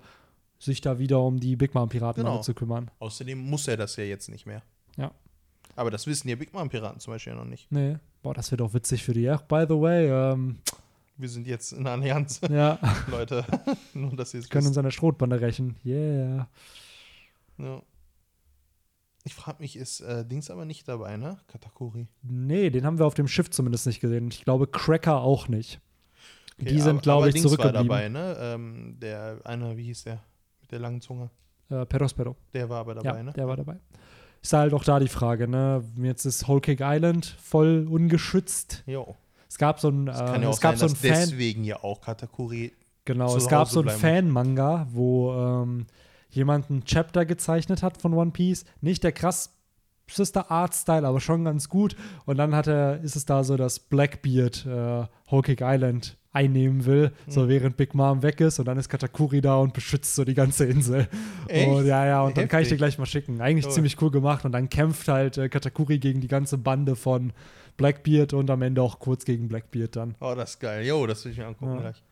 [0.59, 2.41] sich da wieder um die Big Mom Piraten Genau.
[2.41, 2.89] zu kümmern.
[2.99, 4.61] außerdem muss er das ja jetzt nicht mehr.
[4.97, 5.11] Ja.
[5.75, 7.71] Aber das wissen die Big Mom Piraten zum Beispiel ja noch nicht.
[7.71, 7.97] Nee.
[8.23, 9.29] Boah, das wird auch witzig für die.
[9.29, 10.57] Ach, by the way, ähm,
[11.17, 12.79] Wir sind jetzt in der Allianz, ja,
[13.11, 13.45] Leute.
[13.93, 15.75] Nur, dass ihr es können uns an der Schrotbande rächen.
[15.85, 16.47] Yeah.
[17.59, 17.81] Ja.
[19.23, 21.37] Ich frage mich, ist äh, Dings aber nicht dabei, ne?
[21.47, 22.07] Katakuri.
[22.23, 24.29] Nee, den haben wir auf dem Schiff zumindest nicht gesehen.
[24.29, 25.81] Ich glaube, Cracker auch nicht.
[26.59, 27.89] Okay, die sind, glaube ich, Dings zurückgeblieben.
[27.89, 28.37] war dabei, ne?
[28.39, 30.23] Ähm, der eine, wie hieß der?
[30.72, 31.30] Der langen Zunge.
[31.70, 32.36] Äh, Perospero.
[32.53, 33.34] Der war aber dabei, ja, ne?
[33.34, 33.78] der war dabei.
[34.41, 35.84] Ist halt auch da die Frage, ne?
[35.97, 38.84] Jetzt ist Whole Cake Island voll ungeschützt.
[38.86, 39.15] Jo.
[39.49, 41.30] Es gab so ein, äh, kann ja auch es gab sein, so ein dass Fan,
[41.30, 42.74] deswegen ja auch Katakuri.
[43.05, 45.88] genau, es gab Hause so ein Fan-Manga, wo ähm,
[46.30, 48.65] jemand ein Chapter gezeichnet hat von One Piece.
[48.82, 51.95] Nicht der krasseste Artstyle, aber schon ganz gut.
[52.26, 56.85] Und dann hat er, ist es da so, dass Blackbeard äh, Whole Cake Island einnehmen
[56.85, 57.31] will, Hm.
[57.33, 60.33] so während Big Mom weg ist und dann ist Katakuri da und beschützt so die
[60.33, 61.07] ganze Insel.
[61.47, 61.67] Echt?
[61.67, 62.77] Und ja, ja, und dann kann ich dir Heftig.
[62.79, 63.41] gleich mal schicken.
[63.41, 63.71] Eigentlich Cool.
[63.73, 67.33] ziemlich cool gemacht und dann kämpft halt äh, Katakuri gegen die ganze Bande von
[67.77, 70.15] Blackbeard und am Ende auch kurz gegen Blackbeard dann.
[70.19, 70.85] Oh, das ist geil.
[70.85, 71.81] Jo, das will ich mir angucken Ja.
[71.81, 72.03] gleich.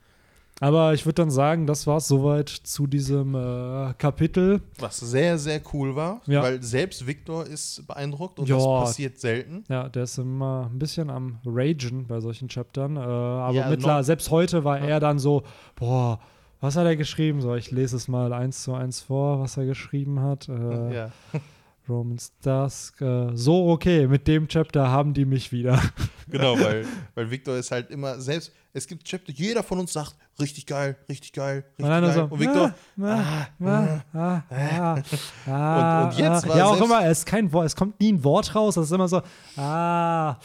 [0.62, 4.62] Aber ich würde dann sagen, das war es soweit zu diesem äh, Kapitel.
[4.80, 6.44] Was sehr, sehr cool war, Ja.
[6.44, 8.56] weil selbst Victor ist beeindruckt und Ja.
[8.56, 9.66] das passiert selten.
[9.68, 12.96] Ja, der ist immer ein bisschen am Ragen bei solchen Chaptern.
[12.96, 15.44] Äh, aber Ja, mittler, selbst heute war er dann so,
[15.76, 16.20] boah,
[16.62, 17.42] was hat er geschrieben?
[17.42, 20.48] So, ich lese es mal eins zu eins vor, was er geschrieben hat.
[20.48, 21.12] Äh, Ja.
[21.90, 23.02] Romans Dusk.
[23.02, 25.82] Äh, so, okay, mit dem Chapter haben die mich wieder.
[26.28, 30.16] Genau, weil, weil Victor ist halt immer selbst, es gibt Chapter, jeder von uns sagt,
[30.40, 32.14] richtig geil, richtig geil, richtig Und geil.
[32.14, 35.04] so, und Victor, ah, ah, ah, ah,
[35.48, 38.12] ah, Und- und jetzt war Ja, auch immer, es, ist kein Wort, es kommt nie
[38.14, 39.22] ein Wort raus, es ist immer so,
[39.56, 40.38] ah,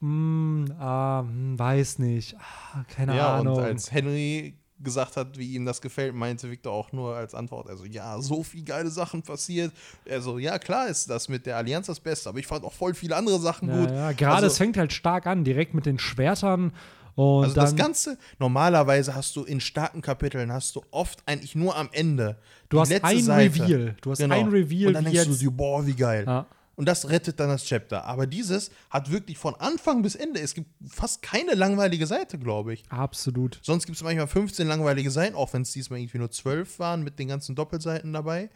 [0.00, 3.56] mm, ah, hm, weiß nicht, ah, keine ja, Ahnung.
[3.58, 7.68] und als Henry gesagt hat, wie ihm das gefällt, meinte Victor auch nur als Antwort,
[7.68, 9.72] also ja, so viel geile Sachen passiert.
[10.08, 12.94] Also ja, klar ist das mit der Allianz das Beste, aber ich fand auch voll
[12.94, 13.90] viele andere Sachen ja, gut.
[13.90, 16.72] ja, gerade also, es fängt halt stark an, direkt mit den Schwertern
[17.14, 21.76] und also das Ganze, normalerweise hast du in starken Kapiteln, hast du oft eigentlich nur
[21.76, 23.62] am Ende du hast ein Seite.
[23.62, 24.34] Reveal, du hast Genau.
[24.36, 26.24] ein Reveal, Und dann denkst du boah, wie geil.
[26.26, 26.46] ja,
[26.80, 28.06] Und das rettet dann das Chapter.
[28.06, 32.72] Aber dieses hat wirklich von Anfang bis Ende, es gibt fast keine langweilige Seite, glaube
[32.72, 32.90] ich.
[32.90, 33.60] absolut.
[33.62, 37.02] Sonst gibt es manchmal 15 langweilige Seiten, auch wenn es diesmal irgendwie nur 12 waren
[37.02, 38.48] mit den ganzen Doppelseiten dabei.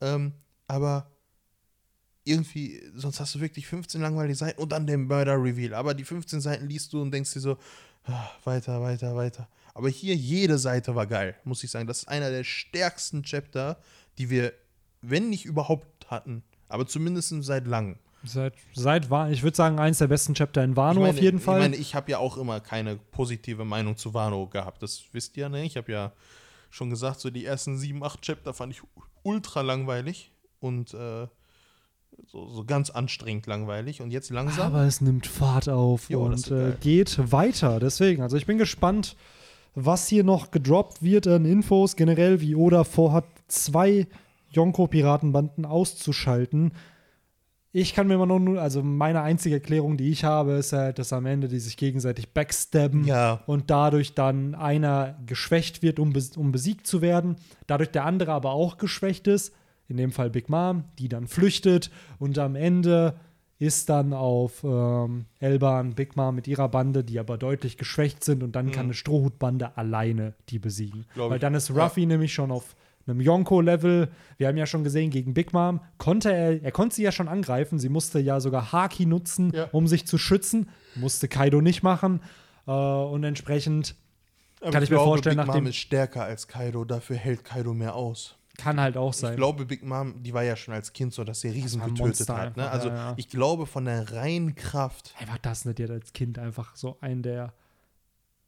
[0.00, 0.34] Ähm,
[0.68, 1.10] aber
[2.22, 5.74] irgendwie, sonst hast du wirklich 15 langweilige Seiten und dann den Murder Reveal.
[5.74, 7.58] Aber die 15 Seiten liest du und denkst dir so,
[8.04, 9.48] ah, weiter, weiter, weiter.
[9.74, 11.88] Aber hier jede Seite war geil, muss ich sagen.
[11.88, 13.80] Das ist einer der stärksten Chapter,
[14.18, 14.52] die wir,
[15.00, 16.44] wenn nicht überhaupt hatten.
[16.68, 17.96] Aber zumindest seit langem.
[18.24, 21.38] Seit, seit war, ich würde sagen, eins der besten Chapter in Wano meine, auf jeden
[21.38, 21.58] Fall.
[21.58, 24.82] Ich meine, ich habe ja auch immer keine positive Meinung zu Wano gehabt.
[24.82, 25.64] Das wisst ihr, ne?
[25.64, 26.12] Ich habe ja
[26.70, 28.82] schon gesagt, so die ersten sieben, acht Chapter fand ich
[29.22, 31.28] ultra langweilig und äh,
[32.26, 34.00] so, so ganz anstrengend langweilig.
[34.00, 34.66] Und jetzt langsam.
[34.66, 37.78] Aber es nimmt Fahrt auf Jo, und äh, geht weiter.
[37.78, 39.16] Deswegen, also ich bin gespannt,
[39.74, 41.94] was hier noch gedroppt wird an Infos.
[41.96, 44.08] Generell, wie Oda vorhat, zwei
[44.56, 46.72] Yonko-Piratenbanden auszuschalten.
[47.72, 51.12] Ich kann mir immer nur, also meine einzige Erklärung, die ich habe, ist halt, dass
[51.12, 56.52] am Ende die sich gegenseitig backstabben ja, und dadurch dann einer geschwächt wird, um, um
[56.52, 57.36] besiegt zu werden.
[57.66, 59.52] Dadurch der andere aber auch geschwächt ist.
[59.88, 63.14] In dem Fall Big Mom, die dann flüchtet und am Ende
[63.58, 68.42] ist dann auf ähm, Elban, Big Mom mit ihrer Bande, die aber deutlich geschwächt sind
[68.42, 68.72] und dann Mhm.
[68.72, 71.04] kann eine Strohhutbande alleine die besiegen.
[71.14, 72.74] Glaub Weil dann ist Ruffy nämlich schon auf
[73.06, 74.10] einem Yonko-Level.
[74.36, 77.28] Wir haben ja schon gesehen, gegen Big Mom konnte er, er konnte sie ja schon
[77.28, 77.78] angreifen.
[77.78, 79.68] Sie musste ja sogar Haki nutzen, Ja.
[79.72, 80.68] um sich zu schützen.
[80.94, 82.20] Musste Kaido nicht machen.
[82.66, 83.94] Äh, und entsprechend
[84.60, 87.44] Aber Kann ich mir glaube, vorstellen, Big nachdem- Mom ist stärker als Kaido, dafür hält
[87.44, 88.36] Kaido mehr aus.
[88.56, 89.36] kann halt auch Ich sein.
[89.36, 91.94] glaube, Big Mom, die war ja schon als Kind so, dass sie Riesen war ein
[91.94, 92.56] getötet Monster hat.
[92.56, 92.70] Ne?
[92.70, 93.14] Also ja, ja.
[93.18, 97.22] ich glaube, von der reinen Kraft, Einfach das nicht, hat als Kind einfach so einen,
[97.22, 97.52] der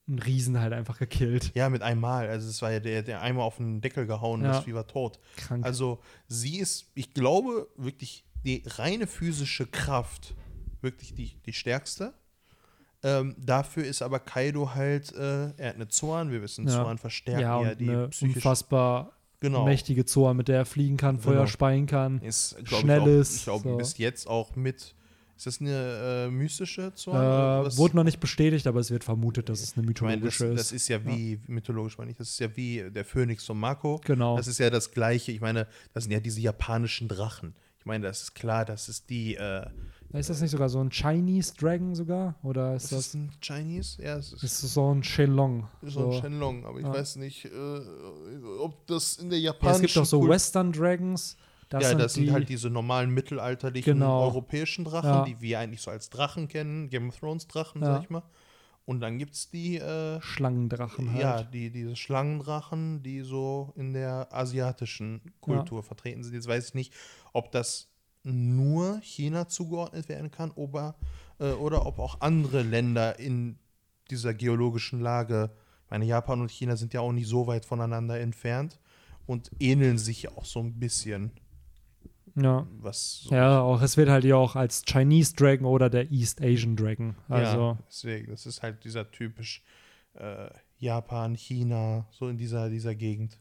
[0.08, 1.52] einen Riesen halt einfach gekillt.
[1.54, 2.28] ja, mit einmal.
[2.28, 4.58] Also es war ja der, der einmal auf den Deckel gehauen Ja.
[4.58, 5.18] ist, wie war tot.
[5.36, 5.64] Krank.
[5.64, 10.34] Also sie ist, ich glaube, wirklich die reine physische Kraft
[10.80, 12.14] wirklich die, die stärkste.
[13.02, 16.82] Ähm, dafür ist aber Kaido halt, äh, er hat eine Zorn, wir wissen, Ja.
[16.82, 19.64] Zorn verstärken ja, ja, die eine unfassbar genau.
[19.64, 21.46] mächtige Zoa, mit der er fliegen kann, Feuer Genau.
[21.46, 22.20] speien kann.
[22.22, 23.76] Ist, schnell ich, auch, ist, ich glaube, so.
[23.76, 24.94] bis jetzt auch mit,
[25.38, 27.16] ist das eine äh, mystische Zorn?
[27.66, 30.40] Äh, wurde noch nicht bestätigt, aber es wird vermutet, dass es eine ich meine, das,
[30.40, 33.58] mythologische das ist ja wie, mythologisch meine ich, das ist ja wie der Phönix von
[33.58, 34.00] Mako.
[34.04, 34.36] Genau.
[34.36, 35.30] Das ist ja das Gleiche.
[35.30, 37.54] Ich meine, das sind ja diese japanischen Drachen.
[37.78, 39.64] Ich meine, das ist klar, das ist die, äh,
[40.12, 42.34] Ist das nicht sogar so ein Chinese Dragon sogar?
[42.42, 44.02] Oder ist ist das, das ein Chinese?
[44.02, 45.68] Ja, es ist, ist so ein Shenlong?
[45.82, 46.92] so ein Shenlong, aber ich Ja.
[46.94, 47.80] weiß nicht, äh,
[48.58, 51.36] ob das in der Ja, japanischen es gibt auch so Western Dragons.
[51.68, 54.22] Das ja, sind das die, sind halt diese normalen mittelalterlichen Genau.
[54.22, 55.24] europäischen Drachen, Ja.
[55.24, 57.94] die wir eigentlich so als Drachen kennen, Game of Thrones Drachen, Ja.
[57.94, 58.22] sag ich mal.
[58.86, 61.20] Und dann gibt es die, äh, Schlangendrachen halt.
[61.20, 66.32] ja, die, diese Schlangendrachen, die so in der asiatischen Kultur vertreten sind.
[66.32, 66.94] Jetzt weiß ich nicht,
[67.34, 67.88] ob das
[68.22, 70.96] nur China zugeordnet werden kann oder,
[71.38, 73.58] äh, oder ob auch andere Länder in
[74.10, 75.50] dieser geologischen Lage,
[75.84, 78.78] ich meine, Japan und China sind ja auch nicht so weit voneinander entfernt
[79.26, 81.30] und ähneln sich ja auch so ein bisschen,
[82.42, 82.66] Ja.
[82.80, 86.40] was so Ja, auch es wird halt ja auch als Chinese Dragon oder der East
[86.42, 87.16] Asian Dragon.
[87.28, 89.62] Ja, Also, deswegen, das ist halt dieser typisch
[90.14, 93.38] äh, Japan, China, so in dieser, dieser Gegend.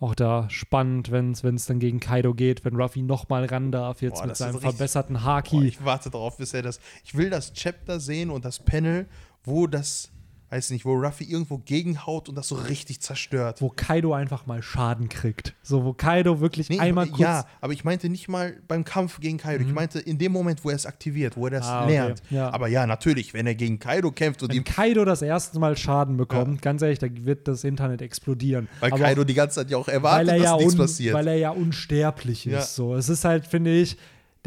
[0.00, 4.20] auch da spannend, wenn es dann gegen Kaido geht, wenn Ruffy nochmal ran darf, jetzt
[4.20, 5.66] Boah, mit seinem verbesserten Boah, Haki.
[5.66, 6.78] ich warte darauf, bis er das.
[7.04, 9.08] Ich will das Chapter sehen und das Panel,
[9.42, 10.10] wo das,
[10.50, 13.60] weiß nicht, wo Ruffy irgendwo gegenhaut und das so richtig zerstört.
[13.60, 15.54] wo Kaido einfach mal Schaden kriegt.
[15.62, 17.20] So, wo Kaido wirklich Nee, einmal ich, kurz.
[17.20, 19.62] ja, aber ich meinte nicht mal beim Kampf gegen Kaido.
[19.62, 19.74] Ich Mhm.
[19.74, 21.92] meinte in dem Moment, wo er es aktiviert, wo er das Ah, okay.
[21.92, 22.22] lernt.
[22.30, 22.50] Ja.
[22.50, 25.76] Aber ja, natürlich, wenn er gegen Kaido kämpft und Wenn ihm, Kaido das erste Mal
[25.76, 28.68] Schaden bekommt, ganz ehrlich, da wird das Internet explodieren.
[28.80, 31.14] weil Aber Kaido die ganze Zeit ja auch erwartet, er, dass ja nichts passiert.
[31.14, 32.52] weil er ja unsterblich ist.
[32.52, 32.62] Ja.
[32.62, 32.94] So.
[32.94, 33.96] Es ist halt, finde ich,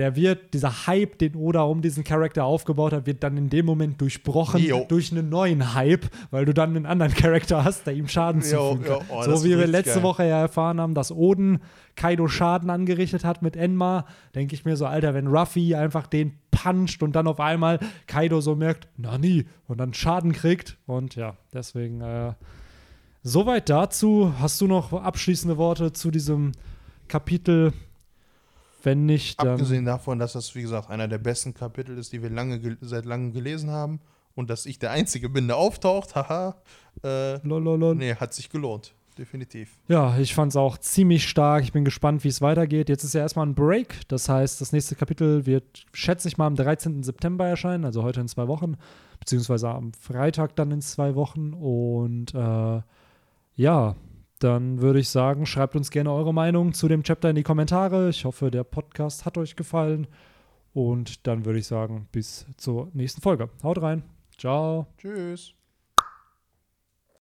[0.01, 3.67] der wird, dieser Hype, den Oda um diesen Charakter aufgebaut hat, wird dann in dem
[3.67, 4.83] Moment durchbrochen Jo.
[4.89, 9.01] durch einen neuen Hype, weil du dann einen anderen Charakter hast, der ihm Schaden kann.
[9.09, 10.03] Oh, so wie wir letzte geil.
[10.03, 11.59] Woche ja erfahren haben, dass Oden
[11.95, 16.33] Kaido Schaden angerichtet hat mit Enma, denke ich mir so, Alter, wenn Ruffy einfach den
[16.49, 17.77] puncht und dann auf einmal
[18.07, 22.33] Kaido so merkt, na nie, und dann Schaden kriegt und ja, deswegen äh,
[23.21, 24.33] Soweit dazu.
[24.39, 26.53] Hast du noch abschließende Worte zu diesem
[27.07, 27.71] Kapitel?
[28.83, 29.49] Wenn nicht, dann.
[29.49, 33.05] Abgesehen davon, dass das, wie gesagt, einer der besten Kapitel ist, die wir lange seit
[33.05, 33.99] langem gelesen haben
[34.35, 36.55] und dass ich der Einzige bin, der auftaucht, haha,
[37.03, 37.95] äh, Lololol.
[37.95, 38.93] nee, hat sich gelohnt.
[39.17, 39.77] Definitiv.
[39.89, 41.63] Ja, ich fand es auch ziemlich stark.
[41.63, 42.87] Ich bin gespannt, wie es weitergeht.
[42.87, 44.07] Jetzt ist ja erstmal ein Break.
[44.07, 47.03] Das heißt, das nächste Kapitel wird, schätze ich mal, am 13.
[47.03, 48.77] September erscheinen, also heute in zwei Wochen,
[49.19, 51.53] beziehungsweise am Freitag dann in zwei Wochen.
[51.53, 52.81] Und äh,
[53.55, 53.95] ja,
[54.43, 58.09] dann würde ich sagen, schreibt uns gerne eure Meinung zu dem Chapter in die Kommentare.
[58.09, 60.07] Ich hoffe, der Podcast hat euch gefallen.
[60.73, 63.49] Und dann würde ich sagen, bis zur nächsten Folge.
[63.63, 64.03] Haut rein.
[64.37, 64.87] Ciao.
[64.97, 65.60] Tschüss.